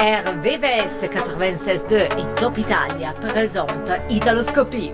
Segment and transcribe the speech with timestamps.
[0.00, 4.92] RVVS 96.2 et Top Italia présentent Italoscopie.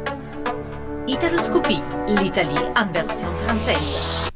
[1.07, 4.31] Italoscopie, l'Italie en version française.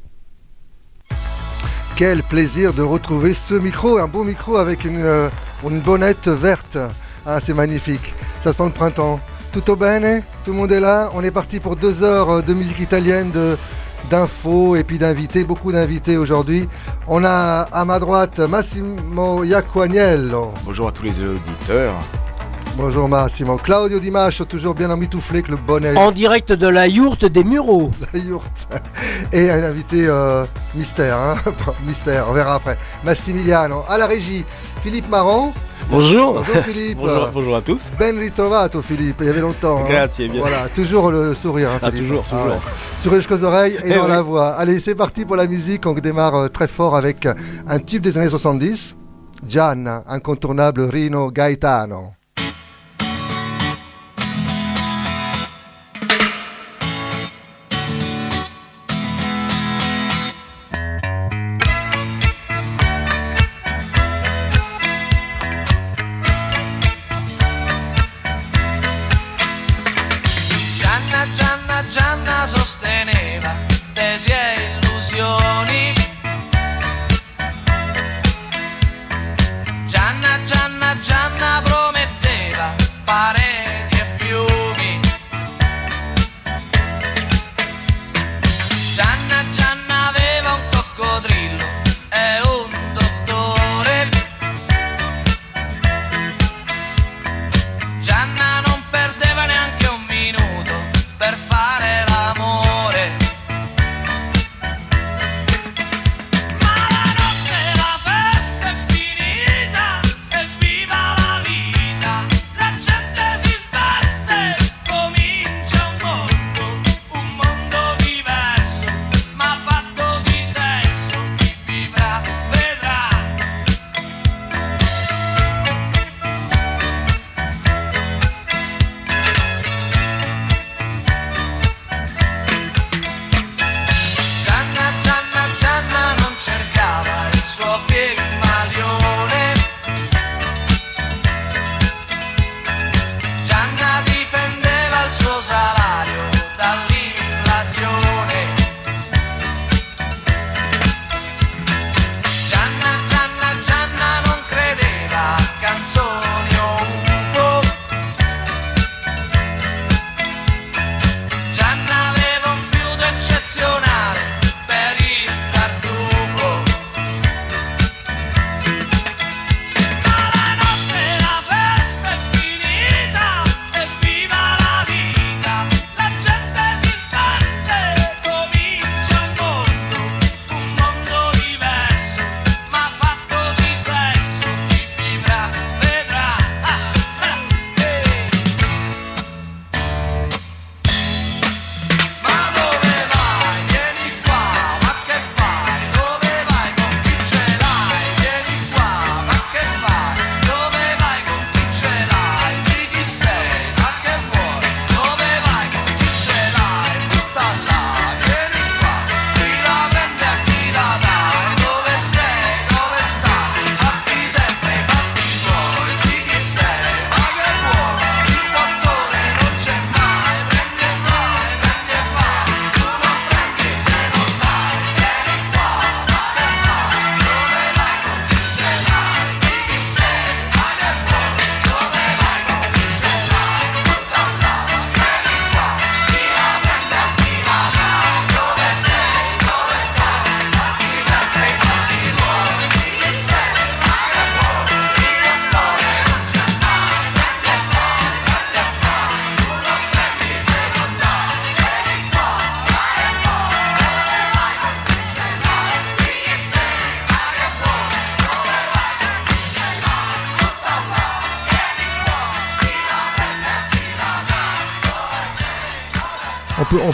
[1.95, 5.29] Quel plaisir de retrouver ce micro, un beau micro avec une, euh,
[5.63, 6.77] une bonnette verte.
[7.25, 8.13] Ah, c'est magnifique.
[8.41, 9.19] Ça sent le printemps.
[9.51, 10.23] Tutto bene?
[10.43, 11.09] Tout le monde est là?
[11.13, 13.55] On est parti pour deux heures euh, de musique italienne, de,
[14.09, 16.67] d'infos et puis d'invités, beaucoup d'invités aujourd'hui.
[17.07, 20.51] On a à ma droite Massimo Iaquaniello.
[20.65, 21.95] Bonjour à tous les auditeurs.
[22.75, 23.57] Bonjour Massimo.
[23.57, 25.95] Claudio Di Mascio, toujours bien emmitouflé avec le bonnet.
[25.95, 27.91] En direct de la yourte des Mureaux.
[28.13, 28.67] La yourte.
[29.31, 31.35] Et un invité euh, mystère, hein
[31.85, 32.77] mystère, on verra après.
[33.05, 33.83] Massimiliano.
[33.87, 34.43] À la régie,
[34.81, 35.53] Philippe Marron.
[35.91, 36.33] Bonjour.
[36.33, 36.97] Bonjour Philippe.
[37.01, 37.91] bonjour, bonjour, à tous.
[37.99, 39.77] Ben ritrovato Philippe, il y avait longtemps.
[39.77, 39.87] Hein.
[39.87, 40.41] Grazie, bien.
[40.41, 41.69] Voilà, toujours le sourire.
[41.75, 42.43] Hein, ah, toujours, toujours.
[42.43, 42.59] Ah, ouais.
[42.97, 44.09] Sourire jusqu'aux oreilles et, et dans oui.
[44.09, 44.47] la voix.
[44.53, 45.85] Allez, c'est parti pour la musique.
[45.85, 47.27] On démarre euh, très fort avec
[47.67, 48.95] un tube des années 70.
[49.47, 52.13] Gian, incontournable Rino Gaetano.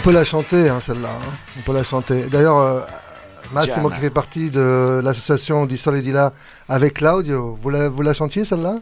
[0.00, 1.10] On peut la chanter, hein, celle-là.
[1.10, 1.32] Hein.
[1.58, 2.22] On peut la chanter.
[2.24, 2.80] D'ailleurs, euh,
[3.52, 6.32] Massimo qui fait partie de l'association di Solidila
[6.70, 8.76] avec Claudio, vous la, vous la chantiez celle-là?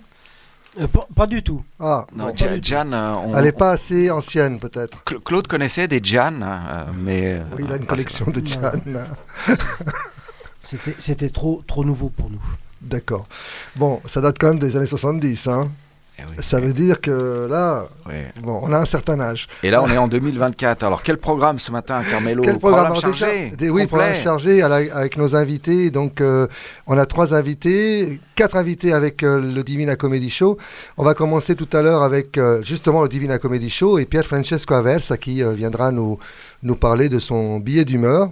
[0.79, 1.65] Euh, pas, pas, du tout.
[1.81, 5.03] Ah, non, bon, Jan, Jan euh, on, Elle n'est pas assez ancienne, peut-être.
[5.25, 7.43] Claude connaissait des Jan, euh, mais.
[7.57, 8.81] Oui, il a une collection de Jan.
[10.61, 12.43] C'était trop, trop nouveau pour nous.
[12.81, 13.27] D'accord.
[13.75, 15.49] Bon, ça date quand même des années 70.
[15.49, 15.69] Hein.
[16.19, 16.37] Eh oui.
[16.41, 18.33] Ça veut dire que là, Ouais.
[18.43, 19.47] bon, on a un certain âge.
[19.63, 20.83] Et là, on est en 2024.
[20.83, 25.17] Alors, quel programme ce matin, Carmelo Quel programme chargé des- Oui, programme chargé la- avec
[25.17, 25.91] nos invités.
[25.91, 26.47] Donc, euh,
[26.87, 30.59] on a trois invités, quatre invités avec euh, le Divina Comedy Show.
[30.97, 34.27] On va commencer tout à l'heure avec euh, justement le Divina Comedy Show et Pierre
[34.27, 36.19] Francesco Aversa qui euh, viendra nous,
[36.63, 38.31] nous parler de son billet d'humeur.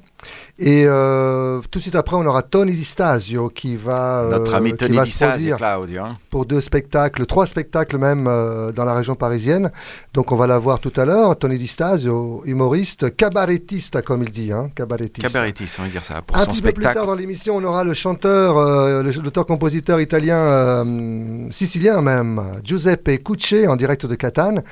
[0.58, 4.54] Et euh, tout de suite après, on aura Tony Di Stasio qui va, euh, Notre
[4.54, 6.02] ami qui Tony va Di Stasio, Claudio.
[6.02, 6.14] hein.
[6.30, 9.70] pour deux spectacles, trois spectacles même euh, dans la région parisienne.
[10.14, 11.36] Donc on va la voir tout à l'heure.
[11.38, 15.26] Tony Di Stasio, humoriste, cabarettiste comme il dit, hein, cabarettiste.
[15.26, 16.96] Cabarettis, on va dire ça, pour Un son petit peu plus spectacle.
[16.96, 23.68] tard dans l'émission, on aura le chanteur, euh, l'auteur-compositeur italien, euh, sicilien même, Giuseppe Cucce,
[23.68, 24.62] en direct de Catane.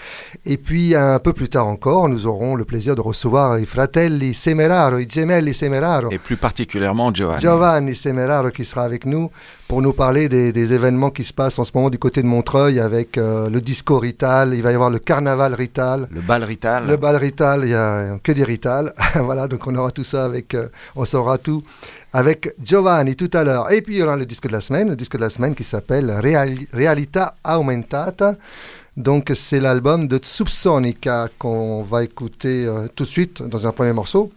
[0.46, 4.32] Et puis un peu plus tard encore, nous aurons le plaisir de recevoir i fratelli
[4.34, 6.10] Semeraro, i gemelli Semeraro.
[6.10, 7.40] Et plus particulièrement Giovanni.
[7.40, 9.30] Giovanni Semeraro qui sera avec nous
[9.68, 12.26] pour nous parler des, des événements qui se passent en ce moment du côté de
[12.26, 16.08] Montreuil avec euh, le disco Rital, il va y avoir le carnaval Rital.
[16.10, 16.86] Le bal Rital.
[16.86, 18.92] Le bal Rital, il n'y a que des Rital.
[19.16, 21.62] voilà, donc on aura tout ça avec, euh, on saura tout
[22.12, 23.72] avec Giovanni tout à l'heure.
[23.72, 25.54] Et puis il y aura le disque de la semaine, le disque de la semaine
[25.54, 28.36] qui s'appelle Reali- Realita Aumentata.
[28.96, 33.92] Donc c'est l'album de Subsonica qu'on va écouter euh, tout de suite dans un premier
[33.92, 34.30] morceau.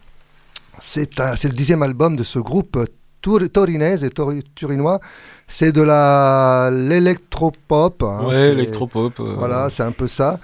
[0.79, 2.77] C'est le dixième album de ce groupe
[3.21, 4.09] tour- torinese et
[4.55, 4.99] turinois.
[5.47, 8.03] C'est de la l'électropop.
[8.03, 9.19] hein, ouais, électropop.
[9.19, 10.39] euh, Voilà, c'est un peu ça.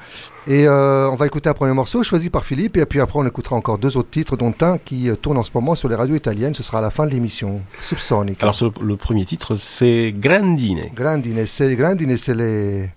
[0.46, 3.26] Et euh, on va écouter un premier morceau choisi par Philippe, et puis après on
[3.26, 5.96] écoutera encore deux autres titres, dont un qui euh, tourne en ce moment sur les
[5.96, 6.54] radios italiennes.
[6.54, 7.62] Ce sera à la fin de l'émission.
[7.80, 8.42] Subsonic.
[8.44, 10.82] Alors, le, le premier titre, c'est Grandine.
[10.94, 12.90] Grandine, c'est Grandine, c'est les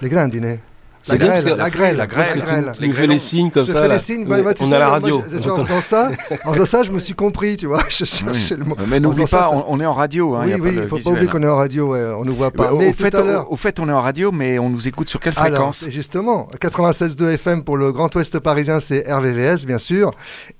[0.00, 0.58] les Grandine.
[1.06, 2.72] C'est La grêle, que- la grêle, la grêle, la grêle.
[2.80, 3.82] Tu nous fais les signes comme je ça.
[3.82, 3.94] fais là.
[3.96, 5.22] les signes, ouais, tu on sais, a la moi, radio.
[5.30, 6.10] je- je- en faisant ça,
[6.46, 7.82] en faisant ça, je me suis compris, tu vois.
[7.90, 8.74] Je cherchais le mot.
[8.88, 10.34] Mais n'oublie pas, ça, on, on est en radio.
[10.34, 12.02] Hein, y oui, a pas oui, il faut pas oublier qu'on est en radio, ouais,
[12.16, 12.72] on ne voit pas.
[12.72, 13.50] Au- Mais au, tout fait, à l'heure.
[13.50, 15.90] au, au fait, on est en radio, mais on nous écoute sur quelle Alors, fréquence?
[15.90, 20.10] justement, 96.2 FM pour le Grand Ouest parisien, c'est RVVS, bien sûr.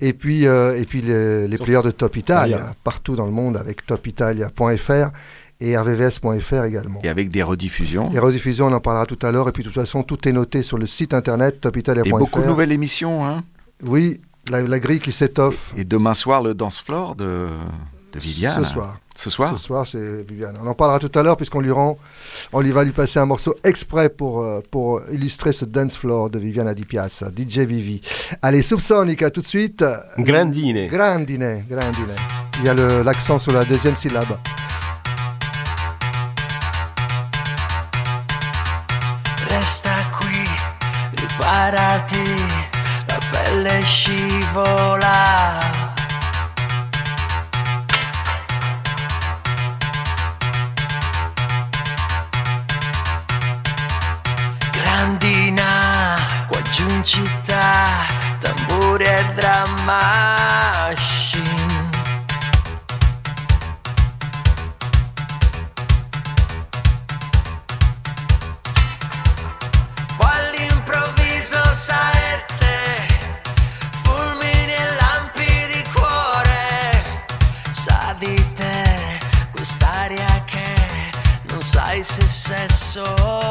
[0.02, 2.72] Et puis, euh, et puis les, les players de Top Italia, Italia.
[2.84, 5.08] partout dans le monde, avec topitalia.fr
[5.60, 7.00] et rvvs.fr également.
[7.02, 8.10] Et avec des rediffusions.
[8.12, 9.48] Les rediffusions, on en parlera tout à l'heure.
[9.48, 12.06] Et puis, de toute façon, tout est noté sur le site internet topitalia.fr.
[12.06, 13.24] Et beaucoup de nouvelles émissions.
[13.24, 13.44] Hein.
[13.82, 14.20] Oui,
[14.50, 15.72] la, la grille qui s'étoffe.
[15.76, 17.46] Et demain soir, le dance floor de,
[18.12, 18.64] de Viviane.
[18.64, 18.98] Ce soir.
[19.16, 20.56] Ce soir Ce soir, c'est Viviane.
[20.60, 21.96] On en parlera tout à l'heure puisqu'on lui rend,
[22.52, 26.30] on lui va lui passer un morceau exprès pour, euh, pour illustrer ce dance floor
[26.30, 28.00] de Viviana Di Piazza, DJ Vivi.
[28.42, 29.84] Allez, Subsonica tout de suite.
[30.18, 30.88] Grandine.
[30.88, 32.12] Grandine, grandine.
[32.58, 34.36] Il y a le- l'accent sur la deuxième syllabe.
[41.54, 42.44] Riparati,
[43.06, 45.58] la pelle scivola.
[54.72, 56.16] Grandina,
[56.48, 58.04] qua giù in città,
[58.40, 60.33] tamburi e drum
[82.44, 83.43] successor.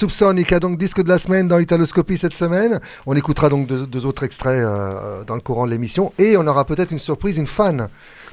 [0.00, 2.80] Subsonica, donc disque de la semaine dans Italoscopie cette semaine.
[3.04, 6.64] On écoutera donc deux, autres extraits euh, dans le courant de l'émission et on aura
[6.64, 7.90] peut-être une surprise, une fan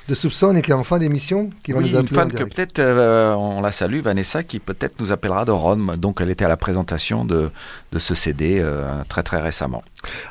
[0.08, 3.62] de Subsonica en fin d'émission qui va Oui, nous une en que peut-être euh, on
[3.62, 5.96] la salue, Vanessa, qui peut-être nous appellera de Rome.
[5.98, 7.50] Donc elle était à la présentation de,
[7.92, 9.84] de ce CD euh, très très récemment.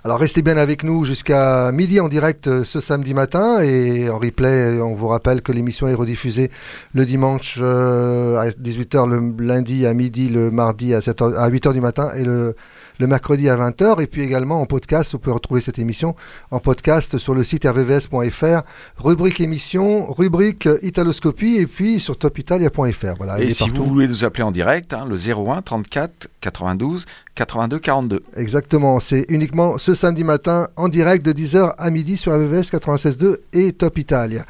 [0.05, 4.19] Alors restez bien avec nous jusqu'à midi en direct euh, ce samedi matin et en
[4.19, 6.51] replay, on vous rappelle que l'émission est rediffusée
[6.95, 11.81] le dimanche à 18h, le lundi à midi, le mardi à, 7h, à 8h du
[11.81, 12.57] matin et le,
[12.99, 14.01] le mercredi à 20h.
[14.03, 16.15] Et puis également en podcast, vous pouvez retrouver cette émission
[16.51, 18.63] en podcast sur le site rvvs.fr,
[18.99, 23.15] rubrique émission, rubrique italoscopie et puis sur topitalia.fr.
[23.19, 23.85] Voilà, il Et si partout.
[23.85, 28.23] vous voulez nous appeler en direct, hein, le 01 34 92 82 42.
[28.37, 33.37] Exactement, c'est uniquement ce samedi matin en direct de 10h à midi sur RVVS 96.2
[33.53, 34.45] et Top Italia.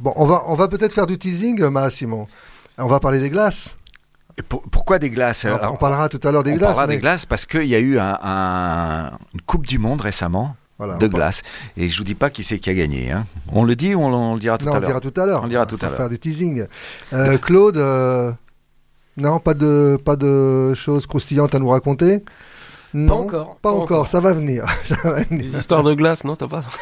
[0.00, 2.26] Bon, on va, on va peut-être faire du teasing, Massimo.
[2.78, 3.76] On va parler des glaces.
[4.48, 6.66] Pour- pourquoi des glaces Alors, Alors, on parlera tout à l'heure des on glaces.
[6.68, 10.00] parlera mais- des glaces parce qu'il y a eu un- un- une Coupe du Monde
[10.00, 11.42] récemment Voilà, de on glace.
[11.76, 13.12] Et je vous dis pas qui c'est qui a gagné.
[13.12, 13.26] hein.
[13.52, 15.12] On le dit ou on, on le dira tout Non, à on le l'heure dira
[15.12, 15.40] tout à l'heure.
[15.40, 15.96] On le dira tout va à l'heure.
[15.96, 16.66] faire du teasing.
[17.12, 18.32] Euh, Claude, euh,
[19.16, 22.24] non, pas de, pas de choses croustillantes à nous raconter
[22.92, 24.08] Non, encore, Pas pas encore, encore.
[24.08, 24.64] ça va venir.
[24.84, 25.42] ça va venir.
[25.44, 26.64] Des histoires de glace, non T'as pas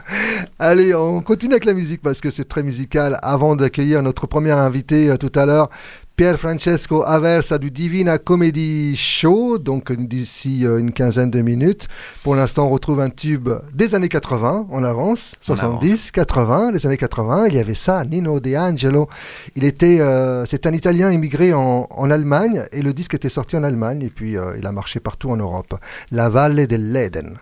[0.58, 3.18] Allez, on continue avec la musique parce que c'est très musical.
[3.22, 5.70] Avant d'accueillir notre premier invité euh, tout à l'heure,
[6.14, 11.88] Pier Francesco Aversa du Divina Comedy Show, donc d'ici euh, une quinzaine de minutes.
[12.22, 16.86] Pour l'instant, on retrouve un tube des années 80, on avance, On 70, 80, les
[16.86, 17.46] années 80.
[17.46, 19.08] Il y avait ça, Nino De Angelo.
[19.56, 23.56] Il était, euh, c'est un Italien immigré en, en Allemagne et le disque était sorti
[23.56, 25.74] en Allemagne et puis euh, il a marché partout en Europe.
[26.10, 27.38] La Valle dell'Eden.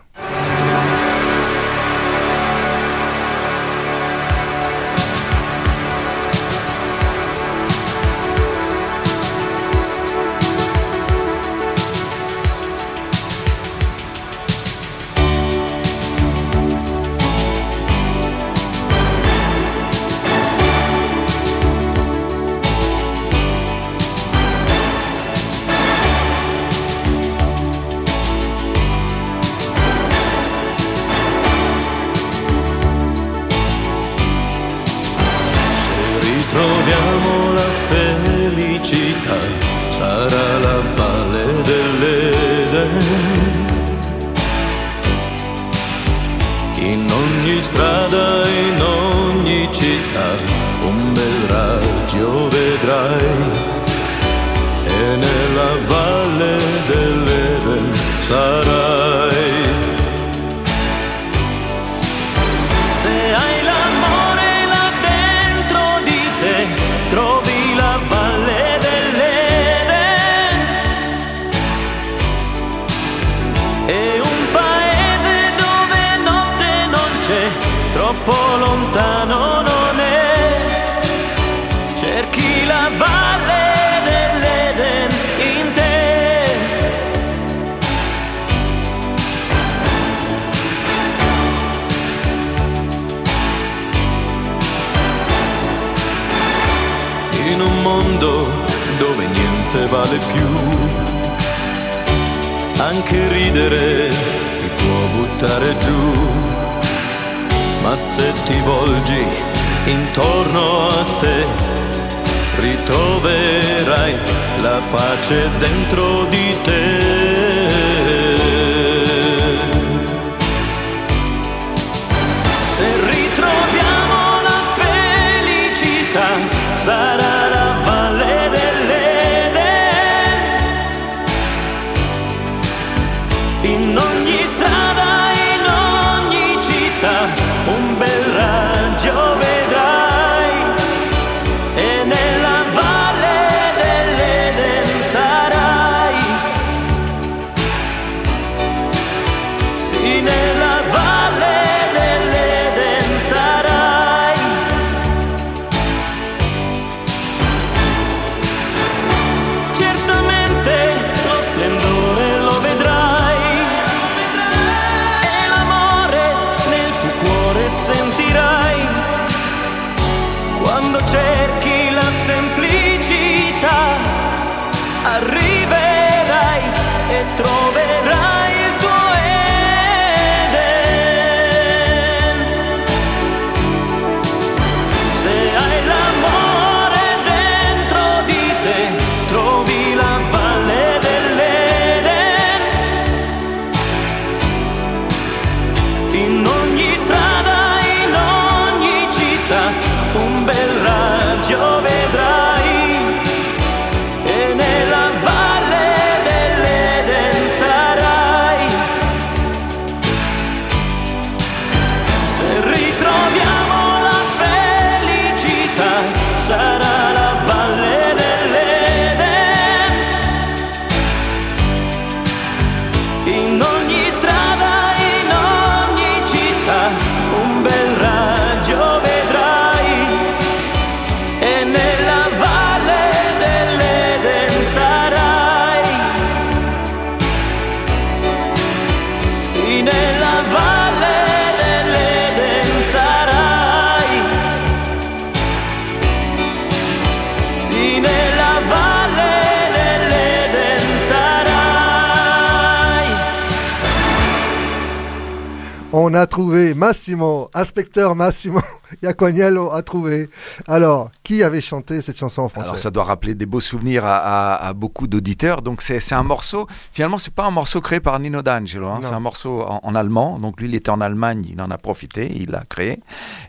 [256.21, 258.61] A trouvé Massimo, inspecteur Massimo
[259.03, 260.29] Iacognello a trouvé.
[260.67, 264.05] Alors, qui avait chanté cette chanson en français Alors ça doit rappeler des beaux souvenirs
[264.05, 264.17] à,
[264.55, 265.61] à- à beaucoup d'auditeurs.
[265.61, 268.99] Donc c'est un morceau, finalement c'est pas un morceau créé par Nino D'Angelo, hein.
[269.01, 270.37] C'est un morceau en, en allemand.
[270.39, 272.99] Donc lui il était en Allemagne, il en a profité, il l'a créé.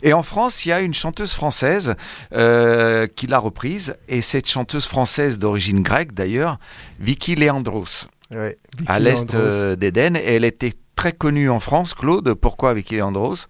[0.02, 1.94] Et en France il y a une chanteuse française
[2.32, 3.94] euh, qui l'a reprise.
[4.08, 6.58] Et cette chanteuse française d'origine grecque d'ailleurs,
[7.00, 10.16] Vicky Leandros, Ouais, à l'est euh, d'Éden.
[10.16, 12.34] Et elle était très connue en France, Claude.
[12.34, 13.46] Pourquoi Vicky Leandros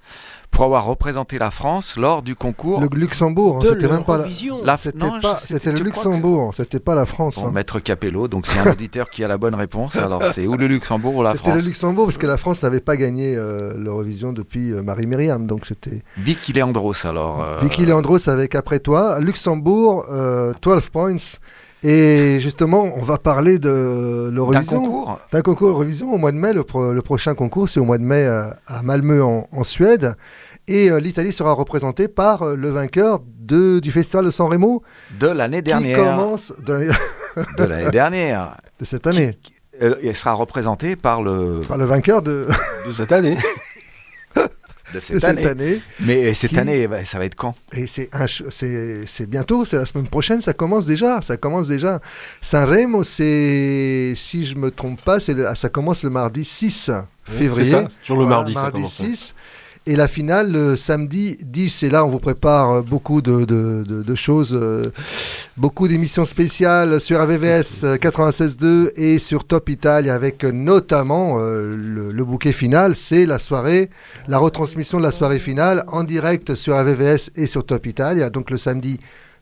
[0.50, 2.80] Pour avoir représenté la France lors du concours.
[2.80, 4.26] Le Luxembourg, hein, c'était même pas la...
[4.64, 7.36] La- C'était non, pas, je- c'était le Luxembourg, c'était pas la France.
[7.40, 7.50] Bon, hein.
[7.52, 9.96] Maître Capello, donc c'est un auditeur qui a la bonne réponse.
[9.96, 11.66] Alors c'est ou le Luxembourg ou la C'était le France.
[11.66, 15.66] Luxembourg parce que la France n'avait pas gagné euh, l'Eurovision depuis euh, Marie Myriam, donc
[15.66, 17.42] c'était Vicky Leandros alors.
[17.42, 21.16] euh, Vicky Leandros avec Après toi, Luxembourg, euh, 12 points.
[21.84, 24.80] Et justement, on va parler de D'un l'Eurovision.
[24.80, 26.52] concours D'un concours Eurovision au mois de mai.
[26.52, 29.64] Le, pro- le prochain concours, c'est au mois de mai euh, à Malmö en, en
[29.64, 30.14] Suède.
[30.68, 34.82] Et euh, l'Italie sera représentée par euh, le vainqueur de, du festival de San Remo
[35.18, 35.98] de l'année qui dernière.
[35.98, 36.88] commence de,
[37.58, 38.56] De l'année dernière.
[38.78, 39.36] de cette année.
[39.82, 42.46] Euh, il sera représenté par le Par le vainqueur de,
[42.86, 43.36] De cette année.
[44.92, 45.46] de de cette, cette année.
[45.46, 45.80] année.
[46.00, 47.54] Mais cette Qui- année, ça va être quand?
[47.72, 48.08] Et c'est
[49.06, 52.00] c'est bientôt, c'est la semaine prochaine, ça commence déjà, ça commence déjà.
[52.40, 56.90] Sanremo, c'est si je me trompe pas, c'est le- ah, ça commence le mardi 6
[57.24, 57.64] février.
[57.64, 58.94] C'est ça, sur le Voilà, mardi, ça commence.
[58.94, 59.34] 6.
[59.86, 61.82] Et la finale le samedi 10.
[61.82, 64.92] Et là, on vous prépare euh, beaucoup de, choses, euh,
[65.56, 71.72] beaucoup d'émissions spéciales sur AVVS euh, 96.2 et sur Top Italia avec euh, notamment euh,
[71.74, 72.96] le, bouquet final.
[72.96, 73.90] C'est la soirée,
[74.28, 78.30] la retransmission de la soirée finale en direct sur AVVS et sur Top Italia.
[78.30, 79.00] Donc le samedi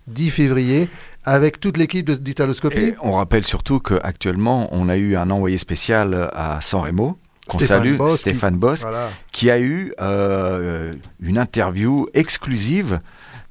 [0.09, 0.89] 10 février
[1.25, 2.95] avec toute l'équipe d'Italoscopie.
[3.03, 7.19] On rappelle surtout qu'actuellement, on a eu un envoyé spécial à San Remo,
[7.51, 8.21] qu'on Stéphane salue, Bosque.
[8.21, 9.09] Stéphane Bosque, Voilà.
[9.33, 13.01] qui a eu euh, une interview exclusive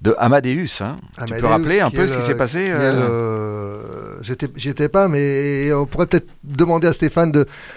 [0.02, 0.82] de Amadeus.
[0.82, 0.96] hein.
[1.28, 6.06] tu peux rappeler un peu ce qui s'est passé euh, le- pas, mais on pourrait
[6.08, 7.32] peut-être demander à Stéphane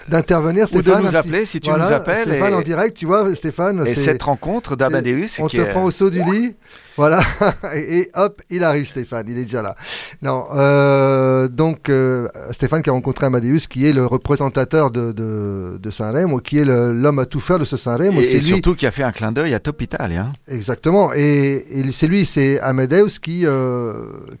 [0.07, 0.67] d'intervenir.
[0.73, 2.27] Ou de nous appeler si tu Voilà, nous appelles.
[2.27, 3.83] Stéphane et en direct, tu vois, Stéphane.
[3.85, 6.55] et cette rencontre d'Amadeus on qui te est- prend au saut du lit,
[6.97, 7.21] voilà,
[7.75, 9.75] et, hop, il arrive Stéphane, il est déjà là.
[10.21, 15.77] Non, euh, donc euh, Stéphane qui a rencontré Amadeus, qui est le représentateur de, de,
[15.81, 18.21] de Saint-Remo, qui est l'homme à tout faire de ce Saint-Remo.
[18.21, 20.27] et, et lui, surtout qui a fait un clin d'œil à Top Italia.
[20.27, 20.33] hein.
[20.47, 21.11] Exactement.
[21.13, 23.93] Et, et c'est lui, c'est Amadeus qui, euh,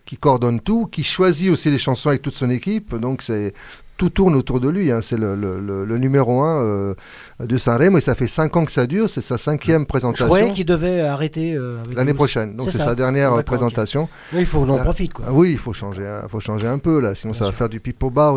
[0.05, 2.95] qui coordonne tout, qui choisit aussi les chansons avec toute son équipe.
[2.95, 3.53] Donc c'est
[3.97, 4.91] tout tourne autour de lui.
[4.91, 4.99] hein.
[5.01, 6.93] C'est le, le- le- le numéro un euh,
[7.39, 9.09] de Saint-Remo et ça fait cinq ans que ça dure.
[9.09, 10.25] C'est sa cinquième Je présentation.
[10.25, 12.55] croyais qu'il devait arrêter euh, L'année prochaine.
[12.55, 14.09] Donc C'est sa dernière euh, présentation.
[14.33, 14.83] Oui, il faut qu'on en Ah.
[14.83, 15.13] profite.
[15.13, 15.25] Quoi.
[15.31, 17.69] Oui, il faut changer, hein, faut changer un peu là, sinon Bien ça va faire
[17.69, 18.33] du pipeau bas.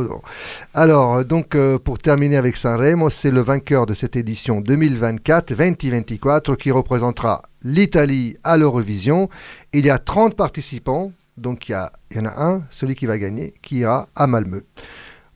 [0.75, 5.55] Alors, euh, donc euh, pour terminer avec Sanremo, c'est le vainqueur de cette édition 2024,
[5.55, 9.29] 2024, qui représentera l'Italie à l'Eurovision.
[9.73, 12.95] Il y a 30 participants, donc il y, a- il y en a un, celui
[12.95, 14.61] qui va gagner, qui ira à Malmö.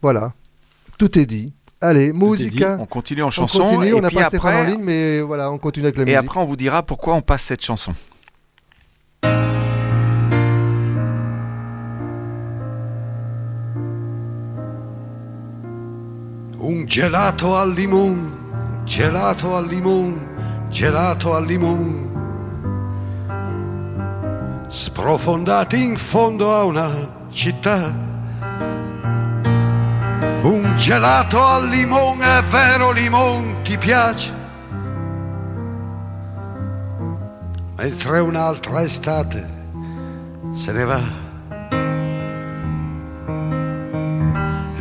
[0.03, 0.33] Voilà,
[0.99, 1.53] tout est dit.
[1.81, 2.57] Allez, musique.
[2.57, 2.65] dit.
[2.65, 4.83] On continue en On chanson continue, et on n'a puis pas Stéphane en après, ligne,
[4.83, 6.19] mais voilà, on continue avec la et musique.
[6.19, 7.95] après on vous dira pourquoi on passe cette chanson.
[16.63, 18.31] Un gelato al limone,
[18.85, 20.19] gelato al limone,
[20.71, 22.09] gelato al limone.
[24.69, 26.91] Sprofondati in fondo a una
[27.31, 28.10] città.
[30.81, 34.33] Gelato al limone, è vero limone, ti piace?
[37.77, 39.47] Mentre un'altra estate
[40.53, 41.29] se ne va.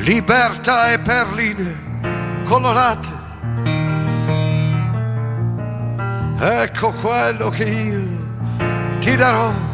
[0.10, 3.08] libertà e perline colorate.
[6.40, 9.69] Ecco quello che io ti darò.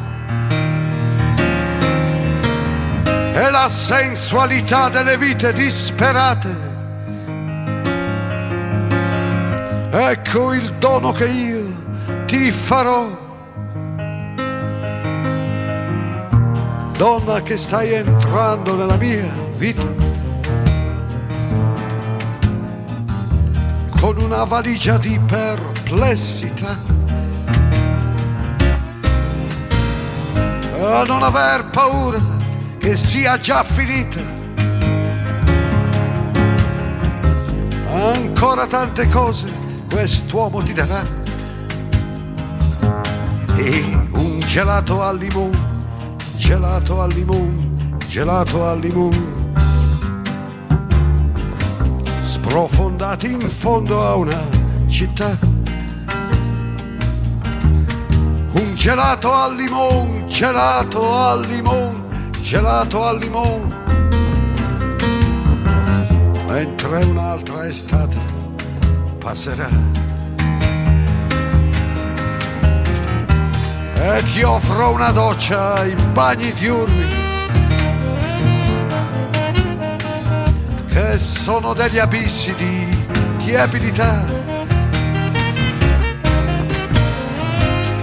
[3.35, 6.55] È la sensualità delle vite disperate.
[9.91, 11.67] Ecco il dono che io
[12.27, 13.09] ti farò.
[16.95, 19.83] Donna che stai entrando nella mia vita.
[23.99, 26.77] con una valigia di perplessità.
[30.79, 32.34] A non aver paura
[32.85, 34.21] che sia già finita.
[37.89, 39.51] ancora tante cose
[39.89, 41.03] quest'uomo ti darà.
[43.55, 45.57] E un gelato al limone,
[46.35, 47.71] gelato al limone,
[48.05, 49.33] gelato al limone.
[52.21, 54.45] Sprofondati in fondo a una
[54.85, 55.35] città.
[58.51, 62.04] Un gelato al limone, gelato al limone,
[62.45, 63.73] gelato al limone.
[66.47, 68.17] Mentre un'altra estate
[69.17, 69.67] passerà.
[73.95, 77.07] E ti offro una doccia ai bagni diurni.
[80.87, 83.07] Che sono degli abissi di
[83.43, 84.23] tiepidità.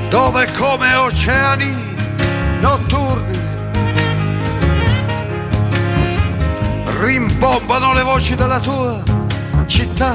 [0.09, 1.73] Dove come oceani
[2.61, 3.52] notturni
[7.03, 9.03] rimbombano le voci della tua
[9.67, 10.15] città.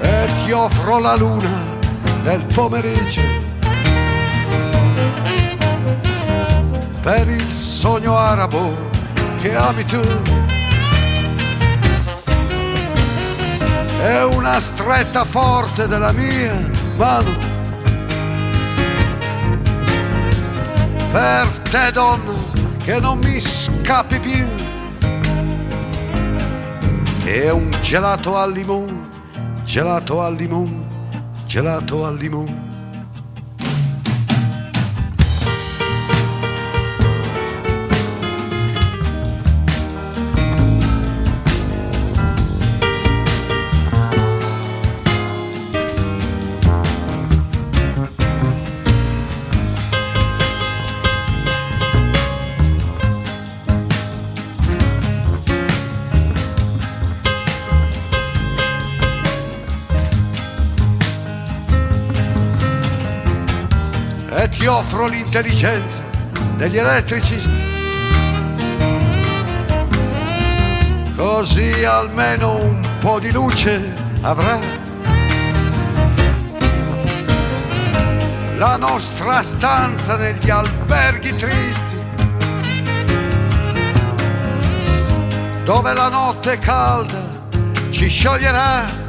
[0.00, 1.50] E ti offro la luna
[2.22, 3.20] nel pomeriggio
[7.02, 8.90] per il sogno arabo
[9.42, 10.00] che ami tu.
[14.00, 17.52] È una stretta forte della mia mano
[21.12, 22.53] per te donna
[22.84, 24.46] che non mi scappi più.
[27.24, 29.08] E un gelato al limone,
[29.64, 30.84] gelato al limone,
[31.46, 32.63] gelato al limone.
[65.34, 66.02] Offro l'intelligenza
[66.56, 67.72] degli elettricisti.
[71.16, 74.58] Così almeno un po' di luce avrà.
[78.56, 81.96] La nostra stanza negli alberghi tristi,
[85.64, 87.46] dove la notte calda
[87.90, 89.02] ci scioglierà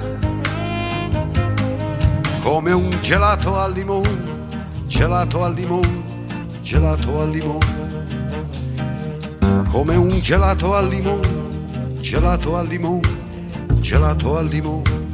[2.41, 4.33] come un gelato al limone
[4.87, 6.04] gelato al limone,
[6.65, 8.03] gelato al limone,
[9.69, 11.29] come un gelato al limone,
[11.99, 13.07] gelato al limone,
[13.81, 15.05] gelato al limone,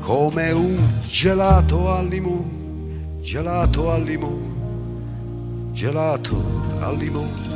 [0.00, 6.42] come un gelato al limone, gelato al limone, gelato
[6.80, 7.49] al limone.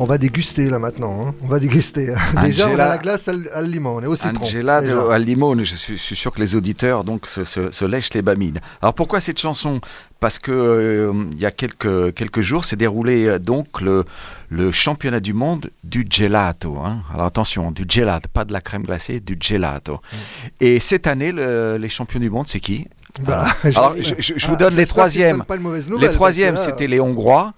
[0.00, 1.26] On va déguster là maintenant.
[1.28, 1.34] hein.
[1.42, 2.14] On va déguster.
[2.42, 4.44] Déjà, on a la glace al, al limone, au Un citron.
[4.44, 5.12] gelato déjà.
[5.14, 8.14] al limone, je suis, je suis sûr que les auditeurs donc se, se- se lèchent
[8.14, 8.60] les bamines.
[8.80, 9.80] Alors pourquoi cette chanson?
[10.20, 14.04] Parce que euh, il y a quelques, quelques jours s'est déroulé euh, donc le,
[14.50, 16.78] le championnat du monde du gelato.
[16.78, 17.02] hein.
[17.12, 19.94] Alors attention, du gelato, pas de la crème glacée, du gelato.
[19.94, 20.16] Mm.
[20.60, 22.86] Et cette année, le- les champions du monde, c'est qui?
[23.22, 25.44] Bah, Alors je, je- je vous Ah, donne les j'espère qu'ils troisièmes.
[25.44, 27.52] pas de Les troisièmes, c'était les Hongrois.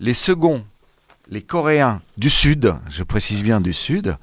[0.00, 0.62] Les seconds,
[1.28, 4.16] les Coréens du Sud, je précise bien du Sud.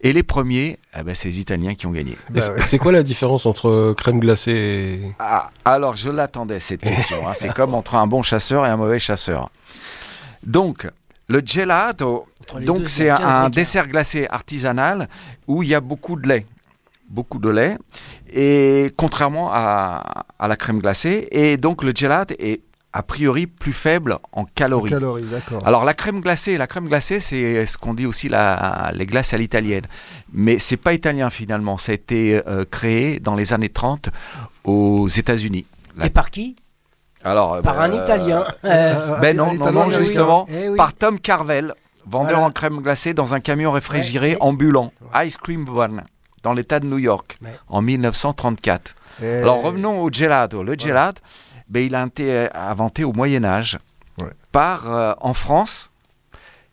[0.00, 2.16] Et les premiers, eh ben, c'est les Italiens qui ont gagné.
[2.30, 2.62] Bah c'est- ouais.
[2.62, 5.14] C'est quoi la différence entre euh, crème glacée et...
[5.18, 7.26] Ah, alors, je l'attendais cette question.
[7.28, 7.32] hein.
[7.34, 9.50] C'est comme entre un bon chasseur et un mauvais chasseur.
[10.46, 10.88] Donc,
[11.26, 12.26] le gelato,
[12.64, 13.50] donc c'est a un, 15 un écarts.
[13.50, 15.08] dessert glacé artisanal
[15.48, 16.46] où il y a beaucoup de lait.
[17.10, 17.76] Beaucoup de lait.
[18.32, 21.26] Et contrairement à, à la crème glacée.
[21.32, 22.60] Et donc, le gelato est
[22.98, 24.92] a priori plus faible en calories.
[25.64, 29.32] Alors la crème glacée, la crème glacée, c'est ce qu'on dit aussi la, les glaces
[29.32, 29.86] à l'italienne.
[30.32, 31.78] Mais c'est pas italien finalement.
[31.78, 34.10] Ça a été euh, créé dans les années 30
[34.64, 35.64] aux États-Unis.
[35.96, 36.56] La- Et par qui?
[37.22, 38.44] Alors Par un euh, Italien.
[38.64, 40.04] Euh, Ben un non, non, Italien, non, oui, oui.
[40.04, 40.76] justement, Eh oui.
[40.76, 42.46] par Tom Carvel, vendeur Voilà.
[42.46, 44.92] en crème glacée dans un camion réfrigéré Ouais, et- ambulant,
[45.24, 45.98] Ice Cream Van,
[46.42, 47.50] dans l'État de New York, Ouais.
[47.68, 48.96] en 1934.
[49.22, 50.62] Et- Alors revenons au gelato.
[50.64, 51.20] Le gelato,
[51.68, 53.78] ben, il a été euh, inventé au Moyen Âge
[54.20, 54.30] Ouais.
[54.50, 55.92] par euh, en France,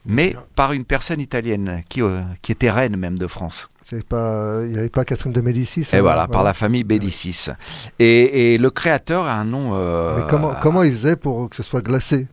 [0.05, 3.69] mais par une personne italienne qui, euh, qui était reine même de France.
[3.83, 5.85] C'est pas, il n'y avait pas Catherine de Médicis.
[5.93, 7.49] Et hein, voilà, par la famille Bédicis.
[7.99, 9.73] Et, et le créateur a un nom.
[9.75, 12.27] euh, Mais comment, comment il faisait pour que ce soit glacé?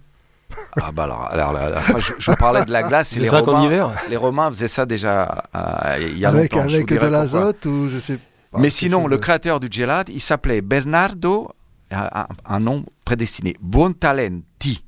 [0.81, 3.13] Ah bah alors, alors, je, je vous parlais de la glace.
[3.13, 6.25] et C'est les ça qu'en Romains, hiver les Romains faisaient ça déjà euh, il y
[6.25, 6.69] a Avec, longtemps.
[6.69, 8.19] je avec vous de l'azote ou je sais
[8.51, 8.59] pas.
[8.59, 11.51] Mais sinon, le de- créateur du gelato, il s'appelait Bernardo,
[11.93, 14.83] un, nom prédestiné, Buontalenti.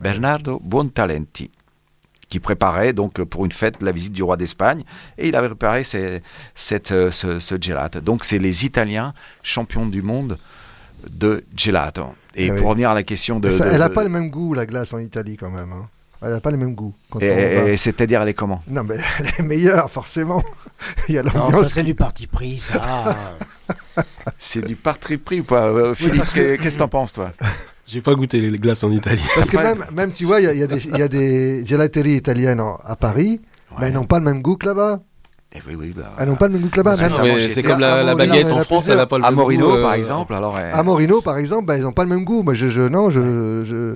[0.00, 1.50] Bernardo Buontalenti.
[2.28, 4.82] qui préparait donc pour une fête la visite du roi d'Espagne
[5.18, 8.00] et il avait préparé cette, euh, ce, ce gelato.
[8.00, 10.38] Donc c'est les Italiens champions du monde
[11.10, 12.14] de gelato.
[12.36, 12.58] Et Ah oui.
[12.60, 14.64] pour revenir à la question de, Ça- de- elle n'a pas le même goût, la
[14.64, 15.72] glace en Italie, quand même.
[15.72, 15.88] hein.
[16.22, 16.92] Elle n'a pas le même goût.
[17.10, 18.62] quand et, c'est-à-dire elle est comment?
[18.68, 20.42] Non, mais elle est meilleure, forcément.
[21.08, 23.16] Il y a Non, ça c'est du parti pris, ça.
[24.38, 27.32] C'est du parti pris ou pas Euh, Philippe, qu'est-ce que t'en penses toi?
[27.86, 29.22] J'ai pas goûté les glaces en Italie.
[29.34, 31.02] Parce que même, même, tu vois, il y a, il y a des, il y
[31.02, 33.40] a des gelateries italiennes en- à Paris,
[33.78, 35.00] mais elles n'ont pas le même goût que là-bas.
[35.52, 36.94] Eh oui, oui, bah, Elles n'ont pas le même goût que là-bas.
[36.96, 39.00] C'est comme la, baguette en France, elle plusieurs.
[39.00, 41.38] a pas le à même Morino goût, euh, par exemple, alors euh, À Morino, par
[41.38, 42.44] exemple, bah, ils n'ont pas le même goût.
[42.44, 43.94] Moi, je, je- non, je, je,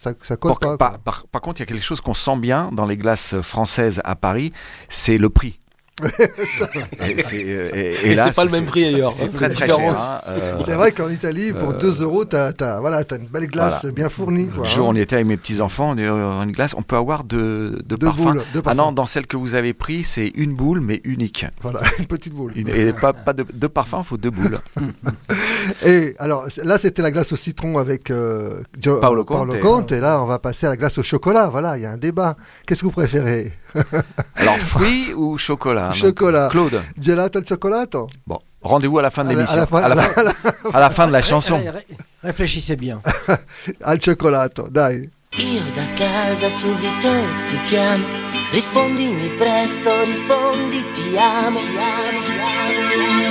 [0.00, 0.76] ça, ça colle Par, pas.
[0.78, 3.38] par- par- par contre, il y a quelque chose qu'on sent bien dans les glaces
[3.42, 4.52] françaises à Paris,
[4.88, 5.58] c'est le prix.
[6.02, 9.12] Et c'est euh, et- c'est pas le même prix ailleurs.
[9.12, 9.78] C'est hein, très très cher.
[9.78, 13.26] hein, euh, C'est vrai qu'en Italie, pour euh, 2 euros, tu as, voilà, t'as une
[13.28, 13.94] belle glace Voilà.
[13.94, 14.48] bien fournie.
[14.48, 14.90] Quoi, Le jour, hein.
[14.92, 17.22] on y était avec mes petits enfants, on dit, euh, une glace, on peut avoir
[17.22, 18.22] deux, deux Deux parfums.
[18.22, 21.46] boules, deux Ah non, dans celle que vous avez pris, c'est une boule, mais unique.
[21.62, 22.52] Voilà, une petite boule.
[22.56, 24.58] Une- et pas, pas de, deux parfums, il faut deux boules.
[25.84, 29.60] Et alors là, c'était la glace au citron avec euh, Paolo euh, Paolo Conte.
[29.60, 29.92] Conte.
[29.92, 31.48] Et là, on va passer à la glace au chocolat.
[31.48, 32.36] Voilà, il y a un débat.
[32.66, 33.52] Qu'est-ce que vous préférez?
[34.36, 36.48] Alors, fruits ou chocolat Chocolat.
[36.48, 38.08] Claude, Gelato al cioccolato?
[38.26, 39.56] Bon, rendez-vous à la fin de l'émission.
[39.56, 41.58] à la fin- À la à fin- à la fin de la chanson.
[41.58, 41.86] Ré- ré-
[42.22, 43.00] Réfléchissez bien.
[43.82, 45.08] Al cioccolato, dai.
[45.36, 47.10] Io da casa subito
[47.48, 48.04] ti chiamo,
[48.52, 51.58] rispondimi presto, rispondi ti amo.
[51.60, 53.23] Ma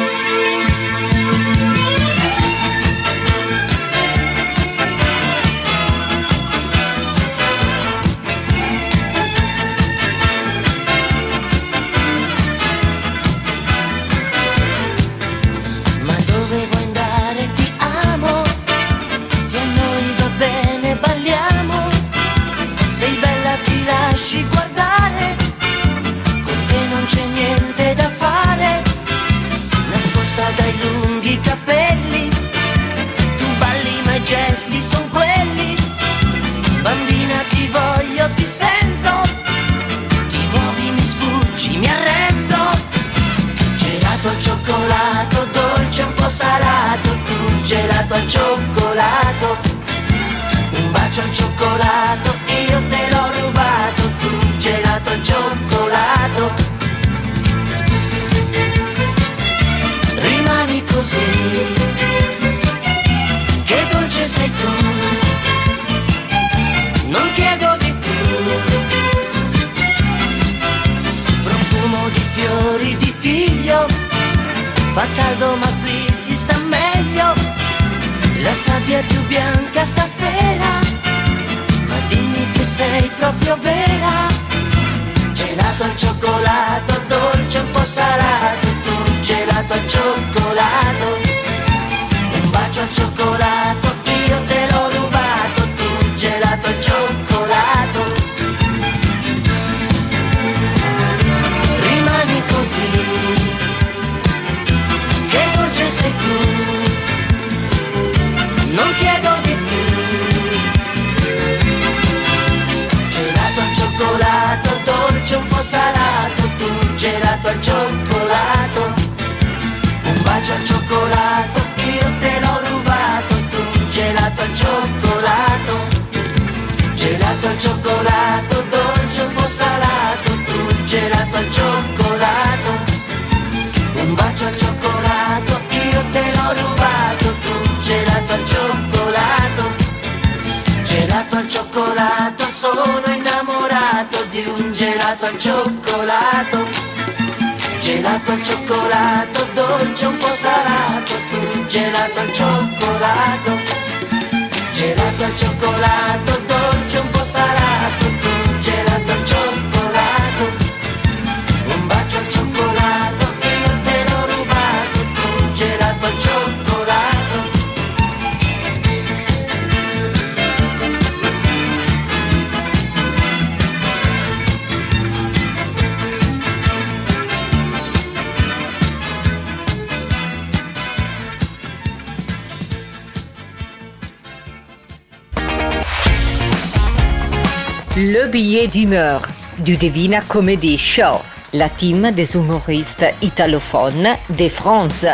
[189.83, 191.19] Divina Comedy Show,
[191.51, 195.05] la team des humoristes italophones de France.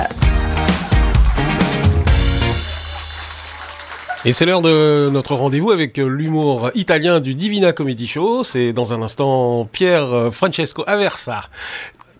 [4.25, 8.43] Et c'est l'heure de notre rendez-vous avec euh, l'humour italien du Divina Comedy Show.
[8.43, 11.45] C'est dans un instant Pierre euh, Francesco Aversa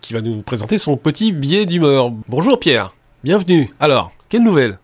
[0.00, 2.10] qui va nous présenter son petit billet d'humeur.
[2.26, 3.70] Bonjour Pierre, bienvenue.
[3.78, 4.80] Alors, quelle nouvelle?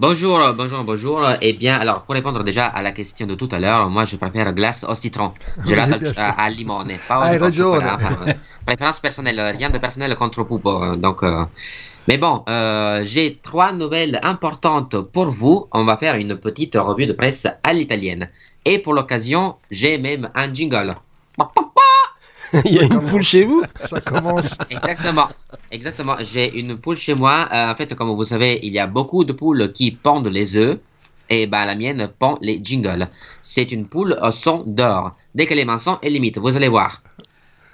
[0.00, 1.20] Bonjour, bonjour, bonjour.
[1.42, 4.16] Eh bien, alors, pour répondre déjà à la question de tout à l'heure, moi, je
[4.16, 5.32] préfère glace au citron.
[5.58, 6.14] Al- sûr.
[6.16, 6.92] à, à limone.
[7.06, 7.74] Pas Hai ragione.
[7.74, 7.96] chocolat.
[7.96, 8.32] Enfin, euh,
[8.64, 10.82] préférence personnelle, rien de personnel contre Pupo.
[10.82, 11.44] euh, Donc, euh,
[12.08, 15.68] mais bon, euh, j'ai trois nouvelles importantes pour vous.
[15.72, 18.30] On va faire une petite revue de presse à l'italienne.
[18.64, 20.96] Et pour l'occasion, j'ai même un jingle.
[22.64, 24.56] Il y a une poule chez vous Ça commence.
[24.70, 25.28] Exactement,
[25.70, 26.16] exactement.
[26.20, 27.48] J'ai une poule chez moi.
[27.52, 30.56] Euh, en fait, comme vous savez, il y a beaucoup de poules qui pondent les
[30.56, 30.78] œufs.
[31.32, 33.08] Et ben la mienne pond les jingles.
[33.40, 35.14] C'est une poule au son d'or.
[35.32, 36.38] Dès qu'elle est mensonge, elle limite.
[36.38, 37.02] Vous allez voir.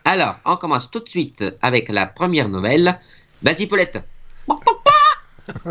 [0.04, 3.00] Alors, on commence tout de suite avec la première nouvelle.
[3.42, 4.04] Vas-y, Paulette.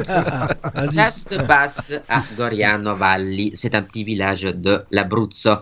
[0.73, 3.51] Ça se passe à Goriano Valli.
[3.53, 5.57] C'est un petit village de l'Abruzzo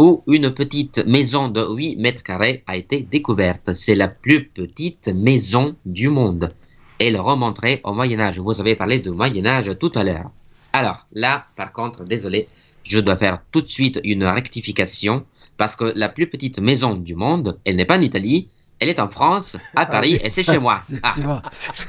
[0.00, 3.74] où une petite maison de 8 mètres carrés a été découverte.
[3.74, 6.54] C'est la plus petite maison du monde.
[6.98, 8.38] Elle remonterait au Moyen Âge.
[8.38, 10.30] Vous avez parlé du Moyen Âge tout à l'heure.
[10.72, 12.48] Alors là, par contre, désolé,
[12.82, 15.26] je dois faire tout de suite une rectification
[15.58, 18.48] parce que la plus petite maison du monde, elle n'est pas en Italie,
[18.80, 20.80] elle est en France, à Paris, et c'est chez moi.
[21.02, 21.12] Ah,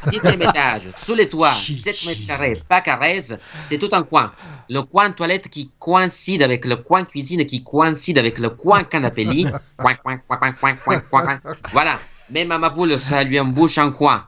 [0.09, 3.21] sixième étage, sous les toits, 7 mètres carrés, pas carrés,
[3.63, 4.31] c'est tout un coin.
[4.69, 9.23] Le coin toilette qui coïncide avec le coin cuisine qui coïncide avec le coin canapé
[9.23, 9.47] lit.
[9.77, 11.39] Coin, coin, coin, coin, coin, coin, coin, coin.
[11.71, 11.97] Voilà.
[12.29, 14.25] Même à ma poule, ça lui embouche un coin.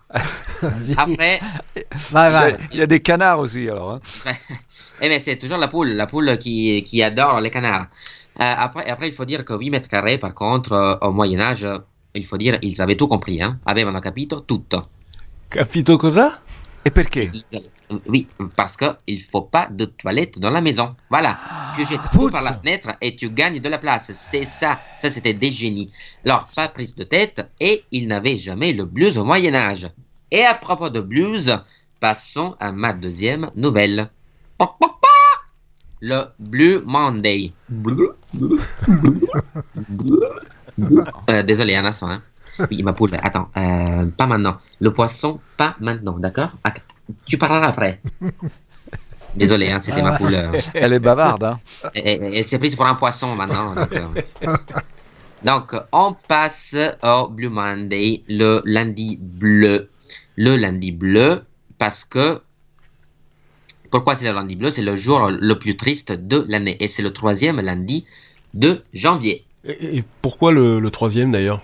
[0.98, 1.40] Après,
[2.50, 3.94] Il y, a, il y a des canards aussi, alors.
[3.94, 4.00] hein.
[5.02, 7.88] eh ben, c'est toujours la poule, la poule qui, qui adore les canards.
[8.42, 11.66] Euh, après, après, il faut dire que 8 mètres carrés, par contre, euh, au Moyen-Âge,
[12.16, 13.42] il faut dire, ils avaient tout compris.
[13.42, 13.60] Hein.
[13.66, 14.88] Avevano capito tutto.
[15.50, 16.42] Capito cosa?
[16.84, 17.30] Et perché?
[17.34, 17.72] Ils-
[18.08, 20.96] Oui, parce qu'il ne faut pas de toilette dans la maison.
[21.12, 21.38] Voilà.
[21.76, 22.32] Tu jettes tout Pousse.
[22.32, 24.10] par la fenêtre et tu gagnes de la place.
[24.14, 24.80] C'est ça.
[24.98, 25.92] Ça, c'était des génies.
[26.26, 29.92] Alors, pas prise de tête et ils n'avaient jamais le blues au Moyen-Âge.
[30.32, 31.60] Et à propos de blues,
[32.00, 34.10] passons à ma deuxième nouvelle.
[36.02, 37.54] Le Blue Monday.
[41.30, 42.10] Euh, désolé, un instant.
[42.10, 42.22] Hein.
[42.70, 43.50] Oui, ma poule, attends.
[43.58, 44.58] euh, pas maintenant.
[44.80, 46.52] Le poisson, pas maintenant, d'accord?
[46.64, 46.74] Ah,
[47.26, 48.00] Tu parleras après.
[49.36, 50.36] Désolé, hein, c'était ma poule.
[50.36, 51.44] euh, Elle est bavarde.
[51.44, 51.60] Hein.
[51.96, 53.74] elle elle- elle s'est prise pour un poisson maintenant.
[53.76, 54.56] Donc, euh.
[55.44, 59.90] Donc, on passe au Blue Monday, le lundi bleu.
[60.36, 61.44] Le lundi bleu,
[61.78, 62.42] parce que.
[63.92, 64.72] Pourquoi c'est le lundi bleu?
[64.72, 66.78] C'est le jour le plus triste de l'année.
[66.80, 68.06] Et c'est le troisième lundi
[68.54, 69.46] de janvier.
[69.66, 71.62] Et, et pourquoi le, le troisième d'ailleurs?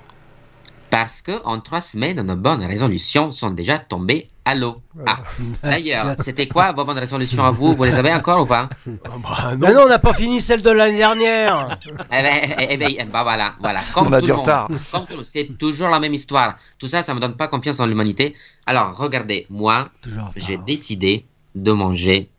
[0.90, 4.82] Parce que en trois semaines, nos bonnes résolutions sont déjà tombées à l'eau.
[5.06, 5.20] Ah,
[5.62, 7.76] d'ailleurs, c'était quoi vos bonnes résolutions à vous?
[7.76, 8.70] Vous les avez encore ou pas?
[9.06, 9.58] Ah bah, non.
[9.68, 11.78] Mais non, on n'a pas fini celle de l'année dernière.
[11.86, 13.82] Eh ben, eh ben, eh ben, voilà, voilà.
[13.94, 14.68] Comme On a tout du retard.
[14.92, 16.56] Comme tout le- c'est toujours la même histoire.
[16.80, 18.36] Tout ça, ça me donne pas confiance dans l'humanité.
[18.66, 19.90] Alors, regardez, moi,
[20.36, 22.30] j'ai décidé de manger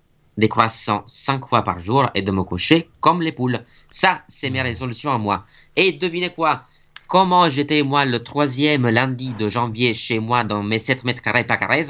[0.40, 3.60] des croissants cinq fois par jour et de me coucher comme les poules.
[3.88, 5.44] Ça, c'est mes résolutions à moi.
[5.76, 6.64] Et devinez quoi?
[7.06, 11.44] Comment j'étais, moi, le troisième lundi de janvier chez moi dans mes 7 mètres carrés
[11.44, 11.86] pas carrés?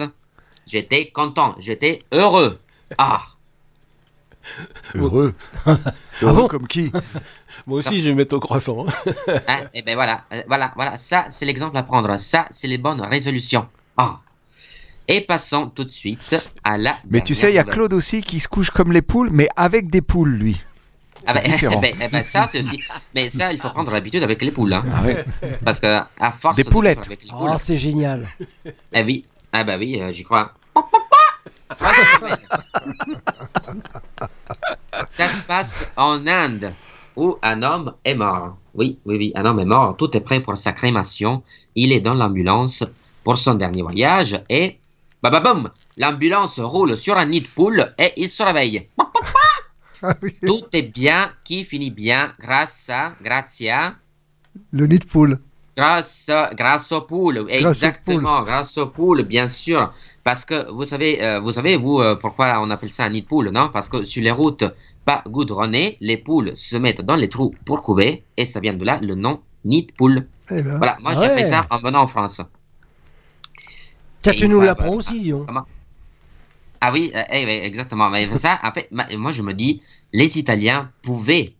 [0.66, 2.58] J'étais content, j'étais heureux.
[2.98, 3.22] Ah
[4.94, 5.34] Heureux?
[5.66, 5.76] Ah
[6.22, 6.48] Heureux bon?
[6.48, 6.90] comme qui?
[7.66, 8.86] Moi aussi, je vais mettre au croissant.
[9.28, 12.16] Hein, et ben voilà, voilà, voilà, ça c'est l'exemple à prendre.
[12.18, 13.68] Ça c'est les bonnes résolutions.
[13.96, 14.20] Ah.
[15.08, 16.96] Et passons tout de suite à la.
[17.08, 17.64] Mais tu sais, il y a.
[17.64, 20.60] Claude aussi qui se couche comme les poules, mais avec des poules, lui.
[21.26, 22.82] Ah ben, eh ben, ben, ça c'est aussi.
[23.14, 25.24] Mais ça, il faut prendre l'habitude avec les poules, hein, Ah ouais.
[25.64, 25.86] parce que
[26.18, 27.04] à force Des poulettes.
[27.06, 28.26] avec les poules, Oh, c'est génial.
[28.92, 30.54] eh oui, ah bah oui, euh, j'y crois.
[35.06, 36.72] Ça se passe en Inde,
[37.16, 38.56] où un homme est mort.
[38.74, 39.96] Oui, oui, oui, un homme est mort.
[39.96, 41.42] Tout est prêt pour sa crémation.
[41.74, 42.84] Il est dans l'ambulance
[43.24, 44.79] pour son dernier voyage et,
[45.22, 48.88] boum, l'ambulance roule sur un nid de poule et il se réveille.
[50.02, 53.68] Ah oui, Tout est bien, qui finit bien, grâce à, grazie,
[54.72, 55.38] le nid de poule.
[55.76, 57.44] grâce, grâce aux poules.
[57.58, 59.92] Grâce aux Exactement, grâce aux poules, bien sûr.
[60.24, 63.22] Parce que vous savez, euh, vous savez, vous, euh, pourquoi on appelle ça un nid
[63.22, 63.68] de poule, non?
[63.68, 64.64] Parce que sur les routes
[65.04, 68.84] pas goudronnées, les poules se mettent dans les trous pour couver, et ça vient de
[68.84, 70.26] là le nom nid de poule.
[70.50, 72.40] Eh ben, Voilà, moi Ah j'ai fait ça en venant en France.
[74.26, 75.46] Et tu nous l'apprends aussi, Lyon.
[76.82, 78.08] Ah oui, euh, eh, exactement.
[78.10, 81.52] Mais ça, en fait, ma- moi je me dis, les Italiens pouvaient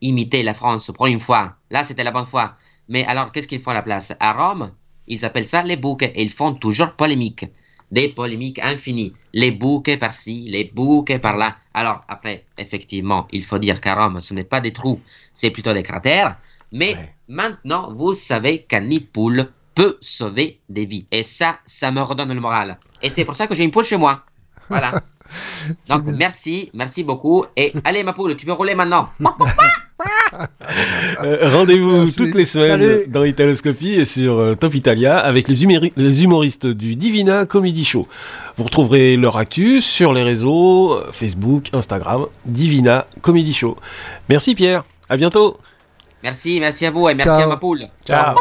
[0.00, 1.56] imiter la France pour une fois.
[1.70, 2.54] Là, c'était la bonne fois.
[2.88, 4.14] Mais alors, qu'est-ce qu'ils font à la place?
[4.20, 4.70] À Rome,
[5.08, 7.46] ils appellent ça les boucs et ils font toujours polémique.
[7.90, 11.56] des polémiques infinies, les bouquets par-ci, les bouquets par-là.
[11.72, 15.00] Alors après, effectivement, il faut dire qu'à Rome, ce n'est pas des trous,
[15.32, 16.36] c'est plutôt des cratères.
[16.70, 17.14] Mais Ouais.
[17.28, 21.06] maintenant, vous savez qu'un nid de poule peut sauver des vies.
[21.12, 22.78] Et ça, ça me redonne le moral.
[23.00, 24.24] Et c'est pour ça que j'ai une poule chez moi.
[24.68, 24.90] Voilà.
[25.88, 26.14] Donc bien.
[26.16, 27.44] merci, merci beaucoup.
[27.56, 29.08] Et allez ma poule, tu peux rouler maintenant.
[31.24, 33.06] Euh, Rendez-vous toutes les semaines Salut.
[33.08, 38.06] dans Italoscopie et sur euh, Top Italia avec les, les humoristes du Divina Comedy Show.
[38.56, 43.76] Vous retrouverez leur actu sur les réseaux euh, Facebook, Instagram, Divina Comedy Show.
[44.28, 45.58] Merci Pierre, à bientôt.
[46.22, 47.42] Merci, merci à vous et merci Ciao.
[47.42, 47.82] à ma poule.
[48.06, 48.36] Ciao.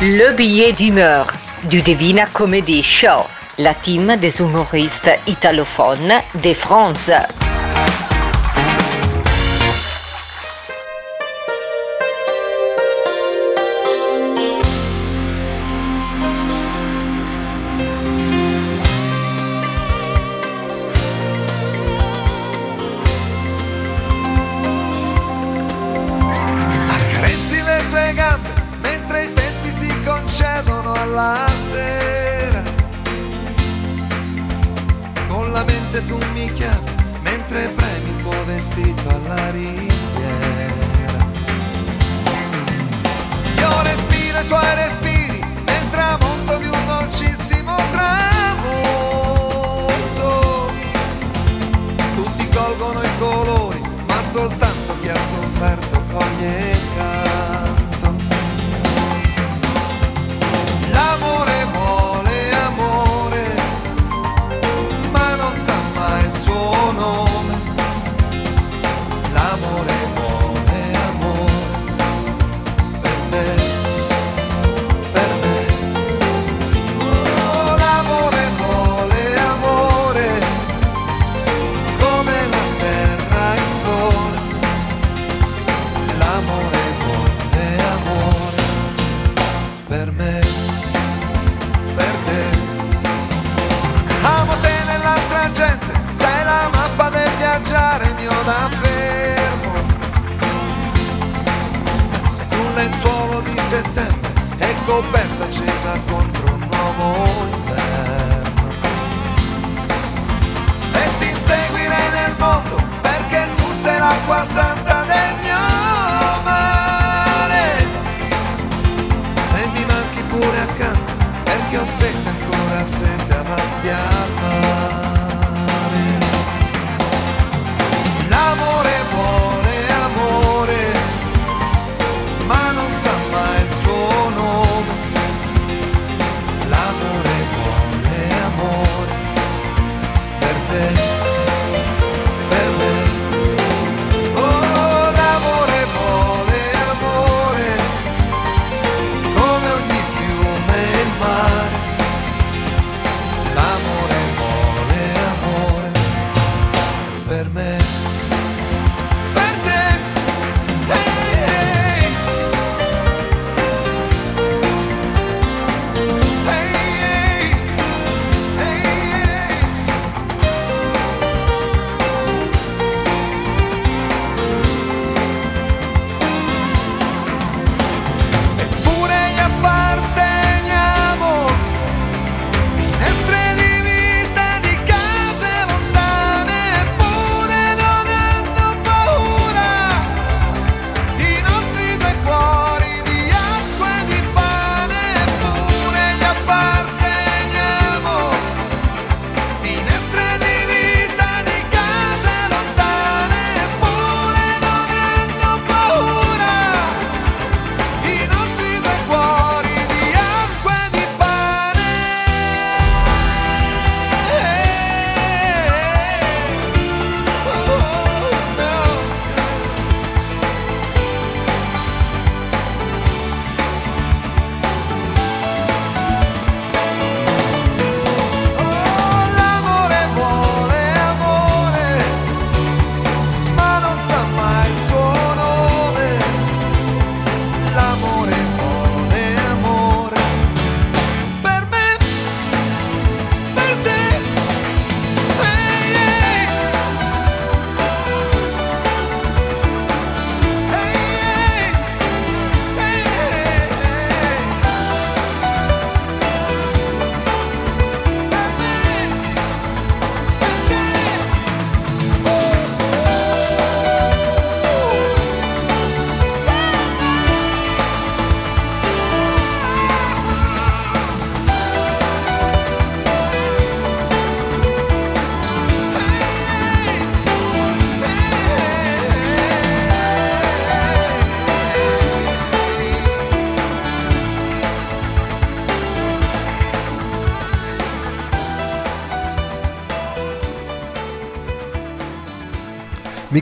[0.00, 1.26] Le billet d'humeur
[1.64, 3.26] du Divina Comedy Show,
[3.58, 7.10] la team des humoristes italophones de France.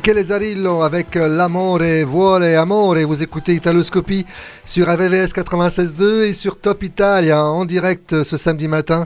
[0.06, 2.94] Michele Zarillo avec euh, L'amore, vuole amore.
[3.08, 4.24] Vous écoutez Italoscopie
[4.64, 9.04] sur AVVS 96.2 et sur Top Italia en direct euh, ce samedi matin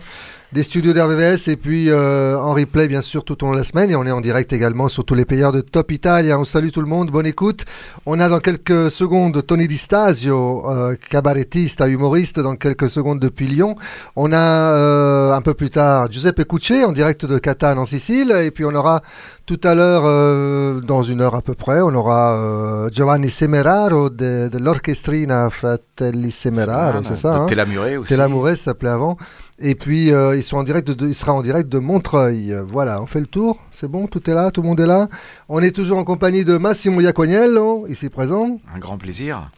[0.52, 3.64] des studios d'RVVS et puis euh, en replay bien sûr tout au long de la
[3.64, 6.38] semaine et on est en direct également sur tous les payeurs de Top Italia.
[6.40, 7.64] On salue tout le monde, bonne écoute.
[8.04, 13.46] On a dans quelques secondes Tony Di Stasio, euh, cabarettiste, humoriste dans quelques secondes depuis
[13.46, 13.76] Lyon.
[14.16, 18.32] On a euh, un peu plus tard Giuseppe Cucce en direct de Catane en Sicile
[18.32, 19.02] et puis on aura
[19.50, 24.08] tout à l'heure, euh, dans une heure à peu près, on aura euh, Giovanni Semeraro
[24.08, 27.46] de, de l'Orchestrina Fratelli Semeraro, c'est ça hein?
[27.46, 28.10] Télamuré aussi.
[28.10, 29.16] Télamouret, ça s'appelait avant.
[29.62, 32.54] Et puis, euh, ils sont en direct de, il sera en direct de Montreuil.
[32.66, 33.62] Voilà, on fait le tour.
[33.72, 35.08] C'est bon, tout est là, tout le monde est là.
[35.48, 38.58] On est toujours en compagnie de Massimo Iacognello, ici présent.
[38.74, 39.50] Un grand plaisir.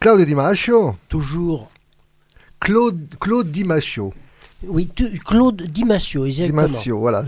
[0.00, 0.96] Claudio Di Mascio.
[1.08, 1.70] Toujours.
[2.60, 4.12] Claude, Claude Di Mascio.
[4.66, 6.62] Oui, tu- Claude Dimasio, Di exactement.
[6.62, 7.24] Mascio, voilà.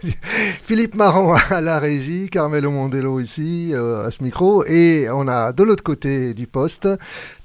[0.64, 4.64] Philippe Marron à la régie, Carmelo Mondello ici, euh, à ce micro.
[4.64, 6.88] Et on a de l'autre côté du poste,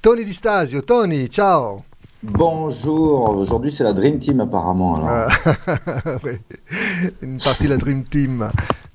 [0.02, 0.82] Tony Di Stasio.
[0.82, 1.76] Tony, ciao.
[2.32, 4.96] Bonjour, aujourd'hui c'est la Dream Team apparemment.
[4.96, 5.30] Alors.
[5.46, 6.42] Ah, ouais.
[7.22, 8.50] Une partie de la Dream Team.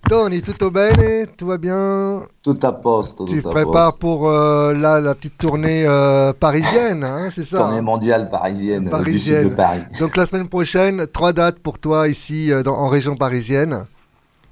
[0.09, 1.27] Tony, tutto bene?
[1.37, 2.23] Tout va bien?
[2.43, 3.25] Tout à poste.
[3.27, 4.01] Tu tout à prépares poste.
[4.01, 7.59] pour euh, la, la petite tournée euh, parisienne, hein, c'est ça?
[7.59, 9.49] Tournée mondiale parisienne, euh, du sud Parisienne.
[9.51, 9.81] de Paris.
[10.01, 13.85] Donc la semaine prochaine, trois dates pour toi ici euh, dans- en région parisienne,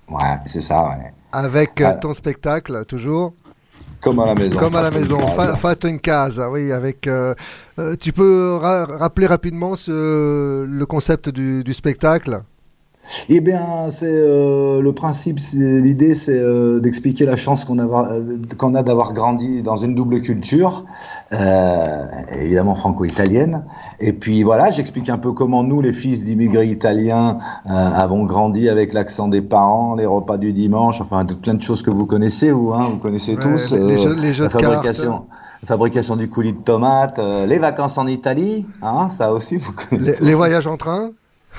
[0.08, 1.12] Ouais, c'est ça, ouais.
[1.32, 3.34] avec euh, ton spectacle toujours,
[4.00, 4.58] Comme à la maison.
[4.58, 5.18] comme à la maison,
[5.98, 7.06] casa, oui, avec.
[7.06, 7.34] euh,
[7.78, 12.42] euh, tu peux ra- rappeler rapidement ce, le concept du, du spectacle?
[13.30, 18.38] Eh bien, c'est euh, le principe, l'idée, c'est euh, d'expliquer la chance qu'on a, euh,
[18.58, 20.84] qu'on a d'avoir grandi dans une double culture,
[21.32, 22.04] euh,
[22.40, 23.64] évidemment franco-italienne.
[24.00, 28.92] Et puis voilà, j'explique un peu comment nous, les fils d'immigrés italiens, avons grandi avec
[28.92, 32.72] l'accent des parents, les repas du dimanche, enfin plein de choses que vous connaissez, vous,
[32.72, 33.72] hein, vous connaissez Ouais, tous.
[33.74, 34.64] les- jeux- les jeux la cartes.
[34.64, 35.22] fabrication.
[35.62, 39.72] La fabrication du coulis de tomates, euh, les vacances en Italie, hein, ça aussi vous
[39.90, 40.24] les, connaissez.
[40.24, 41.10] les voyages en train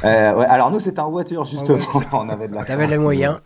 [0.05, 1.77] Euh, ouais, alors nous c'était en voiture justement,
[2.13, 3.39] on avait de la T'avais les moyens.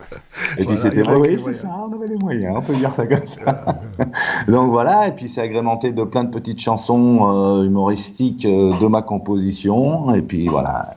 [0.57, 3.07] Et puis Voilà, c'était oui, c'est ça, on avait les moyens, on peut dire ça
[3.07, 3.65] comme ça.
[4.47, 8.87] Donc voilà, et puis c'est agrémenté de plein de petites chansons euh, humoristiques euh, de
[8.87, 10.95] ma composition, et puis voilà.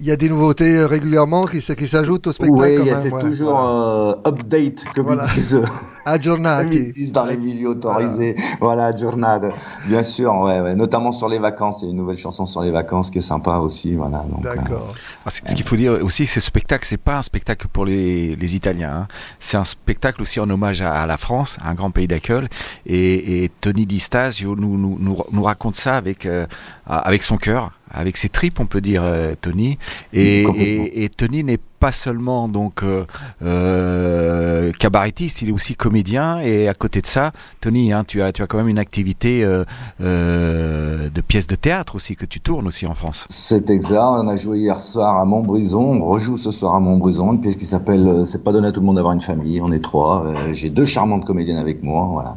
[0.00, 2.60] Il y a des nouveautés régulièrement qui, s'ajoutent au spectacle.
[2.60, 3.20] Oui, quand il y a- même, c'est ouais.
[3.22, 4.14] toujours Voilà.
[4.26, 5.22] euh, update, comme Voilà.
[5.28, 5.62] ils disent.
[6.04, 6.76] Aggiornati.
[6.76, 8.34] ils disent dans les milieux autorisés.
[8.60, 9.52] Voilà, journade.
[9.86, 10.74] Bien sûr, ouais, ouais.
[10.74, 11.82] Notamment sur les vacances.
[11.82, 13.94] Il y a une nouvelle chanson sur les vacances qui est sympa aussi.
[13.96, 14.18] Voilà.
[14.18, 14.94] Euh, D'accord.
[15.26, 18.36] Ah, Ce qu'il faut dire aussi, c'est ce spectacle, c'est pas un spectacle pour les,
[18.36, 18.92] les Italiens.
[19.02, 19.06] hein.
[19.40, 22.46] C'est un spectacle aussi en hommage à, à la France, un grand pays d'accueil.
[22.86, 26.46] Et, et Tony Di Stasio nous, nous, nous, nous raconte ça avec, euh,
[26.86, 29.78] avec son cœur, avec ses tripes, on peut dire, euh, Tony.
[30.12, 33.04] Et, et Tony n'est pas seulement donc euh,
[33.44, 36.38] euh, cabarettiste, il est aussi comédien.
[36.38, 39.42] Et à côté de ça, Tony, hein, tu as, tu as quand même une activité
[39.42, 39.64] euh,
[40.00, 43.26] euh, de pièces de théâtre aussi que tu tournes aussi en France.
[43.30, 43.98] C'est exact.
[44.00, 45.82] On a joué hier soir à Montbrison.
[46.00, 47.32] On rejoue ce soir à Montbrison.
[47.32, 49.60] Une pièce qui s'appelle C'est pas donné à tout le monde d'avoir une famille.
[49.60, 50.24] On est trois.
[50.24, 52.08] Euh, J'ai deux charmantes comédiennes avec moi.
[52.12, 52.36] Voilà.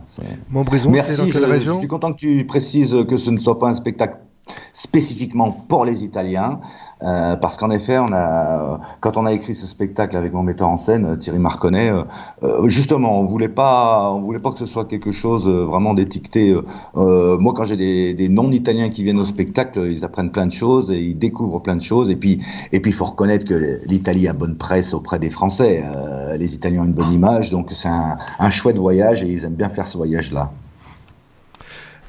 [0.49, 1.17] Montbrison, c'est Merci.
[1.17, 3.69] dans Je, quelle je région suis content que tu précises que ce ne soit pas
[3.69, 4.17] un spectacle
[4.73, 6.59] spécifiquement pour les Italiens,
[7.03, 7.97] euh, parce qu'en effet,
[8.99, 11.91] quand on a écrit ce spectacle avec mon metteur en scène euh, Thierry Marconnet,
[12.43, 16.55] euh, justement, on voulait pas, on voulait pas que ce soit quelque chose vraiment d'étiqueté.
[16.95, 20.99] moi, quand j'ai des, non-Italiens qui viennent au spectacle, ils apprennent plein de choses et
[20.99, 22.09] ils découvrent plein de choses.
[22.09, 22.41] Et puis,
[22.71, 25.83] et puis, faut reconnaître que l'Italie a bonne presse auprès des Français.
[26.37, 29.69] Les Italiens ont une bonne image, donc c'est un chouette voyage et ils aiment bien
[29.69, 30.51] faire ce voyage-là.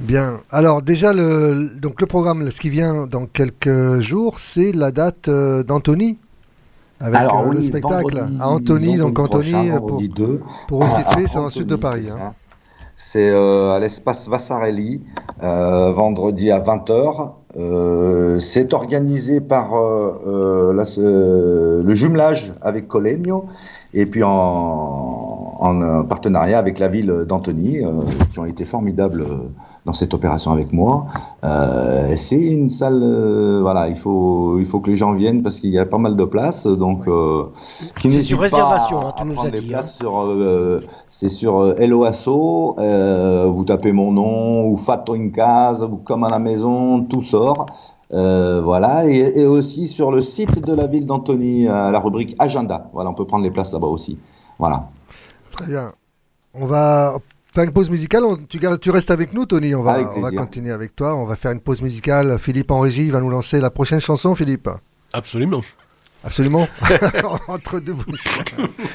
[0.00, 0.40] Bien.
[0.50, 5.28] Alors déjà, le, donc le programme, ce qui vient dans quelques jours, c'est la date
[5.28, 6.18] euh, d'Anthony.
[7.00, 10.08] Avec Alors euh, oui, le spectacle vendredi- à Anthony, donc Anthony, prochain, euh, pour, vendredi
[10.10, 12.10] 2, pour vous à- situer, à c'est dans le sud de Paris.
[12.94, 13.34] c'est hein.
[13.34, 15.02] euh, à l'espace Vassarelli,
[15.42, 17.32] euh, vendredi à 20h.
[17.58, 23.46] Euh, c'est organisé par la- le jumelage avec Colegno
[23.94, 24.28] et puis en,
[25.58, 27.80] en, partenariat avec la ville d'Antony,
[28.30, 29.26] qui ont été formidables
[29.86, 31.06] dans cette opération avec moi.
[31.44, 35.60] Euh, c'est une salle, euh, voilà, il faut, il faut que les gens viennent parce
[35.60, 37.44] qu'il y a pas mal de places, donc euh,
[38.00, 41.28] qui C'est sur réservation, hein, tu nous prendre as des dit, places sur, euh, c'est
[41.28, 46.30] sur Hello Asso, euh, vous tapez mon nom ou Fatto in casa ou comme à
[46.30, 47.66] la maison, tout sort.
[48.12, 52.34] Euh, voilà, et, et aussi sur le site de la ville d'Antony, à la rubrique
[52.38, 52.88] agenda.
[52.92, 54.18] Voilà, on peut prendre les places là-bas aussi.
[54.58, 54.88] Voilà.
[55.56, 55.92] Très bien.
[56.54, 57.18] On va
[57.56, 58.24] faire une pause musicale.
[58.24, 59.74] On- tu, gardes- tu restes avec nous, Tony.
[59.74, 61.14] On va, on va continuer avec toi.
[61.16, 62.38] On va faire une pause musicale.
[62.38, 64.68] Philippe en régie va nous lancer la prochaine chanson, Philippe.
[65.12, 65.62] Absolument.
[66.22, 66.68] Absolument.
[67.48, 68.24] Entre deux bouches.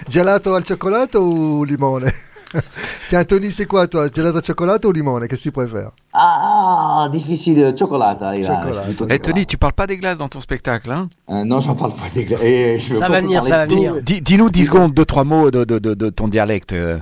[0.10, 2.12] Gelato al cioccolato ou limone?
[3.10, 4.08] Tiens, Tony, c'est quoi toi?
[4.14, 5.28] Gelato al cioccolato ou limone?
[5.28, 5.92] Qu'est-ce que tu préfères?
[6.14, 8.36] Ah, difficile, Cioccolata.
[8.36, 8.44] je
[8.74, 9.20] suis plutôt Eh.
[9.20, 11.10] Tony, tu parles pas des glaces dans ton spectacle, hein?
[11.30, 12.42] Euh, non, j'en parle pas des glaces.
[12.44, 13.78] Eh, Ça va venir, ça va de tout.
[13.78, 14.02] venir.
[14.04, 16.74] Dis- Dis-nous 10 secondes, deux, trois mots de, de- de- de ton dialecte.
[16.74, 16.98] euh,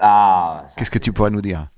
[0.00, 1.68] Ah, Qu'est-ce que tu pourrais nous dire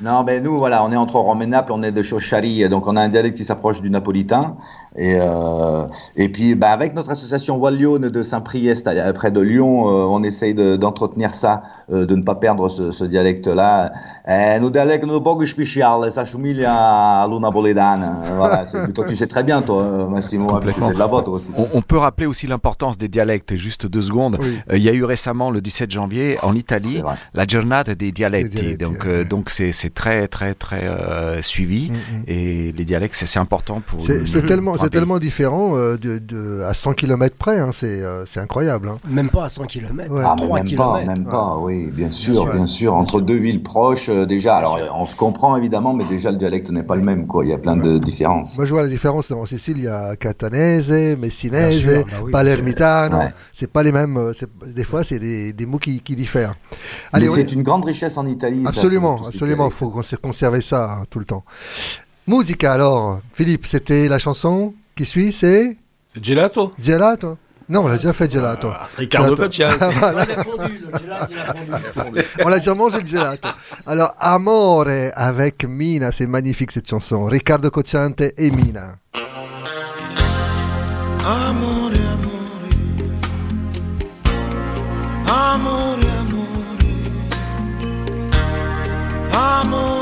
[0.00, 2.86] Non, ben nous, voilà, on est entre Rome et Naples, on est de Chauchari, donc
[2.86, 4.56] on a un dialecte qui s'approche du napolitain.
[4.96, 5.84] Et, euh,
[6.16, 10.22] et puis, ben, avec notre association Wallione de Saint-Priest, à- près de Lyon, euh, on
[10.22, 13.92] essaye de- d'entretenir ça, euh, de ne pas perdre ce, ce dialecte-là.
[14.28, 16.72] Eh, nos dialectes, un poco special, ça somiglia
[17.22, 18.12] all'una napoletana.
[18.36, 21.50] Voilà, c'est- toi, tu sais très bien, toi, Massimo, hein, de là-bas, toi aussi.
[21.56, 24.38] on, on peut rappeler aussi l'importance des dialectes, juste deux secondes.
[24.40, 24.58] Oui.
[24.70, 27.02] Euh, Il y a eu récemment, le 17 janvier, en Italie,
[27.34, 28.56] la Giornata des dialecti.
[28.56, 29.08] Dialecti, donc, ouais.
[29.10, 31.90] euh, donc c'est c'est très, très, très euh, suivi.
[31.90, 32.22] Mm, mm.
[32.28, 34.00] Et les dialectes, c'est important pour.
[34.26, 38.24] C'est tellement, c'est tellement différent euh, de, de- à 100 km près, hein, c'est euh,
[38.26, 38.88] c'est incroyable.
[38.88, 38.98] hein.
[39.08, 40.22] Même pas à 100 km, Ouais.
[40.22, 40.82] à Ah, mais 3 même km.
[40.82, 42.52] pas, même pas, oui, bien sûr, sûr.
[42.52, 46.30] bien sûr, entre deux villes proches, euh, déjà, alors on se comprend évidemment, mais déjà
[46.30, 48.56] le dialecte n'est pas le même, quoi, il y a plein de différences.
[48.56, 52.32] Moi, je vois la différence en Sicile, il y a catanese, messinese, bah oui.
[52.32, 53.18] palermitano.
[53.18, 53.32] Ouais.
[53.52, 54.32] C'est pas les mêmes.
[54.66, 56.54] Des fois, c'est des, des mots qui, qui diffèrent.
[56.72, 56.76] Mais
[57.18, 58.62] Allez, on c'est est- une grande richesse en Italie.
[58.64, 59.66] ça, absolument, ces absolument.
[59.68, 61.44] Il faut conser- conserver ça hein, tout le temps.
[62.26, 65.76] Musica, alors, Philippe, c'était la chanson qui suit, c'est
[66.08, 66.72] C'est gelato.
[66.78, 67.36] Gelato
[67.68, 68.68] Non, on l'a déjà fait Gelato.
[68.72, 69.42] Ah, Ricardo Gelato.
[69.44, 69.94] Cocciante.
[70.00, 70.24] Voilà.
[70.24, 71.32] Il a fondu, le gelato,
[71.66, 72.20] il a fondu.
[72.44, 73.48] On l'a déjà mangé le gelato.
[73.86, 77.24] Alors, Amore avec Mina, c'est magnifique cette chanson.
[77.26, 78.96] Riccardo Cocciante et Mina.
[81.26, 82.54] Amore, amore,
[85.26, 86.64] amore, amore,
[89.32, 89.93] amore,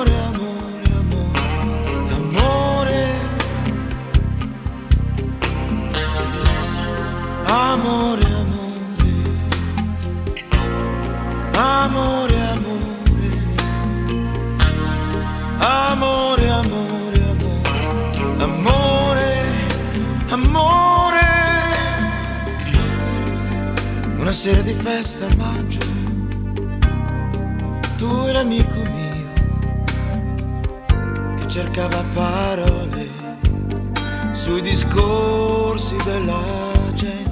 [7.54, 9.12] Amore, amore,
[11.52, 12.88] amore, amore,
[15.60, 17.20] amore, amore,
[18.38, 19.30] amore,
[20.30, 21.28] amore,
[24.16, 25.80] Una sera di festa a maggio,
[27.98, 29.32] tu e l'amico mio,
[31.36, 33.10] che cercava parole
[34.30, 36.40] sui discorsi della
[36.94, 37.31] gente.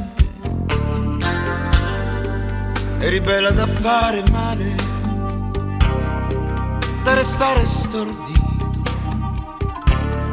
[3.02, 4.74] Eri bella da fare male,
[7.02, 8.82] da restare stordito.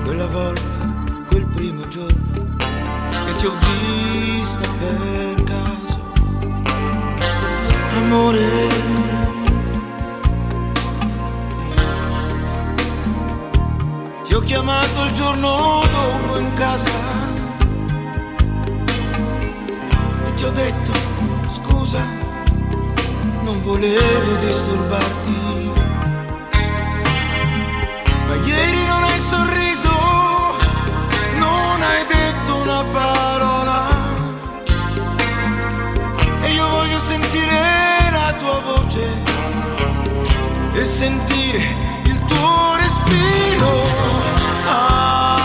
[0.03, 0.93] Quella volta,
[1.28, 2.55] quel primo giorno
[3.26, 5.99] che ti ho vista per caso.
[7.95, 8.68] Amore,
[14.24, 16.91] ti ho chiamato il giorno dopo in casa
[20.26, 20.91] e ti ho detto
[21.53, 22.26] scusa,
[23.48, 25.36] non volevo disturbarti.
[28.28, 29.93] Ma ieri non hai sorriso,
[31.39, 33.80] non hai detto una parola.
[36.41, 37.58] E io voglio sentire
[38.12, 39.06] la tua voce
[40.74, 41.62] e sentire
[42.04, 43.72] il tuo respiro.
[44.66, 45.36] Amore,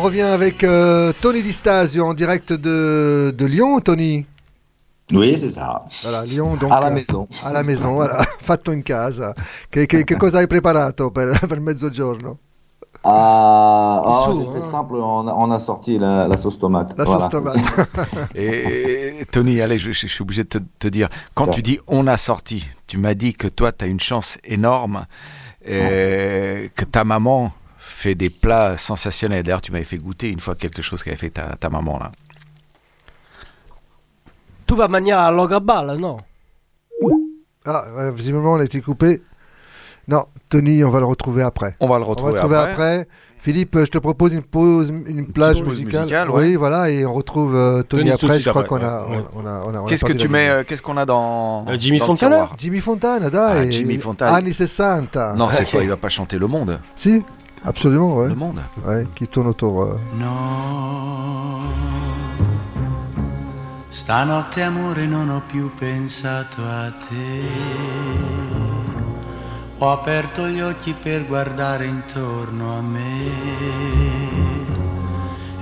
[0.00, 4.24] on revient avec euh, Tony Di Stasio en direct de, de Lyon, Tony.
[5.12, 5.84] Oui, c'est ça.
[6.02, 7.28] Voilà, Lyon, donc, À la eh, maison.
[7.44, 9.34] alla maison, voilà, fatto in casa.
[9.68, 12.38] Che, che- che cosa hai preparato per, per mezzogiorno?
[13.02, 14.70] Ah, j'ai fait hein.
[14.70, 16.94] simple, on a, on a sorti la, la sauce tomate.
[16.96, 17.28] La Voilà.
[17.30, 18.34] sauce tomate.
[18.36, 21.54] Et Tony, allez, je, je suis obligé de te, te dire, quand Ouais.
[21.54, 25.06] tu dis on a sorti, tu m'as dit que toi, tu as une chance énorme,
[25.68, 27.52] euh, que ta maman
[28.00, 29.42] fait des plats sensationnels.
[29.42, 32.10] D'ailleurs, tu m'avais fait goûter une fois quelque chose qu'avait fait ta, ta maman là.
[34.66, 36.18] Tu vas mangiare l'ogra balla, no?
[37.66, 39.20] Ah, ouais, visiblement, on a été coupé.
[40.08, 41.76] Non, Tony, on va le retrouver après.
[41.80, 42.72] On va le On va retrouver, le retrouver après.
[43.00, 43.08] après.
[43.38, 46.30] Philippe, je te propose une pause, une plage musicale.
[46.30, 48.38] Oui, voilà, et on retrouve euh, Tony, après.
[48.38, 49.24] Je crois qu'on a, ouais, ouais.
[49.34, 51.64] on a, on a- on a Qu'est-ce que tu mets, euh, qu'est-ce qu'on a dans
[51.68, 53.38] Euh, Jimmy dans Fontana Jimmy Fontana, dai.
[53.38, 54.34] Ah, Jimmy Fontana.
[54.34, 55.16] Anni 60.
[55.36, 56.78] Non, cette fois, il va pas chanter Le Monde?
[56.96, 57.22] Si,
[57.64, 58.28] absolument, ouais.
[58.28, 58.60] Le Monde.
[58.86, 59.82] Ouais, qui tourne autour.
[59.82, 61.60] euh, No,
[63.90, 67.42] stanotte amore non ho più pensato a te.
[69.78, 73.08] Ho aperto gli occhi per guardare intorno a me.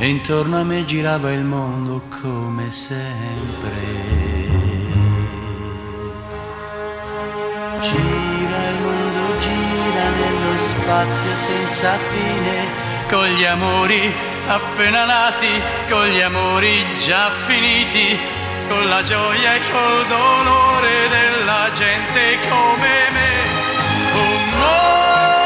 [0.00, 4.06] E intorno a me girava il mondo come sempre.
[7.80, 10.10] Gira il mondo, gira
[10.58, 12.66] spazio senza fine,
[13.08, 14.12] con gli amori
[14.48, 18.18] appena nati, con gli amori già finiti,
[18.68, 23.30] con la gioia e col dolore della gente come me.
[24.14, 25.37] Un mondo,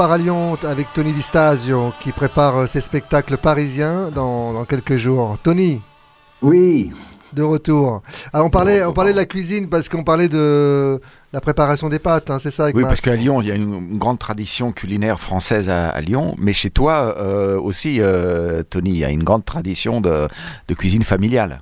[0.00, 4.64] Repart à Lyon avec Tony Di Stasio qui prépare euh, ses spectacles parisiens dans, dans
[4.64, 5.36] quelques jours.
[5.42, 5.82] Tony?
[6.40, 6.90] Oui.
[7.34, 8.00] De retour.
[8.32, 10.98] Alors on parlait, on parlait de la cuisine parce qu'on parlait de
[11.34, 13.54] la préparation des pâtes, hein, c'est ça Oui, Max parce qu'à Lyon, il y a
[13.54, 18.62] une, une grande tradition culinaire française à, à Lyon, mais chez toi euh, aussi, euh,
[18.62, 20.28] Tony, il y a une grande tradition de,
[20.66, 21.60] de cuisine familiale.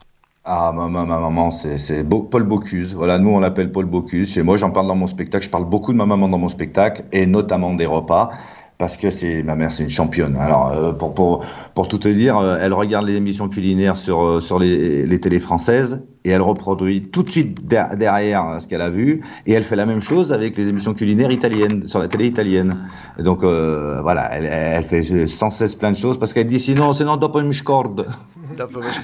[0.51, 2.95] Ah, ma, ma, ma maman, c'est Paul Bocuse.
[2.95, 4.33] Voilà, nous, on l'appelle Paul Bocuse.
[4.33, 5.45] Chez moi, j'en parle dans mon spectacle.
[5.45, 8.31] Je parle beaucoup de ma maman dans mon spectacle, et notamment des repas.
[8.79, 10.37] Parce que c'est ma mère, c'est une championne.
[10.37, 14.23] Alors euh, pour pour pour tout te dire, euh, elle regarde les émissions culinaires sur
[14.23, 18.69] euh, sur les, les télés françaises et elle reproduit tout de suite der- derrière ce
[18.69, 21.99] qu'elle a vu et elle fait la même chose avec les émissions culinaires italiennes sur
[21.99, 22.85] la télé italienne.
[23.19, 26.61] Et donc euh, voilà, elle, elle fait sans cesse plein de choses parce qu'elle dit
[26.61, 28.05] sinon sinon dopo mi scordo.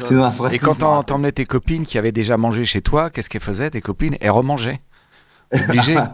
[0.01, 3.41] Sinon, après, Et quand t'emmenais tes copines qui avaient déjà mangé chez toi, qu'est-ce qu'elles
[3.43, 4.16] faisaient, tes copines?
[4.20, 4.81] Elles remangeaient.
[5.69, 5.95] Obligé.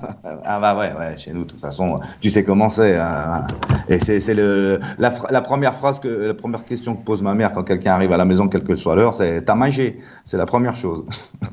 [0.44, 2.96] Ah bah ouais, ouais, chez nous, de toute façon, tu sais comment c'est.
[2.98, 3.46] hein.
[3.88, 7.22] Et c'est c'est le la, fra- la première phrase que la première question que pose
[7.22, 9.98] ma mère quand quelqu'un arrive à la maison, quelle que soit l'heure, c'est t'as mangé?
[10.24, 11.04] C'est la première chose.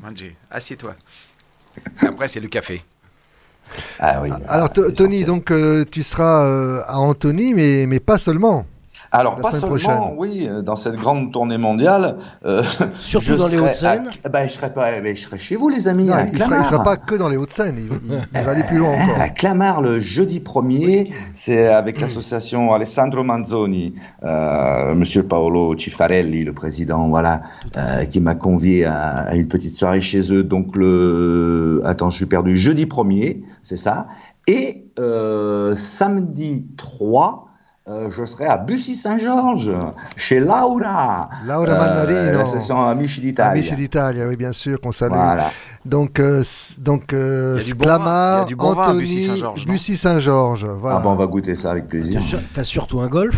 [0.02, 0.36] Manger.
[0.50, 0.94] Assieds-toi.
[2.06, 2.82] Après, c'est le café.
[4.00, 4.30] Ah oui.
[4.48, 8.66] Alors Tony, donc euh, tu seras euh, à Antony, mais, mais pas seulement.
[9.10, 10.14] Alors, La pas seulement, prochaine.
[10.18, 12.18] oui, euh, dans cette grande tournée mondiale.
[12.44, 12.62] euh,
[13.00, 14.10] Surtout dans les Hauts-de-Seine.
[14.24, 16.32] à- ben, je, serai pas, ben, je serai chez vous, les amis, Non, à il
[16.32, 19.20] ne sera, pas que dans les Hauts-de-Seine, il, il- il va aller plus loin encore.
[19.20, 23.94] À Clamart, le jeudi 1er, c'est avec l'association Alessandro Manzoni,
[24.24, 27.40] euh, Monsieur Paolo Cifarelli, le président, voilà,
[27.78, 30.42] euh, qui m'a convié à, à une petite soirée chez eux.
[30.42, 32.56] Donc le, attends, je suis perdu.
[32.56, 34.06] Jeudi 1er, c'est ça.
[34.46, 37.47] Et euh, samedi 3.
[37.88, 39.72] Euh, je serai à Bussy-Saint-Georges,
[40.16, 42.38] chez Laura, Laura euh, Mannarino.
[42.38, 43.52] l'association Amici d'Italia.
[43.62, 45.12] Amici d'Italia, oui, bien sûr, qu'on salue.
[45.12, 45.50] Voilà.
[45.84, 46.42] Donc, euh,
[46.78, 48.82] donc euh, Il y a du bon vin, il y Clamart, a du bon vin
[48.82, 49.72] à Anthony, Bussy-Saint-Georges, non?
[49.72, 50.96] Bussy-Saint-Georges, voilà.
[50.96, 52.20] Ah bon, on va goûter ça avec plaisir.
[52.54, 53.36] T'as surtout un golf?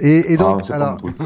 [0.00, 1.16] Et, et donc, Ah, alors, truc.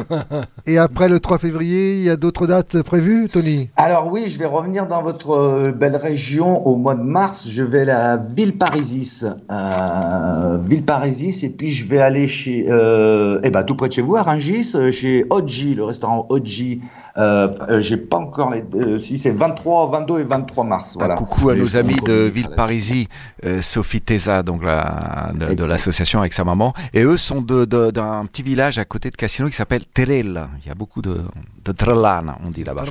[0.67, 3.71] et après le 3 février, il y a d'autres dates prévues, Tony?
[3.77, 7.49] Alors oui, je vais revenir dans votre euh, belle région au mois de mars.
[7.49, 13.63] Je vais à Villeparisis, euh, Villeparisis, et puis je vais aller chez, euh, eh ben
[13.63, 16.81] tout près de chez vous, à Rungis, euh, chez Oggi, le restaurant Oggi.
[17.19, 20.97] Euh, J'ai pas encore les, euh, si c'est 23, 22 et 23 mars.
[20.99, 21.15] Voilà.
[21.15, 23.07] Un coucou à nos amis de Villeparisis,
[23.47, 26.75] euh, Sophie Tesa, donc la, de, de l'association avec sa maman.
[26.93, 30.51] Et eux sont de- de- d'un petit village à côté de Cassino qui s'appelle Terella.
[30.63, 31.19] Il y a beaucoup de,
[31.65, 32.85] de Trellana, on dit là-bas.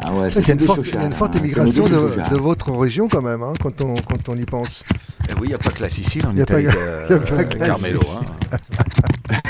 [0.00, 3.42] Ah ouais, Il c'est y a une forte, une des de, votre région quand même,
[3.42, 4.82] hein, quand, on, quand on y pense.
[5.28, 6.76] Et oui, il n'y a pas que la Sicile en Il y a pas Italie,
[7.08, 8.00] pas que la Carmelo.
[8.00, 8.20] Sicile.
[8.52, 8.56] hein.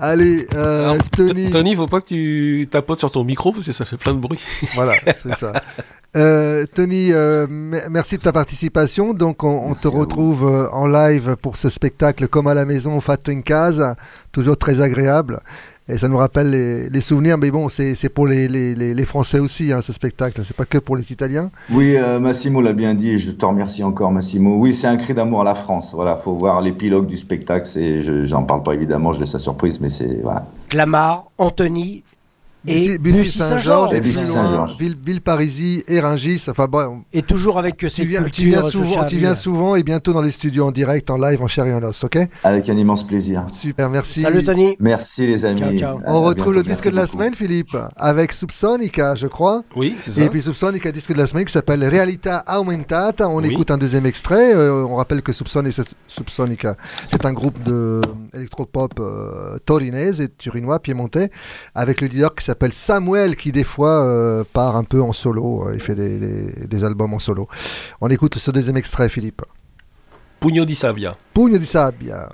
[0.00, 1.50] Allez, euh, Alors, Tony.
[1.50, 4.18] Tony, faut pas que tu tapotes sur ton micro parce que ça fait plein de
[4.18, 4.40] bruit.
[4.74, 4.92] Voilà,
[5.22, 5.52] c'est ça.
[6.16, 9.14] Euh, Tony, euh, me- merci de ta participation.
[9.14, 13.00] Donc, on, on te retrouve euh, en live pour ce spectacle comme à la maison,
[13.00, 13.96] Fatto in casa,
[14.32, 15.40] toujours très agréable.
[15.86, 19.04] Et ça nous rappelle les, les souvenirs, mais bon, c'est c'est pour les, les, les,
[19.04, 20.40] Français aussi, hein, ce spectacle.
[20.42, 21.50] C'est pas que pour les Italiens.
[21.70, 24.56] Oui, euh, Massimo l'a bien dit, et je te remercie encore, Massimo.
[24.58, 25.92] Oui, c'est un cri d'amour à la France.
[25.94, 27.66] Voilà, faut voir l'épilogue du spectacle.
[27.66, 30.44] C'est, je, j'en parle pas évidemment, je laisse la surprise, mais c'est voilà.
[30.70, 32.02] Clamart, Anthony
[32.66, 33.92] et Bussy- Bussy Bussy-Saint-Georges.
[33.94, 34.78] Et Bussy-Saint-Georges.
[34.78, 36.44] Ville, Villeparisis et Rungis.
[36.48, 39.82] Enfin, bon, Et toujours avec tu ces viens, tu viens souvent, tu viens souvent et
[39.82, 42.18] bientôt dans les studios en direct, en live, en chair et en os, ok?
[42.42, 43.46] Avec un immense plaisir.
[43.52, 44.22] Super, merci.
[44.22, 44.76] Salut Tony.
[44.80, 45.60] Merci les amis.
[45.60, 45.98] Ciao, ciao.
[45.98, 46.52] À- On à retrouve bientôt.
[46.52, 47.12] le disque Merci de la beaucoup.
[47.18, 49.62] semaine, Philippe, avec Subsonica, je crois.
[49.76, 50.22] Oui, c'est ça.
[50.22, 53.28] Et puis Subsonica, disque de la semaine qui s'appelle Realita Aumentata.
[53.28, 53.52] On Oui.
[53.52, 54.54] écoute un deuxième extrait.
[54.54, 56.76] Euh, on rappelle que Subsonica, Subsonica,
[57.08, 58.00] c'est un groupe de
[58.34, 61.30] électropop euh, torinese et turinois, piémontais,
[61.74, 65.68] avec le leader qui s'appelle Samuel, qui des fois euh, part un peu en solo.
[65.68, 67.48] Euh, Il fait des, des- des albums en solo.
[68.00, 69.42] On écoute ce deuxième extrait, Philippe.
[70.40, 71.16] Pugno di Sabia.
[71.32, 72.28] Pugno di sabbia.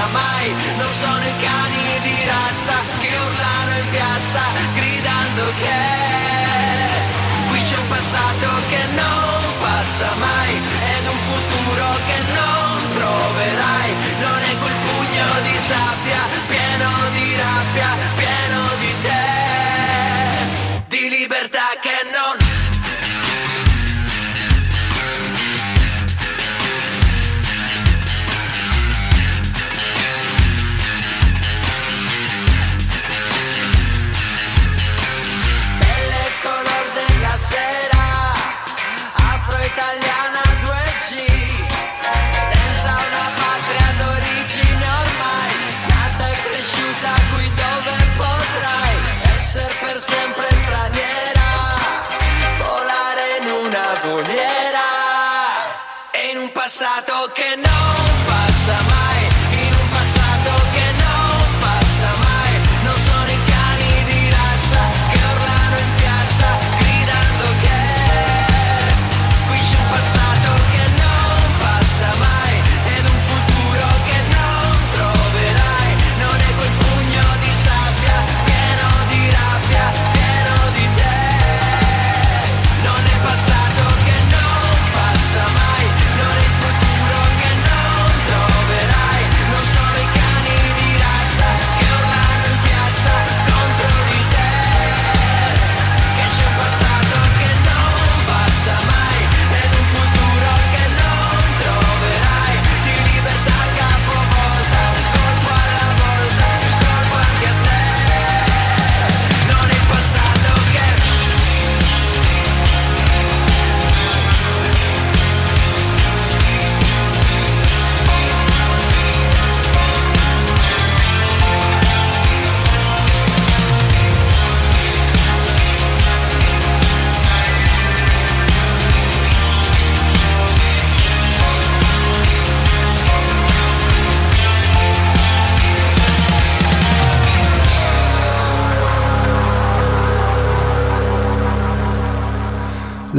[0.00, 0.39] Passa mai
[56.70, 57.19] passato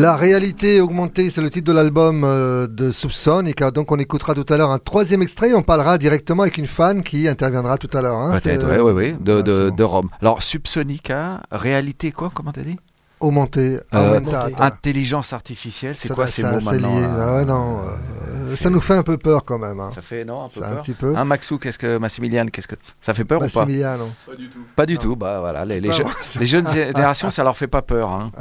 [0.02, 3.70] La réalité augmentée, c'est le titre de l'album euh, de Subsonica.
[3.70, 5.54] Donc on écoutera tout à l'heure un troisième extrait.
[5.54, 8.18] On parlera directement avec une fan qui interviendra tout à l'heure.
[8.18, 8.40] hein.
[8.42, 9.76] Peut-être, oui, oui, oui, de, ah, de, c'est bon.
[9.76, 10.10] de Rome.
[10.20, 12.78] Alors, Subsonica, réalité quoi Comment t'as dit?
[13.22, 14.20] Augmenté, Euh.
[14.58, 17.02] Intelligence artificielle, c'est quoi ces mots c'est maintenant lié.
[17.02, 19.80] là Ah ouais, non, euh, ça nous fait un peu peur quand même.
[19.80, 19.92] hein.
[19.96, 20.82] Ça fait non un peu Ça, un peur.
[20.82, 21.14] petit peu.
[21.16, 23.62] Hein, Maxou, qu'est-ce que Massimilian, qu'est-ce que ça fait peur ou pas?
[23.66, 24.10] Massimiliano.
[24.26, 24.60] Pas du tout.
[24.76, 25.16] Pas du tout.
[25.16, 26.10] Bah voilà, les, les, pas je- bon.
[26.40, 28.10] les jeunes générations, ça leur fait pas peur.
[28.10, 28.32] hein.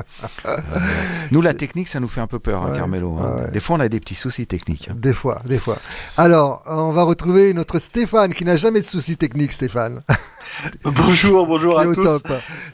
[1.31, 3.17] Nous, la technique, ça nous fait un peu peur, hein, Ouais, Carmelo.
[3.21, 3.37] hein.
[3.45, 3.51] ouais.
[3.51, 4.89] Des fois, on a des petits soucis techniques.
[4.91, 4.95] hein.
[4.97, 5.77] Des fois, des fois.
[6.17, 10.03] Alors, on va retrouver notre Stéphane qui n'a jamais de soucis techniques, Stéphane.
[10.85, 12.23] Bonjour, bonjour à tous.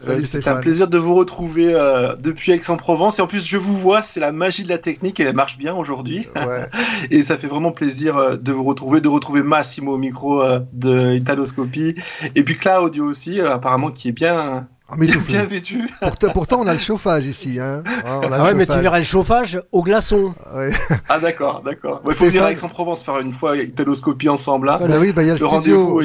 [0.06, 3.18] Euh, c'est un plaisir de vous retrouver euh, depuis Aix-en-Provence.
[3.18, 5.58] Et en plus, je vous vois, c'est la magie de la technique et elle marche
[5.58, 6.26] bien aujourd'hui.
[6.36, 6.66] Ouais.
[7.10, 10.42] Et ça fait vraiment plaisir euh, de vous retrouver, de retrouver Massimo au micro
[10.72, 11.94] de Italoscopie.
[12.34, 15.89] Et puis Claudio aussi, apparemment, qui est bien, Ah, mais bien vêtu.
[16.01, 17.59] Pourtant, pourtant, on a le chauffage ici.
[17.59, 17.82] Hein.
[18.07, 18.82] Ah, on a Ah le ouais, mais tu chauffage.
[18.82, 20.32] verras le chauffage au glaçon.
[20.55, 20.70] Ouais.
[21.09, 22.01] Ah d'accord, d'accord.
[22.07, 24.66] Il faut venir à Aix-en-Provence faire une fois Italoscopie ensemble.
[24.68, 24.78] là.
[24.78, 26.01] Bah oui, bah, il y a le, Le studio,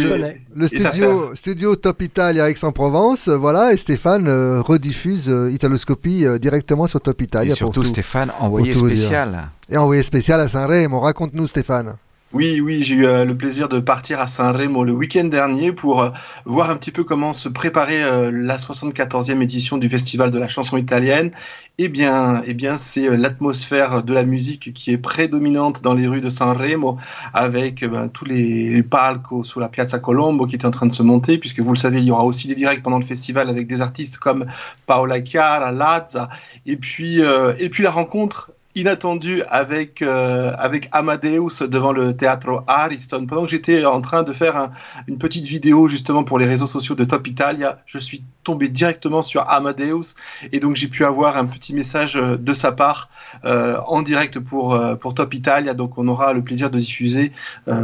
[0.55, 6.25] le studio, studio Top Italia à Aix-en-Provence, euh, voilà, et Stéphane euh, rediffuse euh, Italoscopie
[6.25, 7.89] euh, directement sur Top Italia Et surtout, pour tout.
[7.89, 9.49] Stéphane, envoyé spécial.
[9.69, 10.95] Et envoyé spécial à Saint-Rémy.
[10.99, 11.95] Raconte-nous, Stéphane.
[12.33, 16.01] Oui, oui, j'ai eu euh, le plaisir de partir à Saint-Rémy le week-end dernier pour
[16.01, 16.11] euh,
[16.45, 20.47] voir un petit peu comment se préparait euh, la 74e édition du Festival de la
[20.47, 21.31] chanson italienne.
[21.77, 26.21] Eh bien, eh bien, c'est l'atmosphère de la musique qui est prédominante dans les rues
[26.21, 26.97] de Sanremo,
[27.33, 31.03] avec ben, tous les, palcos sur la Piazza Colombo qui est en train de se
[31.03, 33.67] monter, puisque vous le savez, il y aura aussi des directs pendant le festival avec
[33.67, 34.45] des artistes comme
[34.85, 36.29] Paola Chiara, Lazza,
[36.65, 37.19] et puis,
[37.59, 43.25] et puis la rencontre inattendu avec euh, avec Amadeus devant le théâtre Ariston.
[43.25, 44.71] Pendant que j'étais en train de faire un-
[45.07, 49.21] une petite vidéo justement pour les réseaux sociaux de Top Italia, je suis tombé directement
[49.21, 50.15] sur Amadeus
[50.51, 53.09] et donc j'ai pu avoir un petit message euh, de sa part
[53.45, 55.73] euh, en direct pour euh, pour Top Italia.
[55.73, 57.31] Donc on aura le plaisir de diffuser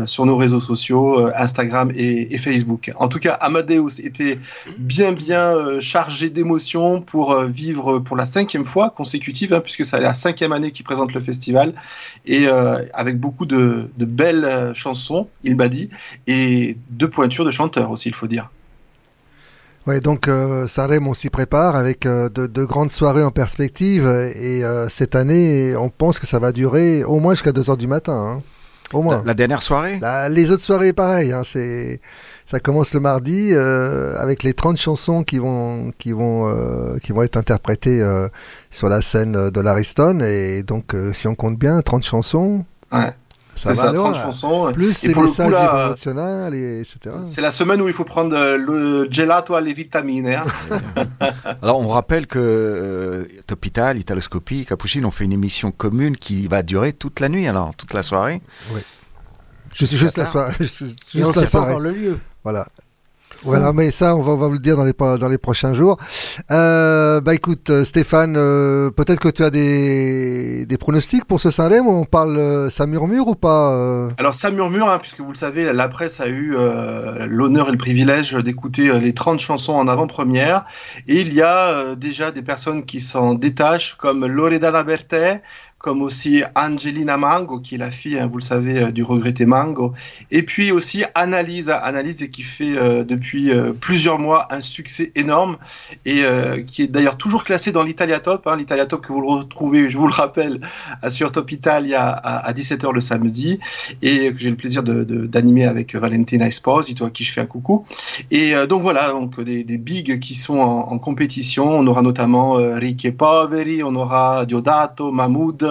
[0.06, 2.92] sur nos réseaux sociaux, Instagram et, Facebook.
[2.98, 4.40] En tout cas, Amadeus était
[4.78, 10.14] bien bien chargé d'émotions pour vivre pour la cinquième fois consécutive, hein, puisque c'est la
[10.14, 11.74] cinquième année qu'il présente le festival,
[12.26, 12.48] et
[12.94, 15.90] avec beaucoup de, de belles chansons, il m'a dit,
[16.28, 18.50] et deux pointures de chanteurs aussi, il faut dire.
[19.88, 24.06] Ouais, donc euh, Saint-Rémy, on s'y prépare avec euh, de, de grandes soirées en perspective.
[24.36, 27.88] Et euh, cette année, on pense que ça va durer au moins jusqu'à 2h du
[27.88, 28.38] matin.
[28.40, 28.42] hein.
[28.94, 29.18] Au moins.
[29.20, 29.98] La, la dernière soirée?
[30.02, 31.32] La- les autres soirées, pareil.
[31.32, 32.02] Hein, c'est,
[32.52, 37.12] ça commence le mardi euh, avec les 30 chansons qui vont, qui vont, euh, qui
[37.14, 38.28] vont être interprétées euh,
[38.72, 40.20] sur la scène de l'Ariston.
[40.22, 42.66] Et donc, euh, si on compte bien, 30 chansons.
[42.92, 43.10] Ouais.
[43.58, 44.12] Ça C'est va ça, loin.
[44.12, 44.72] 30 chansons.
[44.74, 45.96] Plus Et les pour le coup, là,
[46.54, 47.16] et etc.
[47.26, 50.28] C'est la semaine où il faut prendre euh, le gelato alle vitamine.
[50.28, 50.46] Hein.
[51.62, 56.48] Alors, on rappelle que euh, Top Italia, Italoscopie, Capucine ont fait une émission commune qui
[56.48, 58.42] va durer toute la nuit, alors toute la soirée.
[59.76, 60.54] Juste, Jusqu'à juste la soirée.
[60.60, 61.70] Juste, juste Et on ne la sait pas soirée.
[61.72, 62.20] encore le lieu.
[62.44, 62.68] Voilà.
[63.44, 65.74] Voilà, mais ça, on va, on va vous le dire dans les, dans les prochains
[65.74, 65.98] jours.
[66.52, 71.52] Euh, bah écoute, euh, Stéphane, euh, peut-être que tu as des, des pronostics pour ce
[71.52, 75.32] Saint-Lem On parle, euh, ça murmure ou pas euh Alors ça murmure, hein, puisque vous
[75.32, 76.56] le savez, la presse a eu
[77.28, 80.66] l'honneur et le privilège d'écouter les 30 chansons en avant-première.
[81.08, 85.42] Et il y a déjà des personnes qui s'en détachent, comme Loredana Bertè,
[85.80, 89.46] comme aussi Angelina Mango, qui est la fille, hein, vous le savez, euh, du regretté
[89.46, 89.94] Mango.
[90.32, 95.58] Et puis aussi Annalise, Annalise qui fait euh, depuis euh, plusieurs mois un succès énorme
[96.06, 96.24] et
[96.66, 98.48] qui est d'ailleurs toujours classé dans l'Italia Top.
[98.48, 100.60] Hein, L'Italia Top que vous le retrouvez, je vous le rappelle,
[101.10, 103.60] sur Top Italia à, à 17h le samedi
[104.02, 107.42] et que j'ai le plaisir de- de- d'animer avec Valentina Esposito à qui je fais
[107.42, 107.86] un coucou.
[108.32, 111.66] Et donc voilà, donc des, bigs qui sont en, compétition.
[111.68, 115.67] On aura notamment e Poveri, on aura Diodato, Mahmoud,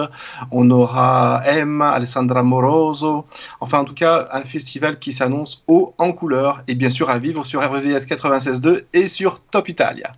[0.51, 3.25] on aura Emma, Alessandra Moroso.
[3.59, 7.19] Enfin, en tout cas, un festival qui s'annonce haut en couleur et bien sûr à
[7.19, 10.11] vivre sur RVS 96.2 et sur Top Italia.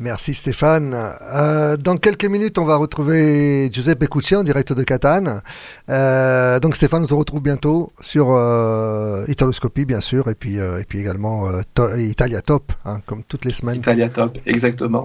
[0.00, 0.94] Merci Stéphane.
[1.22, 5.42] Euh, dans quelques minutes, on va retrouver Giuseppe Cucci en direct de Catane.
[5.90, 10.78] Euh, donc Stéphane, on te retrouve bientôt sur euh, Italoscopie, bien sûr, et puis, euh,
[10.80, 13.74] et puis également To- Italia Top, hein, comme toutes les semaines.
[13.74, 15.04] Italia Top, exactement.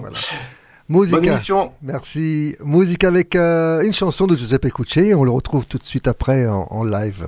[0.88, 1.16] Musica.
[1.16, 1.72] Bonne émission.
[1.82, 2.56] Merci.
[2.62, 5.14] Musique avec euh, une chanson de Giuseppe Cucci.
[5.14, 7.26] On le retrouve tout de suite après en, en live.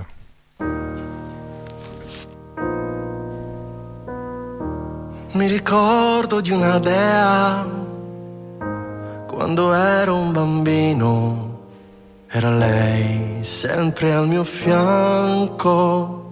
[5.33, 7.65] Mi ricordo di una dea
[9.27, 11.59] quando ero un bambino.
[12.29, 16.23] Era lei sempre al mio fianco.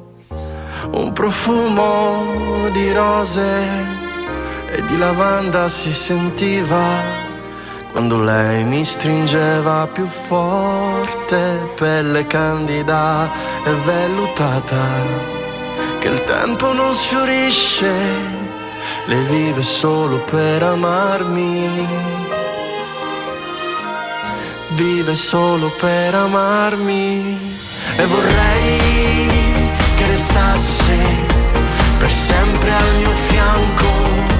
[0.91, 4.04] Un profumo di rose
[4.75, 7.23] e di lavanda si sentiva
[7.93, 13.31] quando lei mi stringeva più forte, pelle candida
[13.63, 14.83] e vellutata,
[15.99, 17.89] che il tempo non sfiorisce,
[19.05, 21.87] lei vive solo per amarmi,
[24.71, 27.57] vive solo per amarmi.
[27.95, 30.97] E vorrei che restasse
[31.97, 34.34] per sempre al mio fianco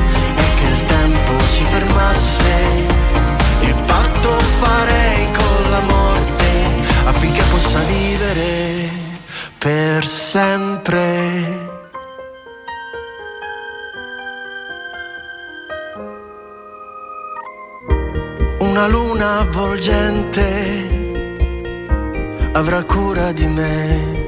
[1.45, 2.53] si fermasse
[3.61, 6.49] il patto farei con la morte
[7.05, 8.89] affinché possa vivere
[9.57, 11.73] per sempre.
[18.59, 20.47] Una luna avvolgente
[22.51, 24.23] avrà cura di me.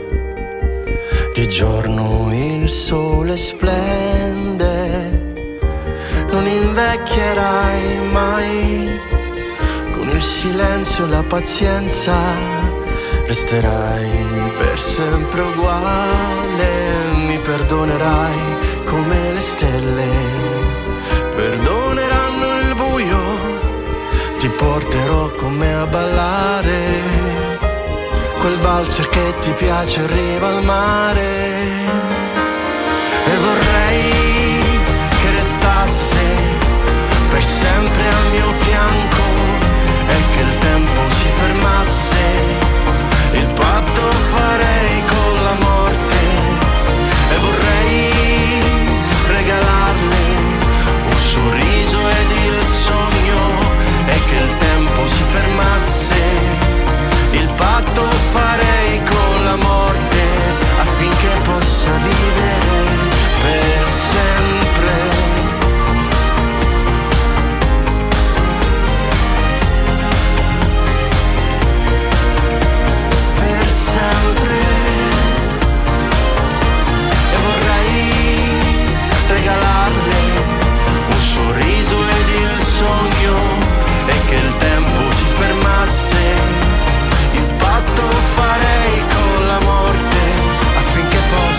[1.33, 4.76] Di giorno il sole splende,
[6.37, 8.99] non invecchierai mai.
[9.91, 12.15] Con il silenzio e la pazienza
[13.25, 14.09] resterai
[14.59, 16.69] per sempre uguale,
[17.25, 18.39] mi perdonerai
[18.85, 20.11] come le stelle,
[21.35, 23.21] perdoneranno il buio,
[24.37, 26.79] ti porterò con me a ballare,
[28.39, 31.86] quel valzer che ti piace arriva al mare
[37.47, 39.23] sempre al mio fianco
[40.07, 42.23] e che il tempo si fermasse,
[43.31, 44.01] il patto
[44.33, 46.19] farei con la morte
[47.31, 48.61] e vorrei
[49.27, 50.23] regalarle
[51.11, 53.41] un sorriso ed il sogno
[54.07, 56.21] e che il tempo si fermasse,
[57.31, 58.03] il patto
[58.33, 60.21] farei con la morte
[60.79, 62.16] affinché possa vivere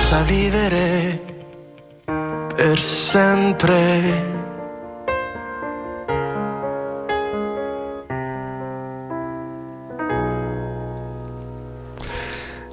[0.09, 1.21] possa vivere
[2.55, 4.47] per sempre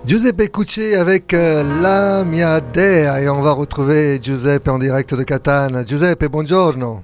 [0.01, 5.25] Giuseppe Cucci avec euh, La Mia Dea et on va retrouver Giuseppe en direct de
[5.25, 5.83] Catane.
[5.83, 7.03] Giuseppe, buongiorno.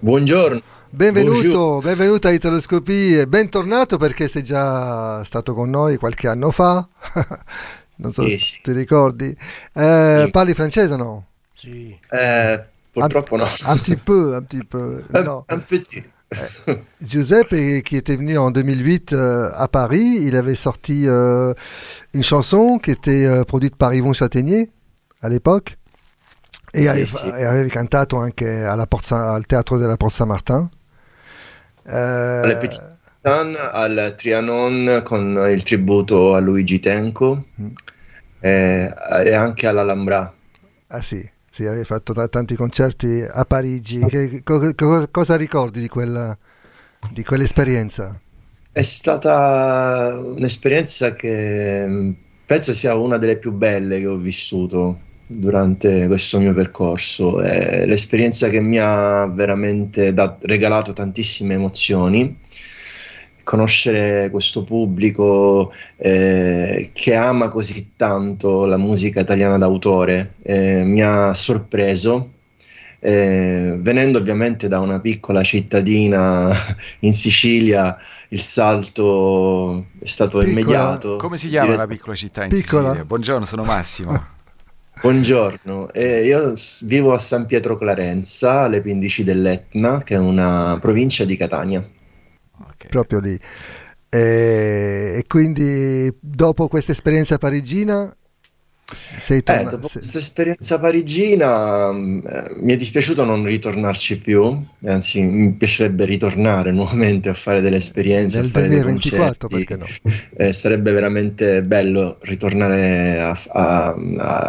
[0.00, 0.60] Buongiorno.
[0.90, 1.82] Benvenuto, Bonjour.
[1.82, 6.84] benvenuto a Italoscopie e bentornato perché sei già stato con noi qualche anno fa.
[7.96, 9.36] non so Sì, se ti ricordi.
[9.72, 10.30] Eh, Sì.
[10.30, 11.26] Parli francese o no?
[11.52, 11.96] Sì.
[12.10, 13.44] Eh, purtroppo no.
[13.44, 15.02] Un petit peu, un petit peu.
[15.10, 15.44] Non.
[15.48, 16.02] Un petit.
[17.00, 21.54] Giuseppe, qui était venu en 2008 euh, à Paris, il avait sorti euh,
[22.14, 24.70] une chanson qui était euh, produite par Yvon Châtaignier
[25.22, 25.76] à l'époque.
[26.74, 27.28] Et, Sì, aveva, sì.
[27.28, 30.68] e aveva cantato anche alla Porta- al teatro della Porte Saint-Martin.
[31.88, 32.95] Eh,
[33.26, 37.70] Alle Petit Tan, al Trianon con il tributo a Luigi Tenco Mm.
[38.40, 38.94] eh,
[39.24, 40.32] e anche all'Alhambra.
[40.88, 44.06] ah sì, sì, aveva fatto ta- tanti concerti a Parigi.
[44.06, 46.36] Che- co- co- cosa ricordi di, quella,
[47.06, 48.20] di quell'esperienza?
[48.70, 52.10] È stata un'esperienza che mm,
[52.44, 57.40] penso sia una delle più belle che ho vissuto durante questo mio percorso.
[57.40, 62.38] È l'esperienza che mi ha veramente dat- regalato tantissime emozioni.
[63.46, 71.32] Conoscere questo pubblico eh, che ama così tanto la musica italiana d'autore eh, mi ha
[71.32, 72.32] sorpreso.
[72.98, 76.52] Eh, venendo ovviamente da una piccola cittadina
[77.00, 77.96] in Sicilia,
[78.30, 80.50] il salto è stato Piccola.
[80.60, 81.14] immediato.
[81.14, 82.86] Come si chiama Dire- la piccola città in Piccola?
[82.88, 83.04] Sicilia?
[83.04, 84.24] Buongiorno, sono Massimo.
[85.00, 91.24] Buongiorno, Eh, io vivo a San Pietro Clarenza, alle pendici dell'Etna, che è una provincia
[91.24, 91.86] di Catania.
[92.88, 93.38] Proprio lì.
[94.08, 98.14] E, e quindi dopo questa esperienza parigina
[98.84, 99.76] sei Eh, tornato...
[99.76, 106.72] dopo questa esperienza parigina eh, mi è dispiaciuto non ritornarci più, anzi mi piacerebbe ritornare
[106.72, 109.48] nuovamente a fare delle esperienze, Nel fare dei 2024, concerti.
[109.48, 109.86] perché no?
[110.36, 113.94] Eh, sarebbe veramente bello ritornare a, a-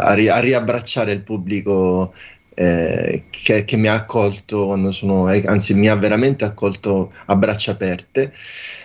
[0.10, 2.14] a ri- a riabbracciare il pubblico
[2.60, 7.72] eh, che, che mi ha accolto sono, eh, anzi mi ha veramente accolto a braccia
[7.72, 8.34] aperte.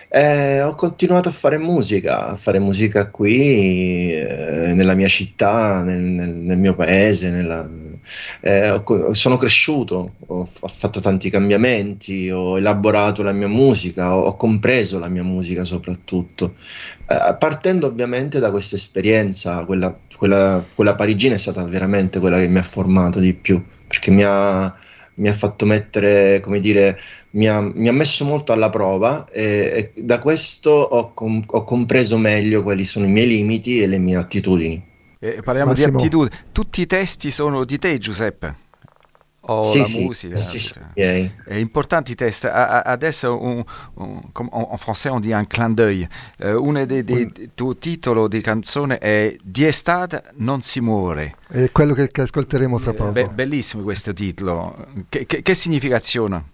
[0.09, 5.97] Eh, ho continuato a fare musica, a fare musica qui, eh, nella mia città, nel,
[5.99, 7.67] nel- nel mio paese, nella-
[8.41, 14.23] Eh, ho sono cresciuto, ho, ho fatto tanti cambiamenti, ho elaborato la mia musica, ho,
[14.25, 16.55] ho compreso la mia musica soprattutto.
[17.07, 22.47] Eh, partendo ovviamente da questa esperienza, quella, quella, quella parigina è stata veramente quella che
[22.47, 24.73] mi ha formato di più, perché mi ha,
[25.15, 26.97] mi ha fatto mettere, come dire,
[27.31, 31.65] mi ha, mi ha messo molto alla prova e, e da questo ho, com- ho
[31.65, 34.81] compreso meglio quali sono i miei limiti e le mie attitudini.
[35.19, 35.97] Eh, parliamo Massimo.
[35.97, 36.41] di attitudini.
[36.53, 38.55] Tutti i testi sono di te, Giuseppe?
[39.45, 40.37] O Sì, la sì, musica?
[40.37, 40.71] sì, sì.
[40.93, 43.63] È importante i a- Adesso, un-
[43.95, 46.07] un- en français on dit un clin d'œil.
[46.39, 51.35] Eh, uno dei, dei, tuo titolo di canzone è Di estate non si muore.
[51.49, 53.11] È quello che, che ascolteremo fra poco.
[53.11, 54.87] Be- bellissimo questo titolo.
[55.09, 56.51] Che, che, che significazione?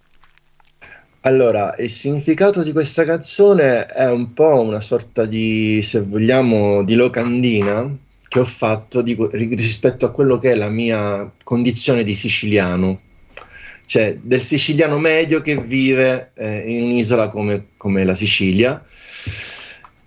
[1.22, 6.96] Allora, il significato di questa canzone è un po' una sorta di, se vogliamo, di
[6.96, 7.94] locandina
[8.30, 13.02] che ho fatto di- rispetto a quello che è la mia condizione di siciliano,
[13.86, 18.82] cioè del siciliano medio che vive eh, in un'isola come, come la Sicilia,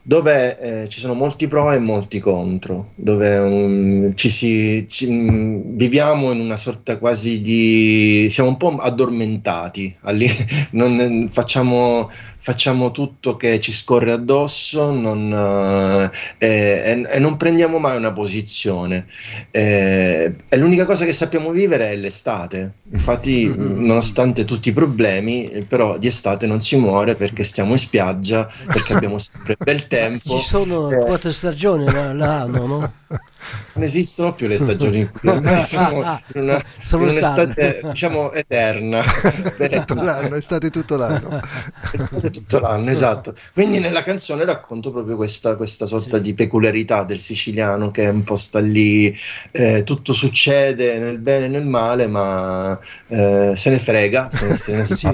[0.05, 5.77] dove eh, ci sono molti pro e molti contro, dove um, ci si, ci- mm,
[5.77, 8.27] viviamo in una sorta quasi di...
[8.31, 10.28] siamo un po' addormentati, alli-
[10.73, 12.11] non- facciamo,
[12.43, 16.48] facciamo tutto che ci scorre addosso non, eh, e,
[16.85, 19.06] e- e non prendiamo mai una posizione.
[19.51, 22.73] Eh, e l'unica cosa che sappiamo vivere è l'estate.
[22.93, 27.78] Infatti, nonostante tutti i problemi, eh, però di estate non si muore perché stiamo in
[27.78, 30.36] spiaggia, perché abbiamo sempre bel tempo.
[30.39, 32.93] Ci sono Eh, quattro stagioni l'anno, no?
[33.74, 36.02] non esistono più le stagioni in cui ormai siamo
[36.35, 37.43] in una, Sono in state.
[37.43, 39.02] un'estate diciamo eterna
[39.70, 41.40] tutto l'anno, estate tutto l'anno.
[41.93, 43.35] Estate tutto l'anno, esatto.
[43.52, 48.36] Quindi nella canzone racconto proprio questa, questa sorta di peculiarità del siciliano che un po'
[48.36, 49.14] sta lì,
[49.51, 52.78] eh, tutto succede nel bene e nel male, ma
[53.09, 55.09] eh, se ne frega, se ne, se ne Sì.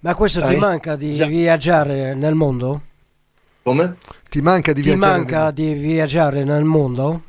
[0.00, 1.26] Ma questo Ah, ti manca di già.
[1.26, 2.80] viaggiare nel mondo?
[3.62, 3.96] Come?
[4.28, 5.16] Ti manca di Ti viaggiare?
[5.16, 7.22] manca di viaggiare nel mondo?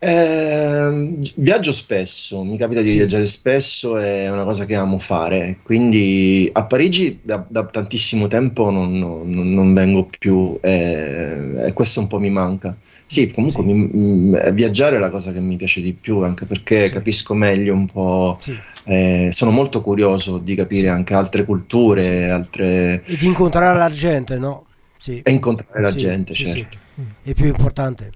[0.00, 2.94] Ehm, viaggio spesso, mi capita di Sì.
[2.96, 5.58] viaggiare spesso, è una cosa che amo fare.
[5.62, 12.00] Quindi a Parigi da, da tantissimo tempo non, non- non vengo più eh, e questo
[12.00, 12.76] un po' mi manca.
[13.06, 16.90] Sì, comunque mi- m- viaggiare è la cosa che mi piace di più, anche perché
[16.90, 18.38] capisco meglio un po'.
[18.40, 18.56] Sì.
[18.90, 23.02] eh, sono molto curioso di capire anche altre culture, altre...
[23.04, 24.64] E di incontrare la gente, no?
[24.96, 25.20] Sì.
[25.22, 26.56] e incontrare la Sì, gente, sì, sì.
[26.60, 26.78] certo.
[27.22, 28.12] È più importante.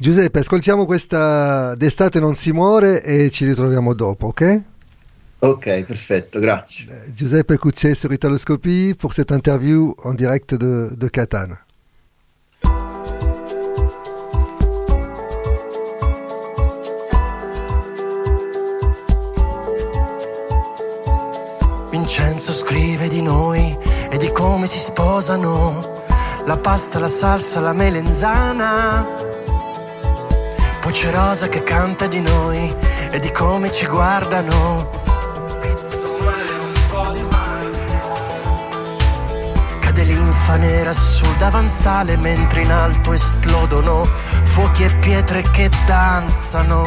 [0.00, 4.62] Giuseppe, ascoltiamo questa D'estate non si muore e ci ritroviamo dopo, ok?
[5.40, 7.10] Ok, perfetto, grazie.
[7.12, 11.64] Giuseppe Couchet sur Italoscopie pour cette interview en direct de, de Catane.
[21.90, 23.76] Vincenzo scrive di noi
[24.08, 26.04] e di come si sposano,
[26.46, 29.37] la pasta, la salsa, la melenzana.
[30.90, 32.74] C'è Rosa che canta di noi
[33.10, 34.90] e di come ci guardano.
[39.78, 44.08] Cade linfa nera sul davanzale mentre in alto esplodono
[44.42, 46.82] fuochi e pietre che danzano.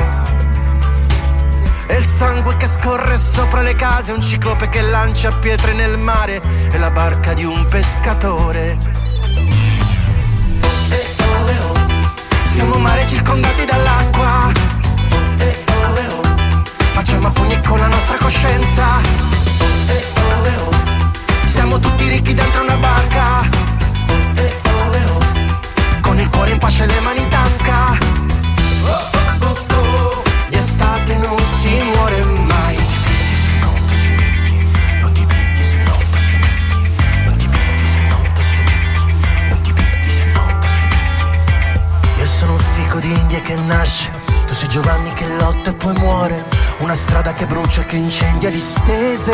[1.88, 6.41] E il sangue che scorre sopra le case, un ciclope che lancia pietre nel mare
[6.69, 8.78] e la barca di un pescatore.
[12.52, 14.52] Siamo mare circondati dall'acqua.
[15.38, 18.86] E ove oh, facciamo a pugni con la nostra coscienza.
[20.18, 20.69] Oh,
[21.45, 23.49] siamo tutti ricchi dentro una barca.
[24.10, 25.19] Oh,
[26.02, 27.98] con il cuore in pace e le mani in tasca.
[30.49, 32.01] Di estate non si muore
[42.91, 44.09] un fico d'India che nasce.
[44.47, 46.43] Tu sei Giovanni che lotta e poi muore.
[46.80, 49.34] Una strada che brucia e che incendia distese.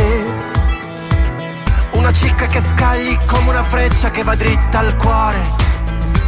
[1.92, 5.40] Una cicca che scagli come una freccia che va dritta al cuore.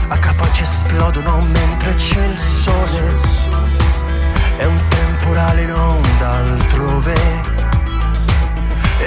[0.08, 3.18] A capaci esplodono mentre c'è il sole.
[4.58, 7.18] È un temporale in onda altrove.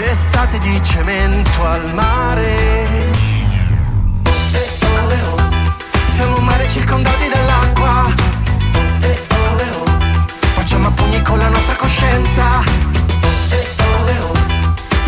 [0.06, 3.11] Estate di cemento al mare.
[6.12, 8.12] Siamo un mare circondati dall'acqua.
[9.00, 9.84] E ove oh,
[10.52, 12.62] facciamo a pugni con la nostra coscienza.
[13.48, 13.66] E
[13.98, 14.32] ove oh,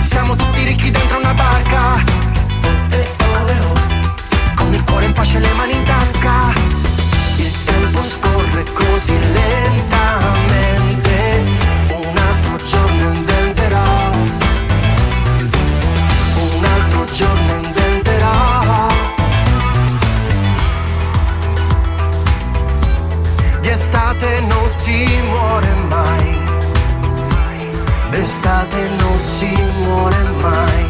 [0.01, 2.03] siamo tutti ricchi dentro una barca.
[2.63, 3.73] Oh,
[4.55, 6.53] con il cuore in pace e le mani in tasca.
[7.37, 10.84] Il tempo scorre così lentamente,
[24.25, 26.39] D'estate non si muore mai.
[28.09, 30.87] D'estate non si muore mai.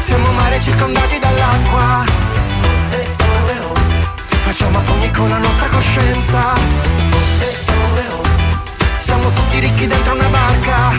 [0.00, 2.04] Siamo mare circondati dall'acqua.
[4.42, 7.47] Facciamo pugni con la nostra coscienza.
[9.08, 10.90] Siamo tutti ricchi dentro una barca.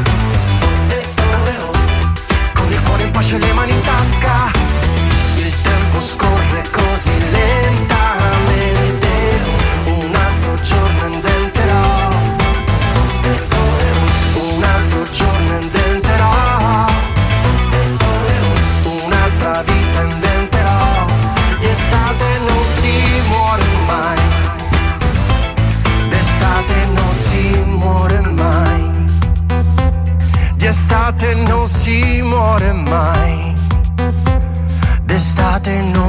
[2.54, 4.52] Con il cuore in pace e le mani in tasca.
[5.36, 9.08] Il tempo scorre così lentamente.
[9.86, 11.29] Un altro giorno inventerò.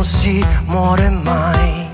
[0.02, 1.88] Si muore mai.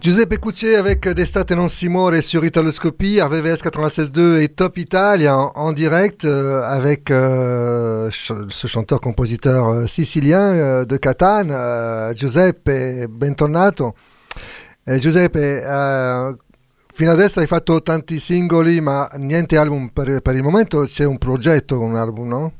[0.00, 5.72] Giuseppe Couchet avec D'estate non si muore sur Italoscopie, RVVS 96.2 et Top Italia en,
[5.72, 11.54] direct euh, avec euh, ce chanteur-compositeur euh, sicilien de Catane,
[12.14, 13.94] Giuseppe Bentornato.
[14.86, 15.62] Giuseppe,
[16.98, 21.16] fino adesso hai fatto tanti singoli ma niente album per, per il momento, c'è un
[21.16, 22.52] progetto, un album, no?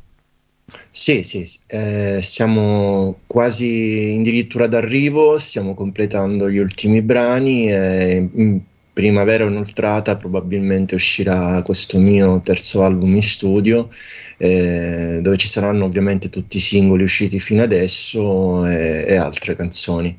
[0.92, 8.60] Sì, sì, eh, siamo quasi addirittura d'arrivo, stiamo completando gli ultimi brani e in
[8.98, 13.90] primavera inoltrata probabilmente uscirà questo mio terzo album in studio,
[14.38, 20.18] eh, dove ci saranno ovviamente tutti i singoli usciti fino adesso e, e altre canzoni.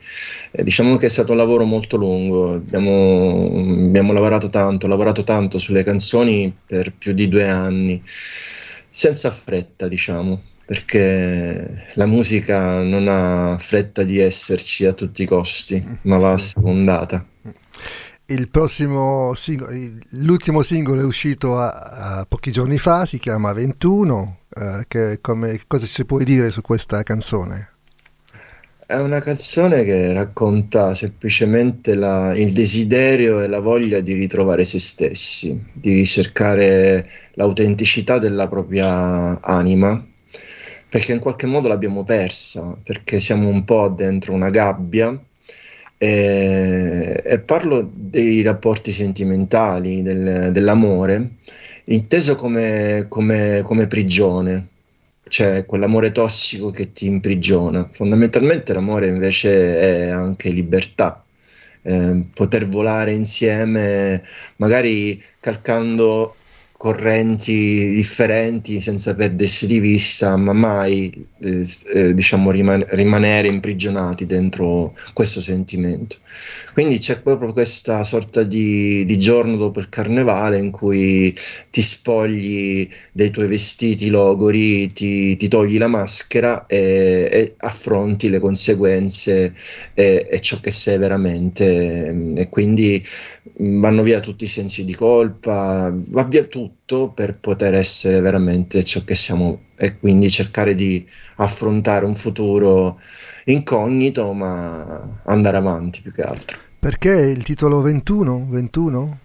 [0.52, 3.52] Eh, diciamo che è stato un lavoro molto lungo, abbiamo,
[3.88, 8.02] abbiamo lavorato tanto, lavorato tanto sulle canzoni per più di due anni
[8.90, 15.86] senza fretta, diciamo, perché la musica non ha fretta di esserci a tutti i costi,
[16.04, 17.26] ma va assecondata.
[18.30, 19.72] Il prossimo singolo,
[20.12, 21.70] l'ultimo singolo è uscito a,
[22.20, 24.38] a pochi giorni fa, si chiama 21.
[24.56, 27.74] eh, che come- cosa ci puoi dire su questa canzone?
[28.86, 34.80] È una canzone che racconta semplicemente la- il desiderio e la voglia di ritrovare se
[34.80, 40.06] stessi, di ricercare l'autenticità della propria anima,
[40.90, 45.18] perché in qualche modo l'abbiamo persa, perché siamo un po' dentro una gabbia.
[46.02, 51.32] E, e parlo dei rapporti sentimentali, del- dell'amore,
[51.86, 54.68] inteso come, come- come prigione,
[55.28, 57.88] cioè quell'amore tossico che ti imprigiona.
[57.92, 61.24] Fondamentalmente l'amore invece è anche libertà,
[61.82, 64.24] eh, poter volare insieme,
[64.58, 66.36] magari calcando
[66.80, 71.12] correnti differenti senza perdersi di vista, ma mai
[71.42, 76.16] eh, eh, diciamo riman- rimanere imprigionati dentro questo sentimento.
[76.74, 81.36] Quindi c'è proprio questa sorta di, di giorno dopo il carnevale in cui
[81.70, 88.40] ti spogli dei tuoi vestiti logori, ti, ti togli la maschera e, e affronti le
[88.40, 89.54] conseguenze
[89.94, 92.34] e, e ciò che sei veramente.
[92.36, 93.04] E quindi
[93.58, 96.69] mh, vanno via tutti i sensi di colpa, va via tutto
[97.14, 101.06] per poter essere veramente ciò che siamo e quindi cercare di
[101.38, 103.00] affrontare un futuro
[103.46, 106.58] incognito, ma andare avanti più che altro.
[106.80, 108.48] Perché il titolo 21?
[108.50, 109.20] 21?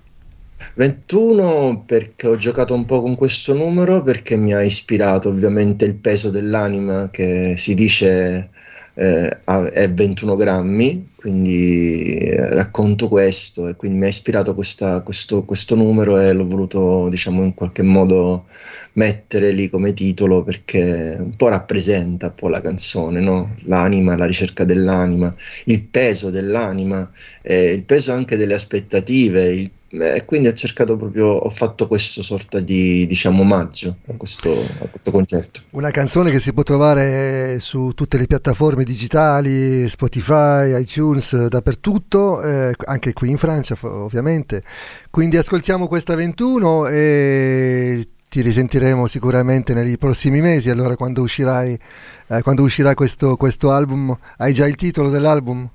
[0.74, 5.94] 21 perché ho giocato un po' con questo numero, perché mi ha ispirato ovviamente il
[5.94, 8.50] peso dell'anima che si dice
[8.94, 9.38] eh,
[9.72, 15.74] è 21 grammi, quindi eh, racconto questo e quindi mi ha ispirato questa- questo, questo
[15.74, 18.46] numero e l'ho voluto diciamo in qualche modo
[18.94, 23.54] mettere lì come titolo perché un po' rappresenta un po' la canzone, no?
[23.64, 25.34] L'anima, la ricerca dell'anima,
[25.66, 27.10] il peso dell'anima,
[27.42, 32.22] eh, il peso anche delle aspettative, il- e quindi ho cercato proprio, ho fatto questo
[32.22, 35.60] sorta di diciamo omaggio a questo, a questo concetto.
[35.70, 42.74] Una canzone che si può trovare su tutte le piattaforme digitali, Spotify, iTunes, dappertutto, eh,
[42.86, 44.62] anche qui in Francia ovviamente.
[45.10, 51.78] Quindi ascoltiamo questa 21 e ti risentiremo sicuramente nei prossimi mesi, allora quando, uscirai,
[52.26, 55.68] eh, quando uscirà questo, questo album, hai già il titolo dell'album?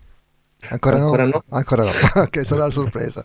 [0.68, 1.30] Ancora, Ancora no?
[1.32, 1.44] no.
[1.58, 1.90] Ancora no.
[2.22, 3.24] ok, sarà la sorpresa.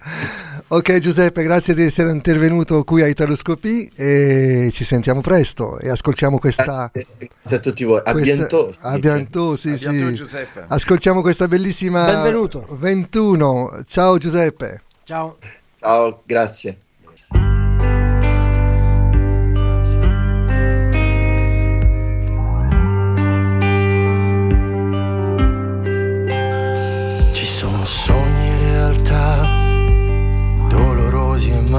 [0.69, 6.39] Ok Giuseppe, grazie di essere intervenuto qui a Italoscopy e ci sentiamo presto e ascoltiamo
[6.39, 6.91] questa...
[6.93, 8.01] Grazie a tutti voi.
[8.05, 8.79] A questa- bientôt.
[8.81, 10.15] A bientôt, sì, A bientôt, sì.
[10.15, 10.65] Giuseppe.
[10.69, 12.05] Ascoltiamo questa bellissima...
[12.05, 12.67] Benvenuto.
[12.71, 13.83] 21.
[13.87, 14.83] Ciao Giuseppe.
[15.03, 15.37] Ciao.
[15.77, 16.79] Ciao, grazie.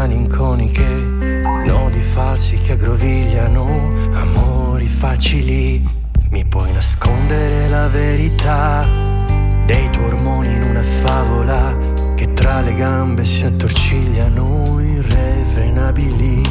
[0.05, 5.83] Malinconiche, nodi falsi che aggrovigliano, amori facili.
[6.29, 8.87] Mi puoi nascondere la verità
[9.65, 11.75] dei tuoi ormoni in una favola
[12.13, 16.43] che tra le gambe si attorcigliano irrefrenabili.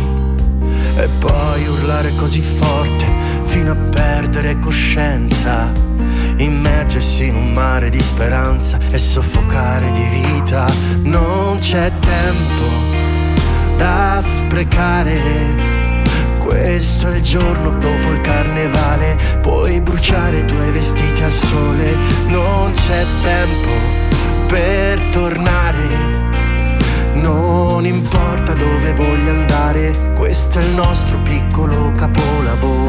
[0.96, 3.06] E poi urlare così forte
[3.44, 5.70] fino a perdere coscienza,
[6.38, 10.66] immergersi in un mare di speranza e soffocare di vita.
[11.02, 13.03] Non c'è tempo
[13.76, 15.72] da sprecare.
[16.38, 21.94] Questo è il giorno dopo il carnevale, puoi bruciare i tuoi vestiti al sole,
[22.28, 23.70] non c'è tempo
[24.46, 26.32] per tornare.
[27.14, 32.83] Non importa dove voglia andare, questo è il nostro piccolo capolavoro.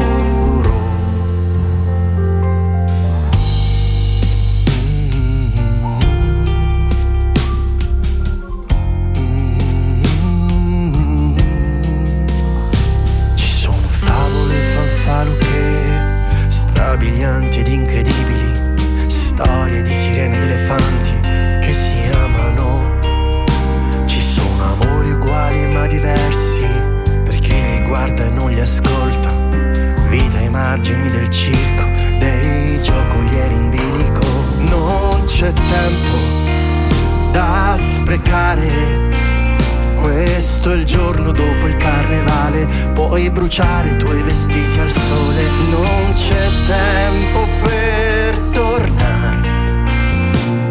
[43.46, 45.42] Bruciare i tuoi vestiti al sole.
[45.70, 49.48] Non c'è tempo per tornare.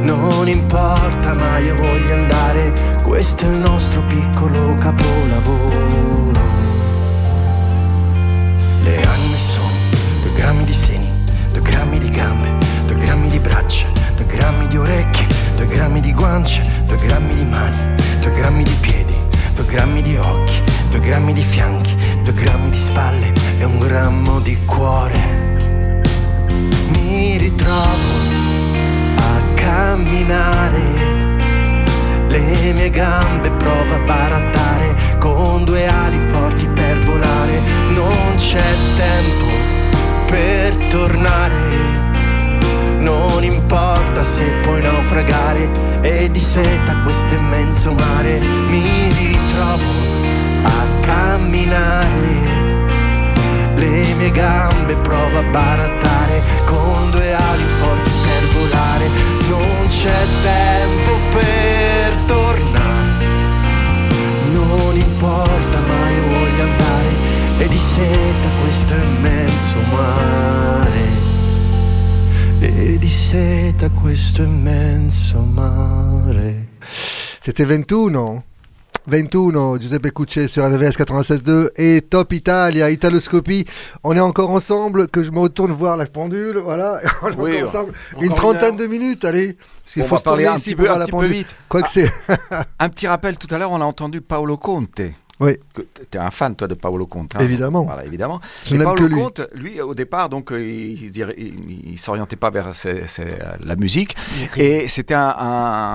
[0.01, 2.73] Non importa, ma io voglio andare.
[3.01, 6.33] Questo è il nostro piccolo capolavoro.
[8.83, 9.71] Le anime sono
[10.21, 11.09] due grammi di seni,
[11.53, 12.57] due grammi di gambe,
[12.87, 13.87] due grammi di braccia,
[14.17, 15.25] due grammi di orecchie,
[15.55, 19.15] due grammi di guance, due grammi di mani, due grammi di piedi,
[19.53, 21.94] due grammi di occhi, due grammi di fianchi,
[22.25, 25.19] due grammi di spalle e un grammo di cuore.
[26.93, 28.09] Mi ritrovo
[29.17, 31.03] a camminare.
[32.27, 37.61] Le mie gambe provo a barattare con due ali forti per volare.
[37.93, 39.45] Non c'è tempo
[40.25, 42.13] per tornare.
[42.97, 45.69] Non importa se puoi naufragare
[46.01, 48.39] e di seta questo immenso mare.
[48.39, 50.04] Mi ritrovo
[50.65, 52.63] a camminare.
[53.75, 59.09] Le mie gambe provo a barattare con due ali forti per volare.
[59.49, 63.25] Non c'è tempo per tornare.
[64.51, 67.09] Non importa, ma io voglio andare.
[67.59, 71.03] E di seta questo immenso mare.
[72.59, 76.67] E di seta questo immenso mare.
[77.41, 78.43] C'était 21.
[79.07, 83.65] 21, Giuseppe Cucce sur RVS 96.2 et Top Italia, Italoscopie.
[84.03, 87.01] On est encore ensemble, que je me retourne voir la pendule, voilà.
[87.21, 87.93] On est Oui, ensemble.
[88.13, 89.57] encore Une trentaine de minutes, allez.
[89.83, 91.31] Parce qu'il faut se parler un petit peu, un la petit peu pendule.
[91.33, 91.47] vite.
[91.69, 91.91] Quoique Ah.
[91.93, 92.11] c'est.
[92.79, 95.01] Un petit rappel, tout à l'heure, on a entendu Paolo Conte.
[95.39, 95.57] Oui.
[95.73, 97.35] Tu es un fan, toi, de Paolo Conte.
[97.35, 97.83] hein Évidemment.
[97.83, 98.39] Voilà, évidemment.
[98.65, 99.21] Je Paolo que lui.
[99.21, 101.11] Conte, lui, au départ, donc, euh, il,
[101.91, 104.15] il s'orientait pas vers ses- ses- la musique.
[104.55, 105.35] Et c'était un,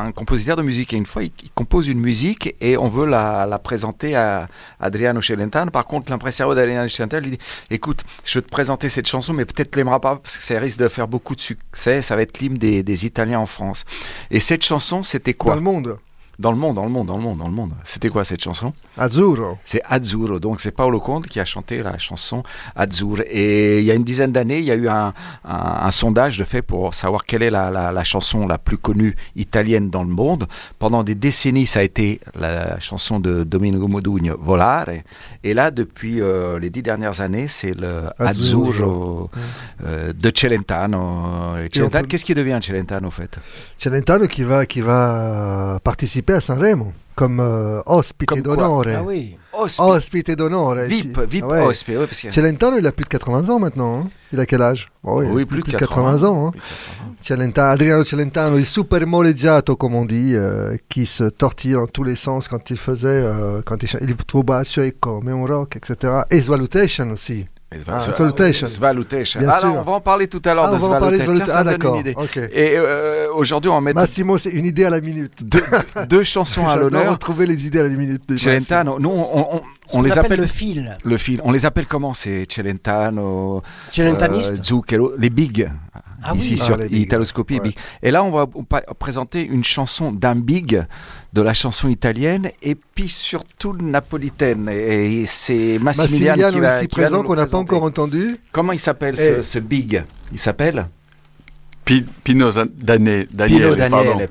[0.07, 0.93] un compositeur de musique.
[0.93, 4.49] Et une fois, il, il compose une musique et on veut la, la présenter à
[4.79, 5.71] Adriano Celentano.
[5.71, 7.39] Par contre, l'impresario d'Adriano Celentano lui dit
[7.71, 10.59] Écoute, je vais te présenter cette chanson, mais peut-être tu l'aimeras pas parce que ça
[10.61, 12.03] risque de faire beaucoup de succès.
[12.03, 13.85] Ça va être l'hymne des, des Italiens en France.
[14.31, 15.53] Et cette chanson, c'était quoi?
[15.53, 15.97] Dans le monde.
[16.41, 17.73] Dans le monde, dans le monde, dans le monde, dans le monde.
[17.85, 18.73] C'était quoi cette chanson?
[18.97, 19.59] Azzurro.
[19.67, 20.41] C'est Azzurro.
[20.41, 22.43] Donc c'est Paolo Conte qui a chanté la chanson
[22.75, 23.19] Azzurro.
[23.31, 25.12] Et il y a une dizaine d'années, il y a eu un,
[25.45, 28.79] un- un sondage de fait pour savoir quelle est la, la- la chanson la plus
[28.79, 30.47] connue italienne dans le monde.
[30.79, 35.03] Pendant des décennies, ça a été la chanson de Domenico Modugno, Volare.
[35.45, 38.71] Et là, depuis euh, les dix dernières années, c'est le Azzurro.
[38.71, 39.31] Azzurro
[39.85, 41.57] euh, de Celentano.
[41.59, 43.39] Et Celentano, peut- Qu'est-ce qui devient Celentano en fait?
[43.77, 46.93] Celentano qui va, qui va participer à Sanremo.
[47.16, 48.82] comme euh, ospite Comme d'honneur.
[48.89, 49.36] Ah oui.
[49.52, 49.81] Ospite.
[49.85, 50.74] Ospite d'honneur.
[50.86, 51.19] VIP.
[51.28, 51.66] VIP Ah ouais.
[51.66, 53.94] ospite, ouais, parce que- Celentano, il a plus de 80 ans maintenant.
[54.05, 54.11] hein.
[54.32, 54.89] Il a quel âge?
[55.02, 56.47] Oh Oui, plus de 80, 80 ans.
[56.48, 56.52] hein.
[57.20, 62.05] Celenta- Adriano Celentano, il super moleggiato, comme on dit, euh, qui se tortille dans tous
[62.05, 64.15] les sens quand il faisait, euh, quand il, il
[64.82, 66.23] è come un rock, etc.
[66.31, 67.47] Et Svalutation aussi.
[67.87, 68.67] Ah, Svalutation.
[68.67, 69.39] Svalutation.
[69.41, 69.81] Bien Alors, sûr.
[69.81, 71.45] on va en parler tout à l'heure Ah, de on va en parler de Svalutation.
[71.45, 72.51] Tiens, ça Ah, donne une d'accord, idée.
[72.53, 75.33] Et euh, aujourd'hui, on va mettre Massimo, c'est une idée à la minute.
[75.45, 75.63] deux,
[76.09, 77.09] deux chansons à l'honneur.
[77.13, 78.29] retrouver les idées à la minute.
[78.29, 80.97] de Celentano, nous, on, on- on les appelle appelle le fil.
[81.05, 81.41] Le fil.
[81.45, 85.71] On les appelle comment C'est Celentano, Celentaniste euh, Zucchero, les big.
[86.23, 86.59] Ah Ici oui.
[86.59, 87.61] sur Ah, Italoscopie, ouais.
[87.61, 87.77] big.
[88.03, 88.47] Et là, on va
[88.99, 90.85] présenter une chanson d'un big
[91.32, 94.69] de la chanson italienne et puis surtout napolitaine.
[94.69, 97.82] Et, et c'est Massimiliano, Massimiliano qui va, ici qui va présent qu'on n'a pas encore
[97.85, 98.36] entendu.
[98.52, 100.02] Comment il s'appelle ce, ce big?
[100.32, 100.89] Il s'appelle?
[101.85, 103.27] Pi- Pino Daniel.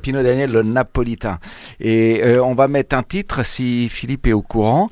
[0.01, 1.39] Pino Daniel, le napolitain.
[1.79, 4.89] Et euh, on va mettre un titre si Philippe est au courant.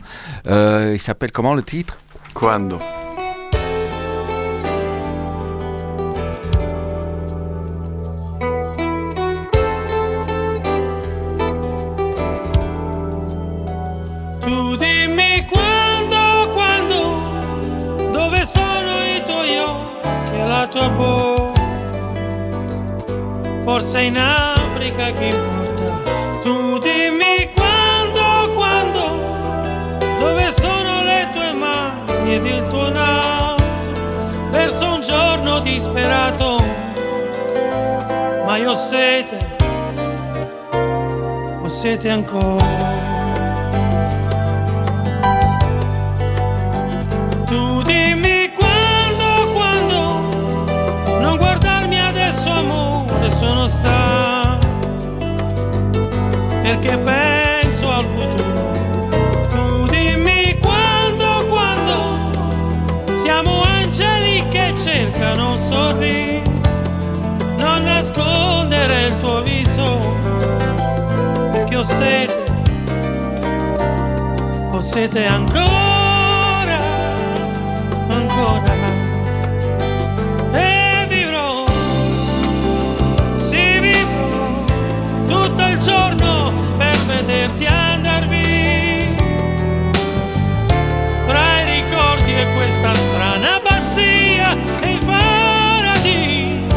[0.48, 1.98] Euh, il s'appelle comment le titre?
[2.34, 2.80] Quando
[20.78, 21.62] tua bocca.
[23.64, 26.42] Forse in Africa che importa.
[26.42, 29.04] Tu dimmi quando, quando,
[30.20, 33.66] dove sono le tue mani ed il tuo naso.
[34.52, 36.58] Verso un giorno disperato,
[38.46, 39.56] ma io ho sete,
[41.62, 43.27] ho sete ancora.
[56.68, 59.08] Perché penso al futuro.
[59.52, 66.52] Tu dimmi quando, quando, siamo angeli che cercano un sorriso,
[67.58, 69.98] non nascondere il tuo viso,
[71.52, 72.46] perché ho sete,
[74.72, 75.86] ho sete ancora
[78.10, 78.67] ancora
[86.16, 88.46] giorno per vederti andar via.
[91.26, 96.76] Fra i ricordi e questa strana pazzia e il paradiso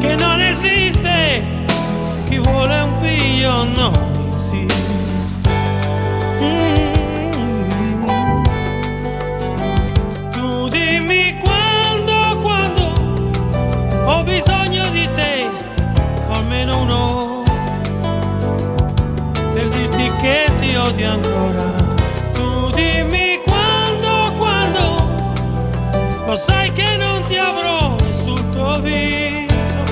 [0.00, 1.42] che non esiste.
[2.28, 4.19] Chi vuole un figlio non
[20.90, 21.64] odio ancora.
[22.34, 29.82] Tu dimmi quando, quando, lo sai che non ti avrò sul tuo viso,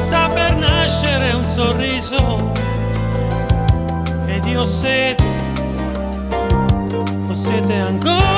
[0.00, 2.52] sta per nascere un sorriso.
[4.26, 5.24] Ed io sete,
[7.28, 8.37] ho sete ancora,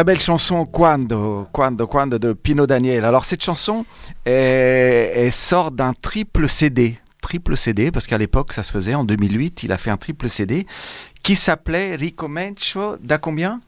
[0.00, 3.04] Très belle chanson Quando, Quando, Quando de Pino Daniel.
[3.04, 3.84] Alors cette chanson,
[5.30, 6.98] sort d'un triple CD.
[7.20, 10.30] Triple CD, parce qu'à l'époque ça se faisait, en 2008, il a fait un triple
[10.30, 10.66] CD
[11.22, 13.60] qui s'appelait Ricomencio da combien?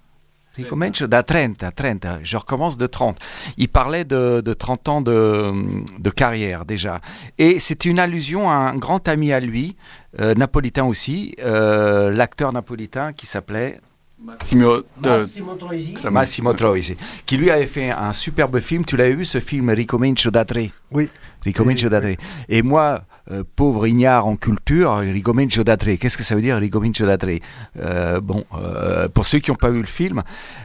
[0.57, 3.19] Ricomincio da 30, 30, je recommence de 30.
[3.59, 5.53] Il parlait de, de 30 ans de,
[5.99, 7.03] de carrière déjà.
[7.37, 9.77] Et c'est une allusion à un grand ami à lui,
[10.19, 13.83] euh, napolitain aussi, euh, l'acteur napolitain qui s'appelait
[14.25, 15.95] Massimo, Massimo Troisi.
[16.11, 16.97] Massimo Troisi,
[17.27, 18.85] qui lui avait fait un superbe film.
[18.85, 20.71] Tu l'avais vu ce film Ricomincio da tre?
[20.93, 21.09] Oui.
[21.45, 22.17] Ricomincio da tre.
[22.49, 25.97] Et moi, euh, pauvre ignare en culture, Ricomincio da tre.
[25.97, 27.41] Qu'est-ce que ça veut dire Ricomincio da tre?
[27.81, 30.23] Euh, Bon, euh, pour ceux qui n'ont pas vu le film,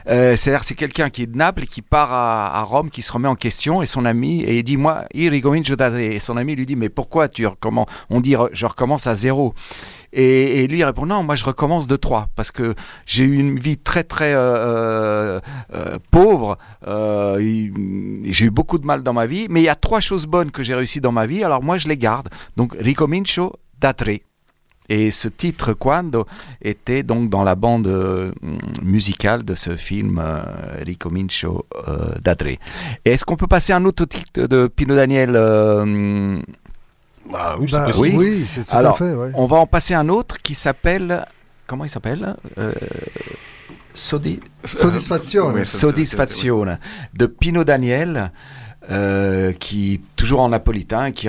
[0.08, 3.02] euh, c'est-à-dire c'est quelqu'un qui est de Naples et qui part à, à Rome, qui
[3.02, 6.14] se remet en question et son ami et il dit moi, il ricomincio da tre.
[6.14, 9.54] Et son ami lui dit mais pourquoi tu recommences On dit je recommence à zéro.
[10.12, 12.74] Et, lui il répond non, moi je recommence de 3 parce que
[13.06, 15.40] j'ai eu une vie très très euh, euh,
[15.74, 16.58] euh, pauvre.
[16.86, 20.50] J'ai eu beaucoup de mal dans ma vie, mais il y a trois choses bonnes
[20.50, 21.44] que j'ai réussi dans ma vie.
[21.44, 22.28] Alors moi je les garde.
[22.56, 24.22] Donc ricomincio da tre.
[24.88, 26.26] Et ce titre Quando
[26.62, 28.32] était donc dans la bande
[28.82, 30.40] musicale de ce film euh,
[30.84, 32.14] Ricomincio euh,
[33.04, 35.36] Est-ce qu'on peut passer un autre titre de Pino Daniel
[37.30, 38.16] Bah oui, c'est Bah, possible.
[38.16, 39.30] oui, c'est tout à Alors, fait, ouais.
[39.34, 41.24] on va en passer un autre qui s'appelle.
[41.66, 42.72] Comment il s'appelle euh,
[43.94, 44.40] Sodi...
[44.64, 45.54] Soddisfazione.
[45.56, 46.78] Oui, Soddisfazione
[47.14, 48.32] de Pino Daniel.
[48.90, 51.28] euh, qui toujours en napolitain qui,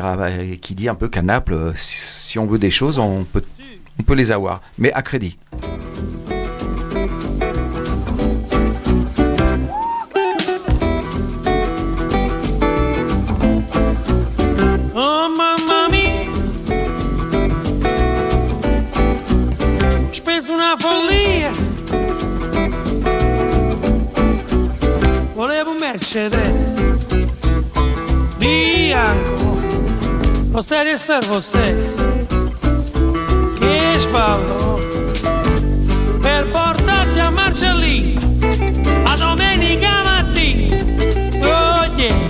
[0.61, 3.41] qui dit un peu qu'à Naples euh, si, si on veut des choses on peut,
[3.99, 5.37] on peut les avoir mais à crédit
[20.39, 21.51] Speso una follia
[25.33, 26.81] Volevo un Mercedes
[28.37, 29.59] Bianco
[30.51, 32.25] Lo stereo e servo stesso.
[33.59, 34.79] Che sballo
[36.21, 38.37] Per portarti a Marcellino.
[39.07, 40.77] A domenica mattina.
[41.41, 42.29] Oh yeah.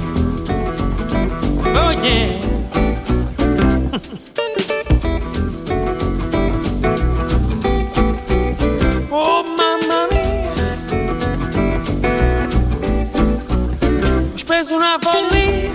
[1.75, 2.47] Oh yeah
[14.59, 15.71] Speso una follia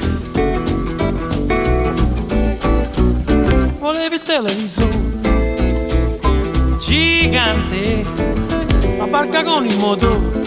[3.79, 5.01] Volevi il televisore
[6.79, 8.05] Gigante.
[8.99, 10.43] La barca con il motore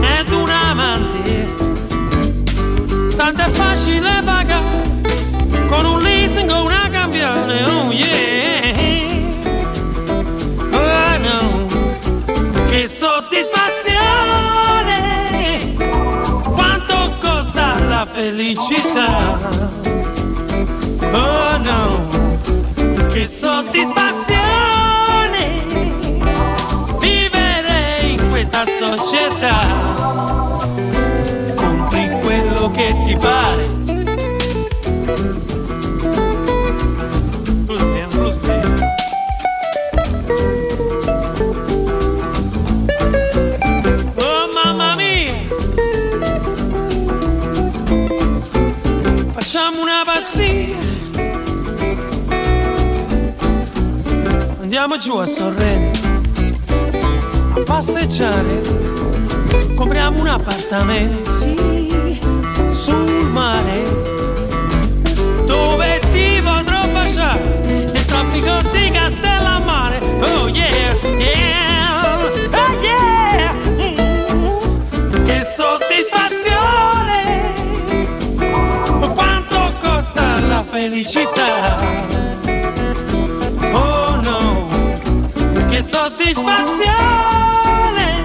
[0.00, 1.54] Ed un amante.
[3.16, 5.02] Tanto è facile pagare
[5.66, 9.12] Con un leasing o una cambiale Oh yeah
[10.72, 11.66] Oh no.
[12.70, 14.73] Che soddisfazione
[18.14, 19.38] felicità.
[21.12, 22.08] Oh no
[23.12, 25.62] Che soddisfazione
[27.00, 29.60] Vivere in questa società.
[31.56, 33.83] Compri quello che ti pare
[54.84, 55.98] Andiamo giù a Sorrento
[57.54, 58.60] A passeggiare.
[59.74, 62.20] Compriamo un appartamento Sì
[62.68, 63.82] Sul mare
[65.46, 67.62] Dove ti potrò baciare.
[67.64, 70.00] Nel traffico di Castellammare.
[70.20, 73.54] Oh yeah, yeah Oh yeah.
[75.24, 77.54] Che soddisfazione
[79.14, 82.23] Quanto costa la felicità
[85.84, 88.24] soddisfazione.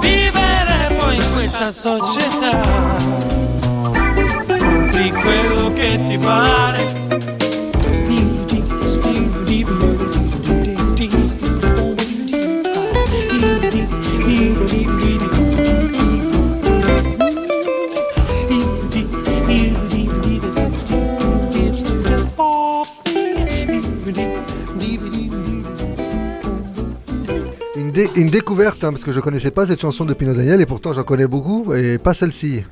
[0.00, 2.60] Vivere poi in questa società.
[4.58, 6.94] Compri quello che ti pare
[28.16, 30.60] Une, dé- une découverte, hein, parce que je connaissais pas cette chanson de Pino Daniel
[30.60, 32.64] et pourtant j'en connais beaucoup et pas celle-ci.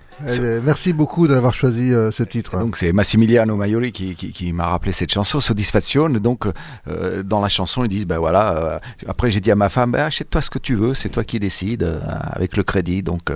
[0.63, 2.57] Merci beaucoup d'avoir choisi euh, ce titre.
[2.57, 6.19] Donc c'est Massimiliano Maiori qui, qui, qui m'a rappelé cette chanson, Soddisfazione.
[6.21, 6.47] Donc
[6.87, 8.57] euh, dans la chanson ils disent ben voilà.
[8.57, 11.25] euh, après j'ai dit à ma femme ben, achète-toi ce que tu veux, c'est toi
[11.25, 13.03] qui décides avec le crédit.
[13.03, 13.33] Donc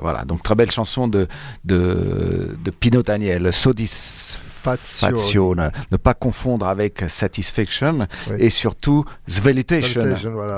[0.00, 0.24] voilà.
[0.24, 1.26] Donc très belle chanson de
[1.64, 4.44] de, de Pino Daniel, Soddisfazione.
[4.62, 5.70] Fazione.
[5.90, 8.36] Ne pas confondre avec Satisfaction Oui.
[8.38, 10.02] et surtout Svelitation.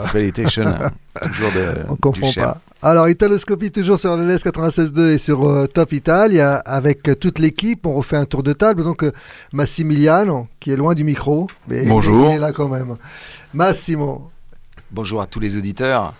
[0.03, 0.91] Svelitation, voilà.
[1.23, 1.67] Toujours de.
[1.89, 2.45] On du confond cher.
[2.45, 2.61] pas.
[2.83, 7.85] Alors, Italoscopie toujours sur RVVS 96.2 et sur euh, Top Italia avec euh, toute l'équipe.
[7.85, 8.85] On refait un tour de table.
[8.85, 9.13] Donc, euh,
[9.53, 11.47] Massimiliano, qui est loin du micro.
[11.69, 12.31] Mais Bonjour.
[12.31, 12.97] Il est là quand même.
[13.53, 14.31] Massimo.
[14.91, 16.15] Bonjour à tous les auditeurs.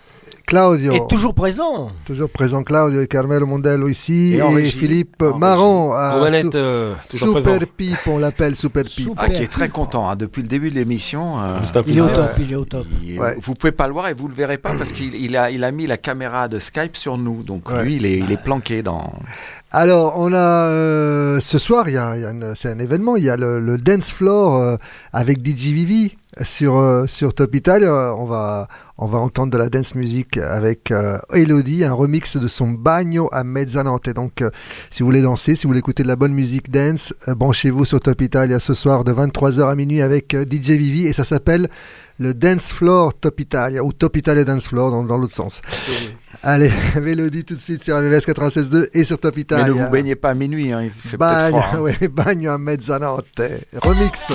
[0.51, 0.91] Claudio.
[0.91, 1.91] Et toujours présent.
[2.05, 4.35] Toujours présent Claudio et Carmelo Mondello ici.
[4.35, 4.65] Et.
[4.65, 5.93] Philippe En Marron.
[5.93, 7.65] À euh, toujours Super présent.
[7.77, 9.13] Pipe, on l'appelle Super Pipe.
[9.15, 11.39] Ah, qui est très content hein, depuis le début de l'émission.
[11.39, 12.85] euh, un Il est au top, il est au top.
[13.01, 13.37] il- Ouais.
[13.41, 15.63] Vous pouvez pas le voir et vous le verrez pas parce qu'il il a, il
[15.63, 17.43] a mis la caméra de Skype sur nous.
[17.43, 17.83] Donc Ouais.
[17.85, 19.13] lui, il est, il est planqué dans.
[19.71, 22.25] Alors, on a euh, ce soir, il y a, y
[22.55, 23.15] c'est un événement.
[23.15, 24.75] Il y a le, le dance floor euh,
[25.13, 28.13] avec DJ Vivi sur euh, sur Top Italia.
[28.17, 28.67] On va
[29.03, 33.29] on va entendre de la dance music avec euh, Elodie, un remix de son Bagno
[33.31, 34.07] à Mezzanotte.
[34.07, 34.51] Et donc, euh,
[34.91, 37.83] si vous voulez danser, si vous voulez écouter de la bonne musique dance, euh, branchez-vous
[37.83, 41.23] sur Top Italia ce soir de 23h à minuit avec euh, DJ Vivi et ça
[41.23, 41.67] s'appelle
[42.19, 45.63] le Dance Floor Top Italia ou Top Italia Dance Floor dans, dans l'autre sens.
[46.43, 46.71] Allez,
[47.01, 49.65] Mélodie tout de suite sur RVS 96.2 et sur Top Mais Italia.
[49.65, 51.69] ne vous baignez pas à minuit, hein, il fait peut-être Bagno, froid.
[51.73, 51.79] hein.
[52.01, 53.41] ouais, bagno a mezzanotte.
[53.81, 54.31] Remix.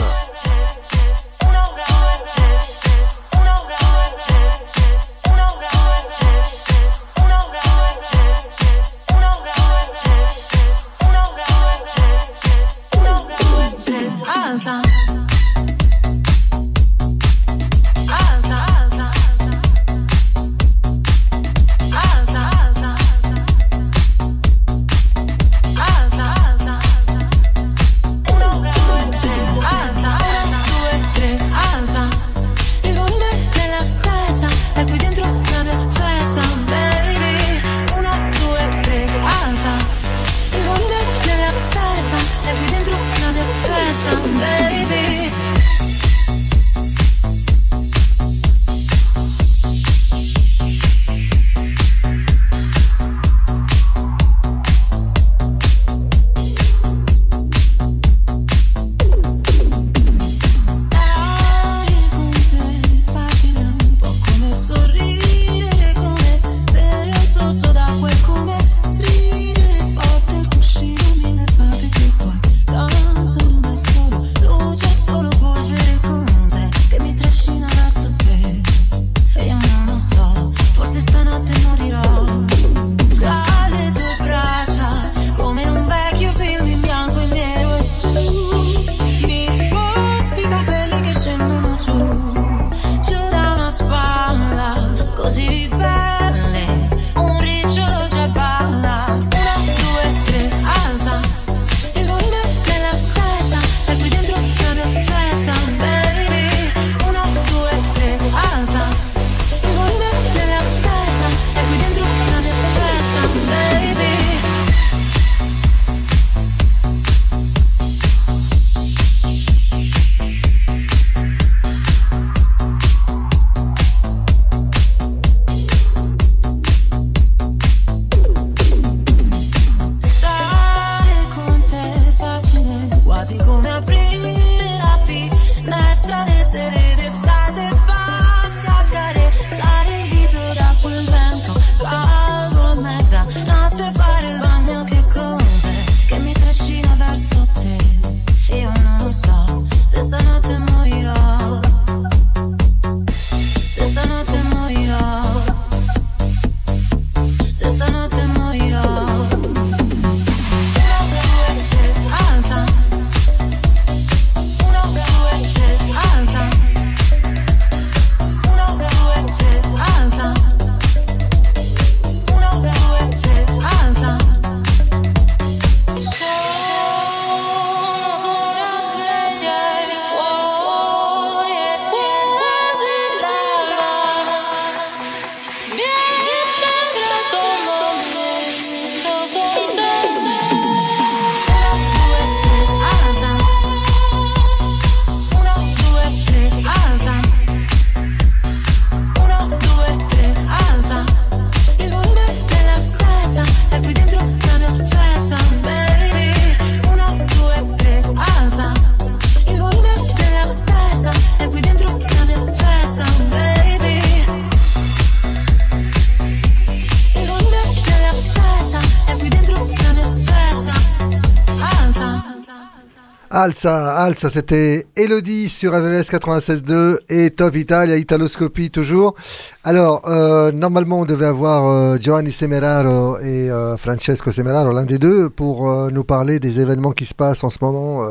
[223.47, 229.15] Alza, c'était Elodie sur AVS 96.2 et Top Italia, Italoscopie toujours.
[229.63, 234.99] Alors, euh, normalement, on devait avoir euh, Giovanni Semeraro et euh, Francesco Semeraro, l'un des
[234.99, 238.05] deux, pour nous parler des événements qui se passent en ce moment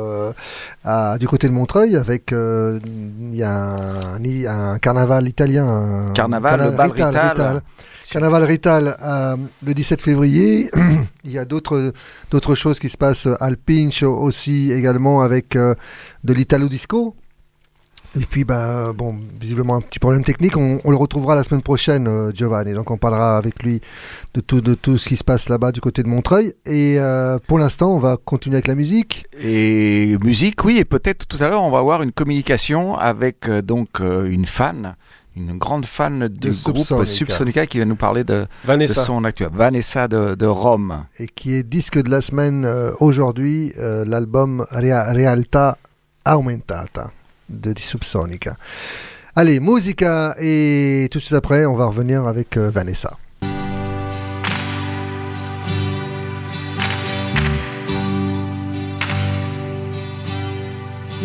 [0.86, 5.68] à- du côté de Montreuil, avec euh, il y a un, carnaval italien.
[5.68, 7.62] un Carnaval, Rital.
[8.12, 9.36] Carnaval Rital euh,
[9.66, 10.70] le 17 février.
[11.24, 11.92] Il y a d'autres
[12.30, 15.74] d'autres choses qui se passent à Alpincho aussi également avec euh,
[16.24, 17.16] de l'Italo Disco.
[18.18, 20.56] Et puis, bah, bon, visiblement un petit problème technique.
[20.56, 22.74] On, on le retrouvera la semaine prochaine, euh, Giovanni.
[22.74, 23.82] Donc, on parlera avec lui
[24.34, 26.54] de tout, de tout ce qui se passe là-bas du côté de Montreuil.
[26.66, 29.26] Et euh, pour l'instant, on va continuer avec la musique.
[29.44, 33.62] Et musique, oui, et peut-être tout à l'heure, on va avoir une communication avec euh,
[33.62, 34.96] donc euh, une fan,
[35.36, 37.06] une grande fan du groupe Subsonica.
[37.06, 38.48] Subsonica qui va nous parler de,
[38.88, 39.50] son actuel.
[39.52, 41.04] Vanessa de, de Rome.
[41.20, 45.78] Et qui est disque de la semaine euh, aujourd'hui, euh, l'album Rea- Realtà
[46.26, 47.12] Aumentata
[47.50, 48.58] de Di Subsonica.
[49.36, 53.18] Allez, musica et tout de suite après, on va revenir avec euh, Vanessa.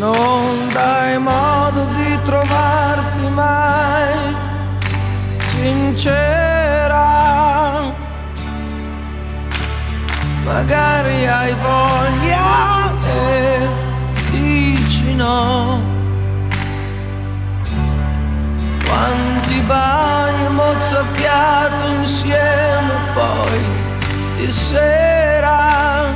[0.01, 4.35] non dai modo di trovarti mai
[5.53, 7.09] sincera.
[10.45, 13.69] Magari hai voglia e
[14.31, 15.90] dici no.
[18.91, 23.61] Quanti bagni mozzafiato insieme poi
[24.37, 26.13] di sera.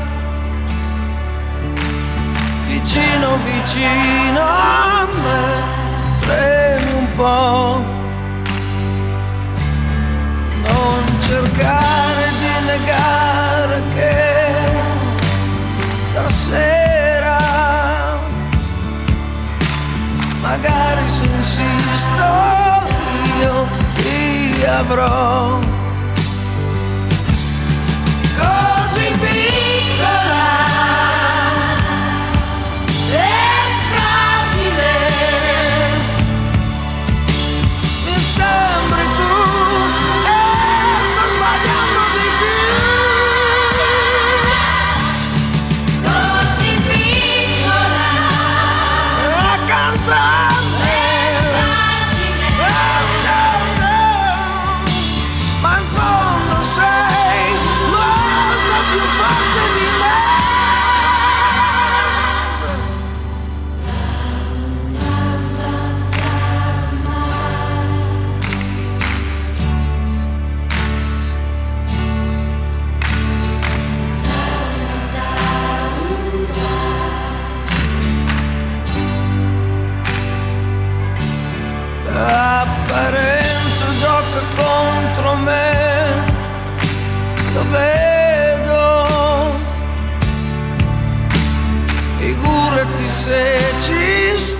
[2.66, 5.62] Vicino vicino a me
[6.18, 7.84] premi un po'
[10.66, 14.32] non cercare di negare che
[16.10, 17.38] stasera
[20.42, 22.53] magari se insisto
[23.40, 23.66] io
[23.96, 25.58] ti avrò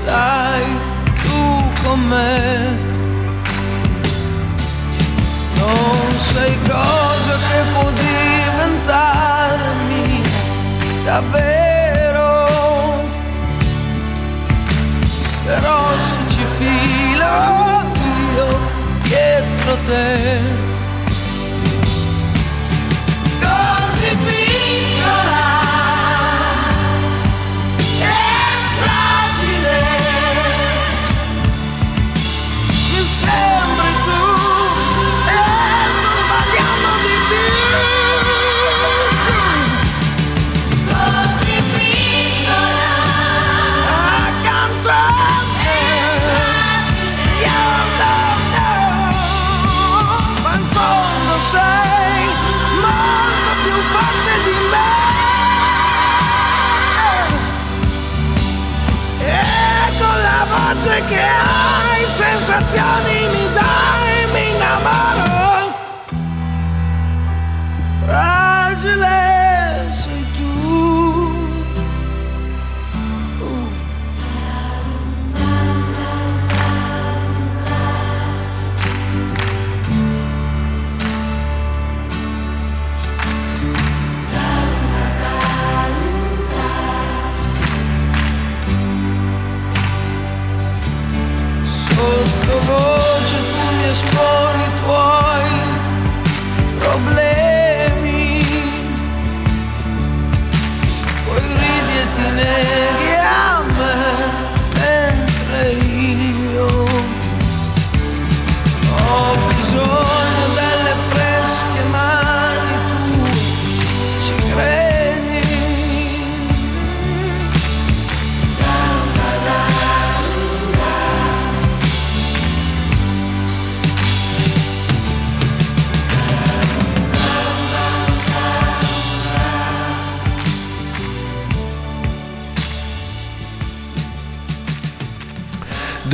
[0.05, 0.64] stai
[1.24, 1.43] tu
[1.82, 2.32] con me.
[5.56, 9.22] Non sei cosa che può diventarmi
[11.05, 12.32] davvero
[15.44, 17.35] però se ci filo
[18.35, 18.48] io
[19.02, 20.63] dietro te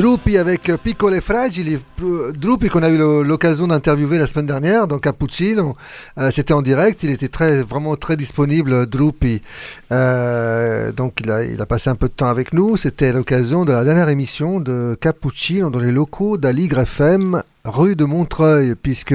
[0.00, 1.78] Drupi avec euh, Piccole Fragili.
[2.02, 5.76] Euh, Drupi qu'on a eu l'occasion d'interviewer la semaine dernière dans Cappuccino.
[6.16, 9.42] Euh, C'était en direct, il était très, vraiment très disponible, Drupi.
[9.90, 12.78] Donc il a, passé un peu de temps avec nous.
[12.78, 18.06] C'était l'occasion de la dernière émission de Cappuccino dans les locaux d'Aligre FM rue de
[18.06, 19.14] Montreuil, puisque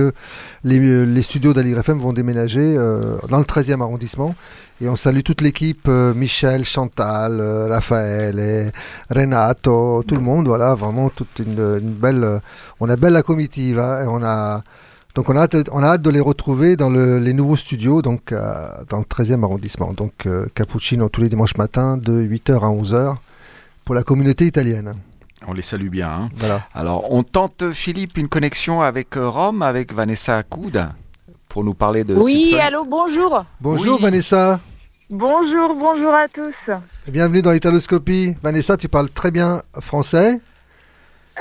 [0.63, 4.35] les, studios d'Aligre FM vont déménager dans le 13e arrondissement.
[4.81, 8.71] Et on salue toute l'équipe, euh, Michel, Chantal, euh, Raphaël, et
[9.09, 12.39] Renato, tout le monde, voilà, vraiment toute une, une belle, euh,
[12.81, 14.63] on a belle la comitive, hein, et on a,
[15.15, 18.01] donc on a hâte, on a hâte de les retrouver dans le- les nouveaux studios,
[18.01, 23.15] donc dans le 13e arrondissement, donc Cappuccino tous les dimanches matins de 8h à 11h
[23.85, 24.95] pour la communauté italienne.
[25.47, 26.09] On les salue bien.
[26.09, 26.29] hein.
[26.37, 26.67] Voilà.
[26.73, 30.85] Alors, on tente, Philippe, une connexion avec Rome, avec Vanessa Coude,
[31.55, 33.45] pour nous parler de Oui, allô, bonjour.
[33.61, 34.59] Bonjour Vanessa,
[35.09, 36.69] Bonjour, bonjour à tous.
[37.07, 38.35] bienvenue dans Italoscopie.
[38.43, 40.41] Vanessa, tu parles très bien français.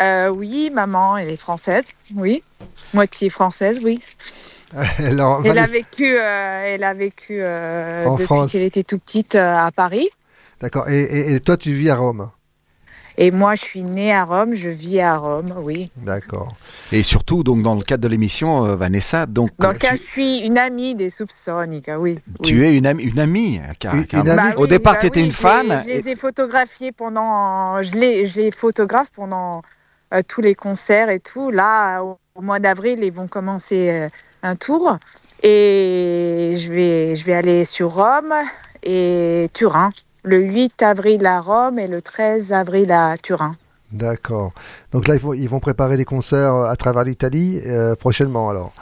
[0.01, 1.83] Euh, oui, maman, elle est française,
[2.15, 2.45] oui.
[2.93, 3.99] Moitié française, oui.
[4.99, 8.53] Alors, Elle a vécu, euh, elle a vécu euh, En depuis France.
[8.53, 10.09] qu'elle était tout petite euh, à Paris.
[10.61, 12.31] D'accord, et, et- et toi tu vis à Rome.
[13.17, 15.91] Et moi, je suis née à Rome, je vis à Rome, oui.
[15.99, 16.55] D'accord.
[16.91, 20.41] Et surtout, donc, dans le cadre de l'émission, euh, Vanessa, donc, euh, Donc, je suis
[20.41, 22.19] une amie des Soupsoniques, oui.
[22.43, 24.51] tu es une amie, une amie, car- Une- car- une amie.
[24.53, 25.83] Bah Au oui, départ, bah tu étais oui, une fan.
[25.87, 27.81] Je les ai photographiés pendant.
[27.83, 29.63] Je les, je les photographe pendant
[30.13, 31.51] euh, tous les concerts et tout.
[31.53, 34.09] Là, au, au mois d'avril, ils vont commencer euh,
[34.43, 34.99] un tour.
[35.43, 38.33] Et je vais, je vais aller sur Rome
[38.83, 39.91] et Turin.
[40.25, 43.57] Le 8 avril à Rome et le 13 avril à Turin.
[43.93, 44.53] D'accord.
[44.91, 48.73] Donc là, ils vont, ils vont préparer des concerts à travers l'Italie euh, prochainement alors.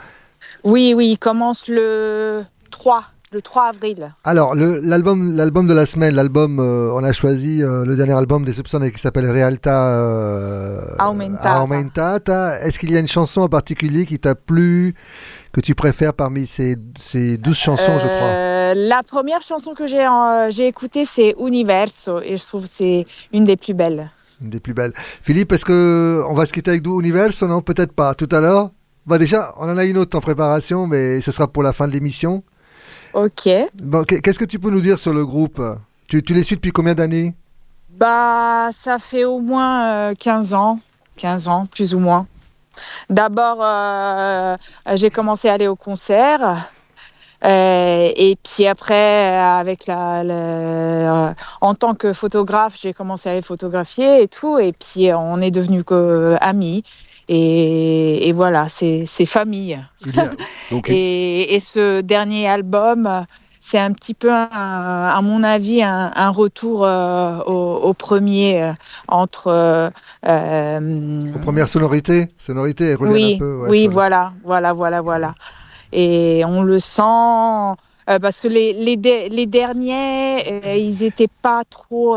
[0.63, 4.13] Oui, oui, il commence le 3, le 3 avril.
[4.23, 8.45] Alors, l'album l'album de la semaine, l'album, euh, on a choisi euh, le dernier album
[8.45, 11.61] des Soupçons qui s'appelle euh, Aumentata.
[11.61, 12.59] Aumentata.
[12.61, 14.95] Est-ce qu'il y a une chanson en particulier qui t'a plu,
[15.53, 19.87] que tu préfères parmi ces, ces 12 chansons, je crois Euh, La première chanson que
[19.87, 24.09] j'ai euh, j'ai écoutée, c'est Universo, et je trouve que c'est une des plus belles.
[24.41, 24.93] Une des plus belles.
[25.21, 28.15] Philippe, est-ce que on va se quitter avec Do Universe Non, peut-être pas.
[28.15, 28.71] Tout à l'heure?
[29.05, 31.87] Bah déjà, on en a une autre en préparation, mais ce sera pour la fin
[31.87, 32.43] de l'émission.
[33.13, 33.47] Ok.
[33.75, 35.61] Bon, qu'est-ce que tu peux nous dire sur le groupe?
[36.09, 37.35] Tu, tu les suis depuis combien d'années?
[37.91, 40.79] Bah, ça fait au moins euh, 15 ans,
[41.17, 42.25] 15 ans, plus ou moins.
[43.09, 44.57] D'abord, euh,
[44.93, 46.69] j'ai commencé à aller au concert.
[47.45, 53.33] euh, et puis après, avec la, la- euh, en tant que photographe, j'ai commencé à
[53.33, 54.57] les photographier et tout.
[54.59, 55.83] Et puis, on est devenus
[56.41, 56.83] amis.
[57.27, 59.79] Et, et voilà, c'est famille.
[60.93, 63.25] Et, et ce dernier album,
[63.73, 68.61] c'est un petit peu, un- à mon avis, un, un retour euh, au, au premier
[68.61, 68.73] euh,
[69.07, 69.47] entre.
[69.47, 69.89] euh,
[70.27, 72.27] euh, Aux premières sonorités?
[72.37, 73.57] Sonorités, elles oui, un peu.
[73.61, 75.33] ouais, oui, voilà, voilà, voilà, voilà.
[75.91, 77.01] Et on le sent
[78.05, 82.15] parce que les, les, de- les derniers, ils n'étaient pas trop,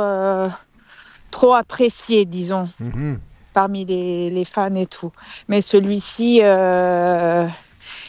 [1.31, 3.19] trop appréciés, disons, Mhm.
[3.55, 5.11] parmi les, les fans et tout.
[5.49, 6.43] Mais celui-ci,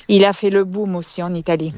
[0.09, 1.73] il a fait le boom aussi en Italie.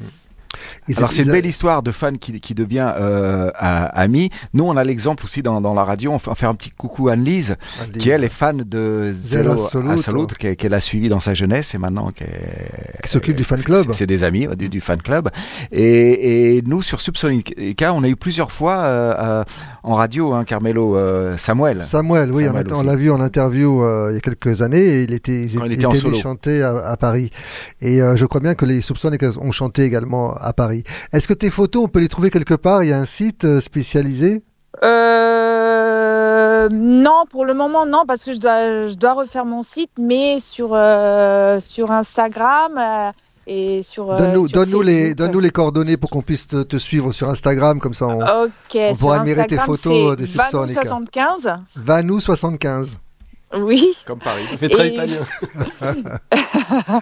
[0.96, 4.30] Alors c'est une belle histoire de fan qui, qui devient euh, ami.
[4.54, 6.70] Nous on a l'exemple aussi dans, dans la radio, on fait, on fait un petit
[6.70, 7.56] coucou à Anne-Lise,
[7.98, 9.90] qui elle est fan de Zero Zero Assoluto.
[9.92, 12.24] Assoluto, qu'elle qu'elle a suivi dans sa jeunesse et maintenant Qui
[13.10, 13.92] s'occupe du fan club.
[13.92, 15.28] c'est- des amis du, du fan club.
[15.70, 19.44] Et, et nous sur Subsonica, on a eu plusieurs fois euh, euh,
[19.82, 21.82] en radio, hein, Carmelo, euh, Samuel.
[21.82, 25.02] Samuel, oui, on Samuel on l'a vu en interview il y a quelques années et
[25.04, 26.18] il était, il il était en venu solo.
[26.18, 27.30] chanter à, à Paris.
[27.80, 29.10] Et je crois bien que les Soupçons
[29.40, 30.84] ont chanté également à Paris.
[31.12, 32.82] Est-ce que tes photos, on peut les trouver quelque part?
[32.84, 34.42] Il y a un site euh, spécialisé?
[34.84, 39.90] Euh, non, pour le moment, non, parce que je dois, je dois refaire mon site,
[39.98, 43.12] mais sur, euh, sur Instagram euh,
[43.46, 44.16] et sur.
[44.16, 48.06] Donne-nous les, donne les coordonnées pour qu'on puisse te, te suivre sur Instagram, comme ça
[48.06, 50.66] on, Ok, on sur pourra admirer tes photos des Soupçons.
[50.66, 52.96] 75 Vanou75.
[53.56, 53.94] Oui.
[54.06, 54.44] Comme Paris.
[54.48, 55.18] Ça fait très Et- italien.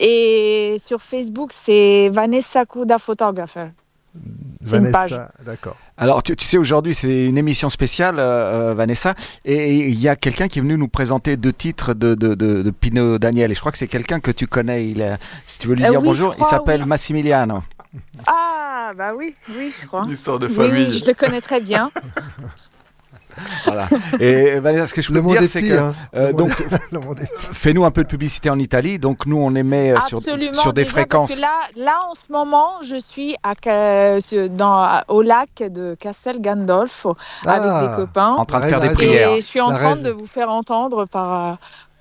[0.00, 3.68] Et sur Facebook, c'est Vanessa Kuda Photographer.
[4.64, 5.10] C'est une page.
[5.10, 5.76] Vanessa, d'accord.
[5.96, 9.14] Alors, tu, tu sais, aujourd'hui, c'est une émission spéciale, euh, euh, Vanessa,
[9.44, 12.62] et il y a quelqu'un qui est venu nous présenter deux titres de, de, de,
[12.62, 14.88] de Pino Daniel, et je crois que c'est quelqu'un que tu connais.
[14.88, 16.88] Il est- si tu veux lui Euh, dire oui, bonjour, il s'appelle oui.
[16.88, 17.62] Massimiliano.
[18.26, 20.04] Ah, bah oui, oui, je crois.
[20.04, 20.86] Une histoire de Oui, famille.
[20.90, 21.90] oui, je le connais très bien.
[23.64, 23.88] voilà.
[24.20, 25.94] Et Vanessa, ce que je peux Le te dire, est c'est que hein.
[26.14, 26.50] euh, donc
[27.38, 28.98] fais-nous un peu de publicité en Italie.
[28.98, 30.36] Donc nous, on émet euh, sur, sur
[30.72, 31.30] des déjà, fréquences.
[31.30, 33.54] Parce que là, là, en ce moment, je suis à,
[34.48, 37.16] dans, au lac de Castel Gandolfo
[37.46, 38.34] Ah, avec des copains.
[38.34, 39.32] en train de faire des prières.
[39.32, 41.54] Et je suis en train de vous faire entendre par, euh,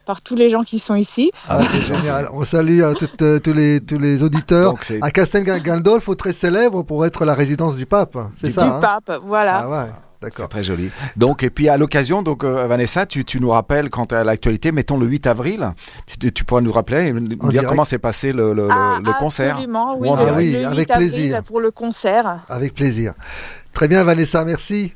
[0.05, 1.31] par tous les gens qui sont ici.
[1.49, 2.29] Ah, c'est génial.
[2.33, 4.71] On salue euh, euh, tous, les, tous les auditeurs.
[4.73, 8.17] Donc, À Castel Gandolfo, très célèbre pour être la résidence du pape.
[8.37, 9.57] C'est Du ça hein pape, voilà.
[9.63, 9.91] Ah ouais,
[10.21, 10.49] C'est d'accord.
[10.49, 10.89] très joli.
[11.15, 14.71] Donc, et puis à l'occasion, donc euh, Vanessa, tu, tu nous rappelles quand à l'actualité,
[14.71, 15.69] mettons le 8 avril,
[16.19, 17.69] tu, tu pourras nous rappeler et nous dire direct.
[17.69, 19.53] comment s'est passé le, Ah, le concert.
[19.55, 20.37] Absolument, oui, Ou en le, Ah direct.
[20.39, 21.43] oui, le 8 avec avril plaisir.
[21.43, 22.39] pour le concert.
[22.49, 23.13] Avec plaisir.
[23.73, 24.93] Très bien, Vanessa, merci.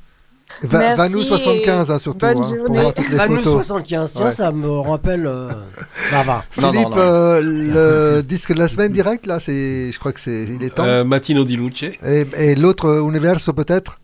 [0.64, 3.54] Va, Merci Vanou 75 hein, surtout, bonne hein, pour voir toutes les nous, photos.
[3.54, 4.32] 75, tiens, Ouais.
[4.32, 5.26] ça me rappelle.
[5.26, 5.48] Euh...
[6.12, 6.98] Bah, Philippe, non, non.
[6.98, 7.42] euh,
[8.18, 10.84] le disque de la semaine direct, là, c'est, je crois que c'est, il est temps.
[10.84, 11.84] Euh, Mattino di Luce.
[12.04, 13.98] Et, et l'autre Universo peut-être?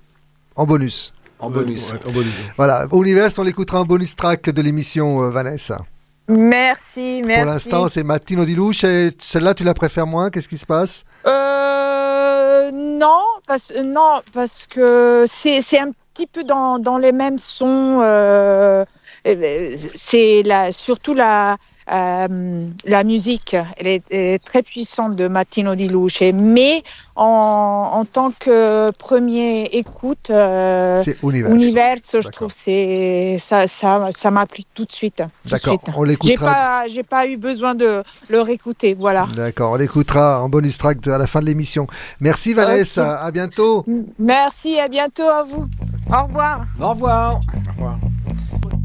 [0.58, 1.14] En bonus.
[1.40, 1.92] En bonus.
[1.92, 2.34] Ouais, en bonus.
[2.58, 5.86] Voilà, Universe, on l'écoutera en bonus track de l'émission euh, Vanessa.
[6.28, 7.42] Merci, merci.
[7.44, 8.84] Pour l'instant, c'est Mattino di Luce.
[8.84, 10.30] Et celle-là, tu la préfères moins?
[10.30, 11.06] Qu'est-ce qui se passe?
[11.26, 17.40] Euh, non, parce, non, parce que c'est c'est un petit peu dans, dans les mêmes
[17.40, 18.02] sons.
[18.02, 18.84] euh,
[19.26, 21.58] euh, c'est la, surtout la,
[21.92, 23.56] euh, la musique.
[23.78, 26.22] Elle est, elle est très puissante de Mattino Di Luce.
[26.34, 26.84] Mais
[27.16, 31.04] en, en tant que premier écoute, euh.
[31.24, 32.32] Universo, je D'accord.
[32.32, 35.24] trouve c'est ça ça ça m'a plu tout de suite.
[35.46, 36.52] D'accord, on J'ai l'écoutera.
[36.52, 38.94] pas j'ai pas eu besoin de le réécouter.
[38.94, 39.28] Voilà.
[39.36, 41.88] D'accord, on l'écoutera en bonus track à la fin de l'émission.
[42.20, 43.86] Merci Vanessa, à bientôt.
[44.20, 45.66] Merci, à bientôt à vous.
[46.14, 46.66] Au revoir.
[46.80, 47.40] Au revoir.
[47.80, 48.77] E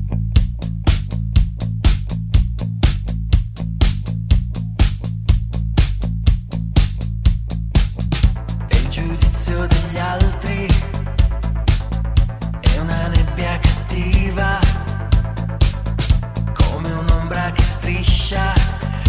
[18.33, 19.02] shot.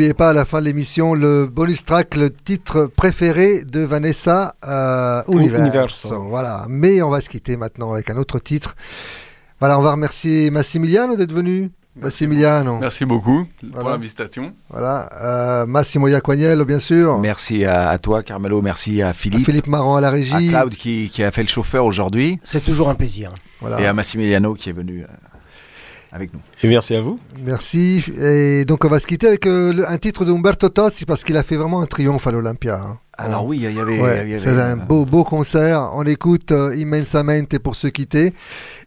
[0.00, 4.54] N'oubliez pas à la fin de l'émission le bonus track, le titre préféré de Vanessa
[4.66, 5.60] euh, Universe.
[5.60, 6.12] Universe.
[6.30, 6.64] Voilà.
[6.70, 8.76] Mais on va se quitter maintenant avec un autre titre.
[9.60, 11.70] Voilà, on va remercier Massimiliano d'être venu.
[12.00, 12.78] Massimiliano.
[12.78, 13.90] Merci beaucoup pour Voilà.
[13.90, 14.54] l'invitation.
[14.70, 15.10] Voilà.
[15.20, 17.18] Euh, Massimo Iaquagnello, bien sûr.
[17.18, 18.62] Merci à, à toi, Carmelo.
[18.62, 19.44] Merci à Philippe.
[19.44, 20.48] Philippe Marant à la À régie.
[20.48, 22.40] Claude qui, qui a fait le chauffeur aujourd'hui.
[22.42, 23.34] C'est toujours un plaisir.
[23.60, 23.78] Voilà.
[23.82, 25.06] Et à Massimiliano qui est venu euh,
[26.12, 26.40] avec nous.
[26.62, 27.18] Et merci à vous.
[27.44, 28.04] Merci.
[28.18, 31.36] Et donc on va se quitter avec euh, un titre de Umberto Tozzi parce qu'il
[31.36, 32.80] a fait vraiment un triomphe à l'Olympia.
[32.82, 32.98] hein.
[33.16, 34.00] Alors oui, il y avait.
[34.00, 35.90] Ouais, c'est un beau, beau concert.
[35.94, 38.32] On écoute euh, Immensamente pour se quitter.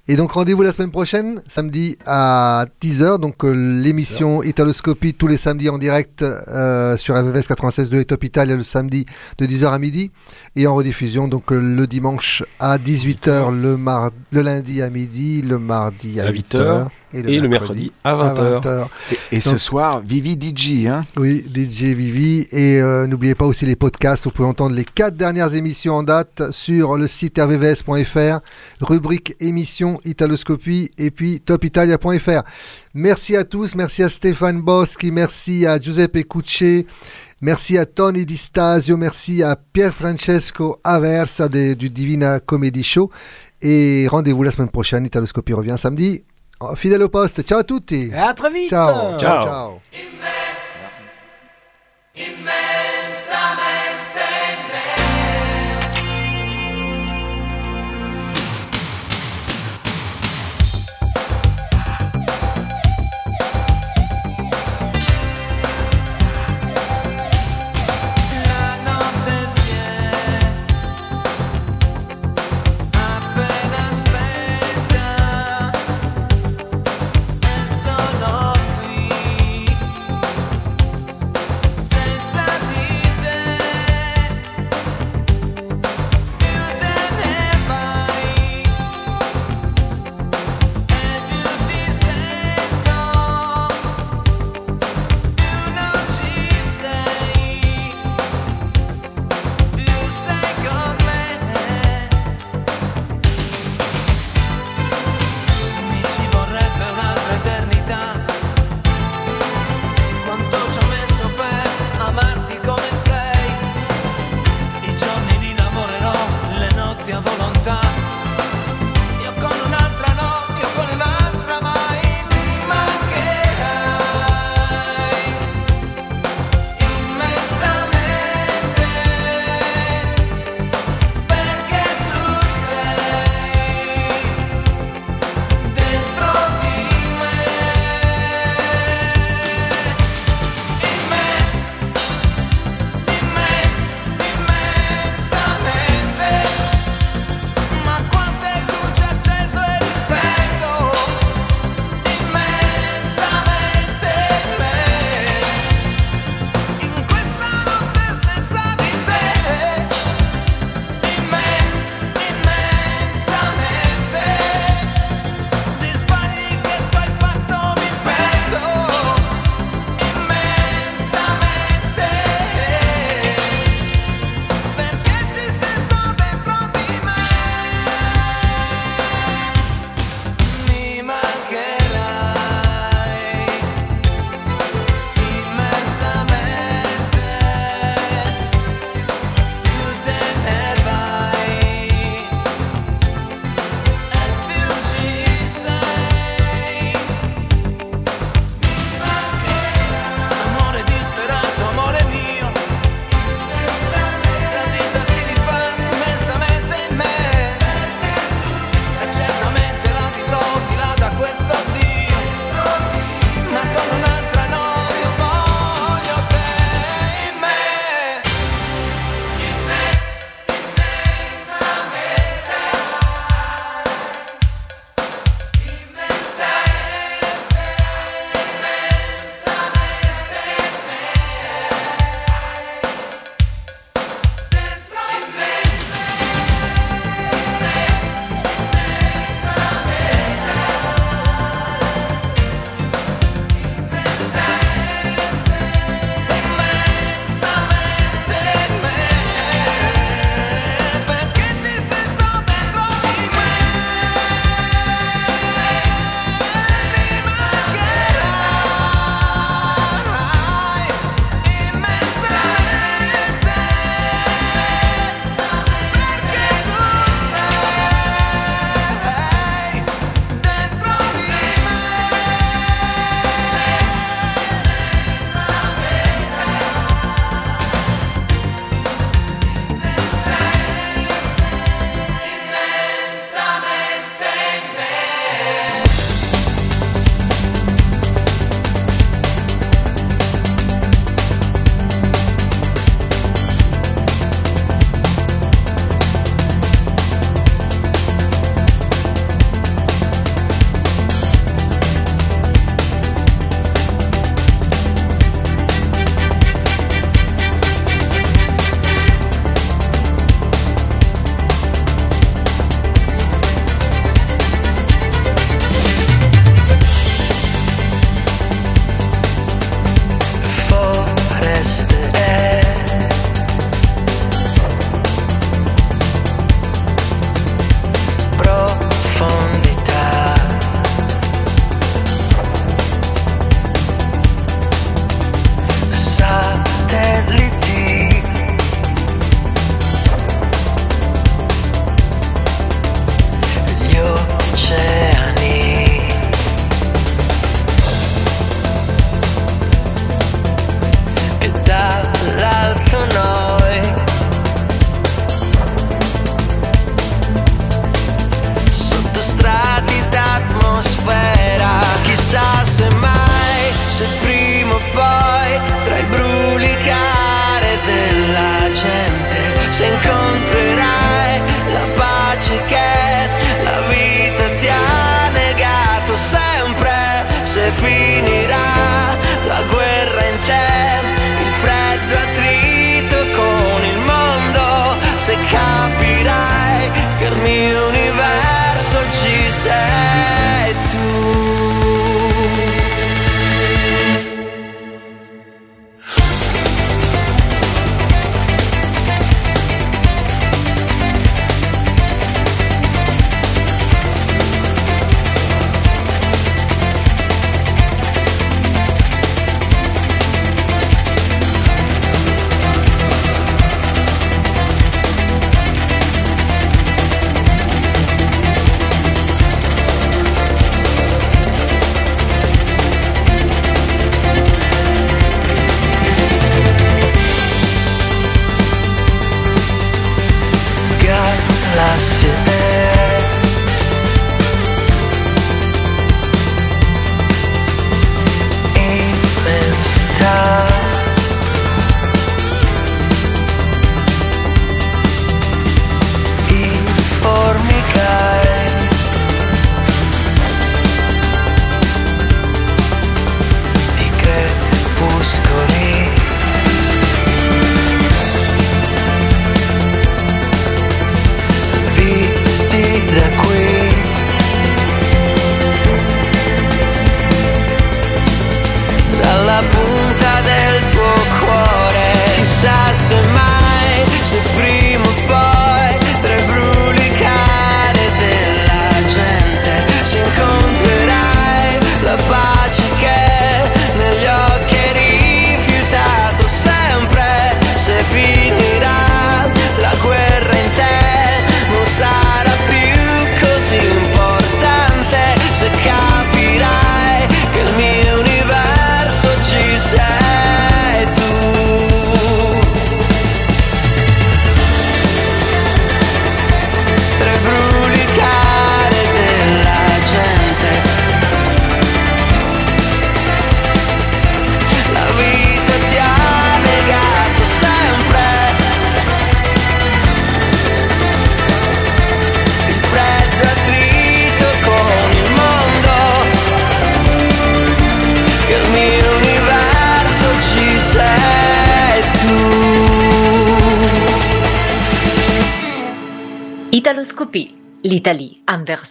[0.09, 3.19] Et donc rendez-vous la semaine prochaine, samedi à 10h.
[3.19, 8.23] Donc euh, l'émission Italoscopie tous les samedis en direct euh, sur RVVS 96.2 et Top
[8.23, 9.05] Italia le samedi
[9.37, 10.11] de 10h à midi.
[10.57, 15.41] Et en rediffusion donc euh, le dimanche à 18h, le, mar- le lundi à midi,
[15.41, 16.41] le mardi à, À 8h.
[16.57, 18.61] 8h, et le mercredi à 20h.
[18.61, 18.85] 20h.
[19.31, 20.87] Et, et ce soir, Vivi DJ.
[20.87, 22.47] Hein oui, DJ Vivi.
[22.51, 24.23] Et euh, n'oubliez pas aussi les podcasts.
[24.25, 28.39] Vous pouvez entendre les quatre dernières émissions en date sur le site rvvs.fr,
[28.81, 32.41] rubrique émission Italoscopie et puis topitalia.fr.
[32.93, 33.75] Merci à tous.
[33.75, 35.11] Merci à Stéphane Boschi.
[35.11, 36.85] Merci à Giuseppe Cucce.
[37.41, 38.95] Merci à Tony Di Stasio.
[38.95, 43.11] Merci à Pier Francesco Aversa de- du Divina Comedy Show.
[43.61, 45.05] Et rendez-vous la semaine prochaine.
[45.05, 46.23] Italoscopie revient samedi.
[46.59, 47.43] Oh, Fidèle au poste.
[47.43, 48.09] Ciao à tutti.
[48.11, 48.69] Et à très vite.
[48.69, 49.17] Ciao.
[49.17, 49.19] Ciao.
[49.19, 49.43] Ciao.
[49.43, 49.81] ciao.
[52.45, 52.72] La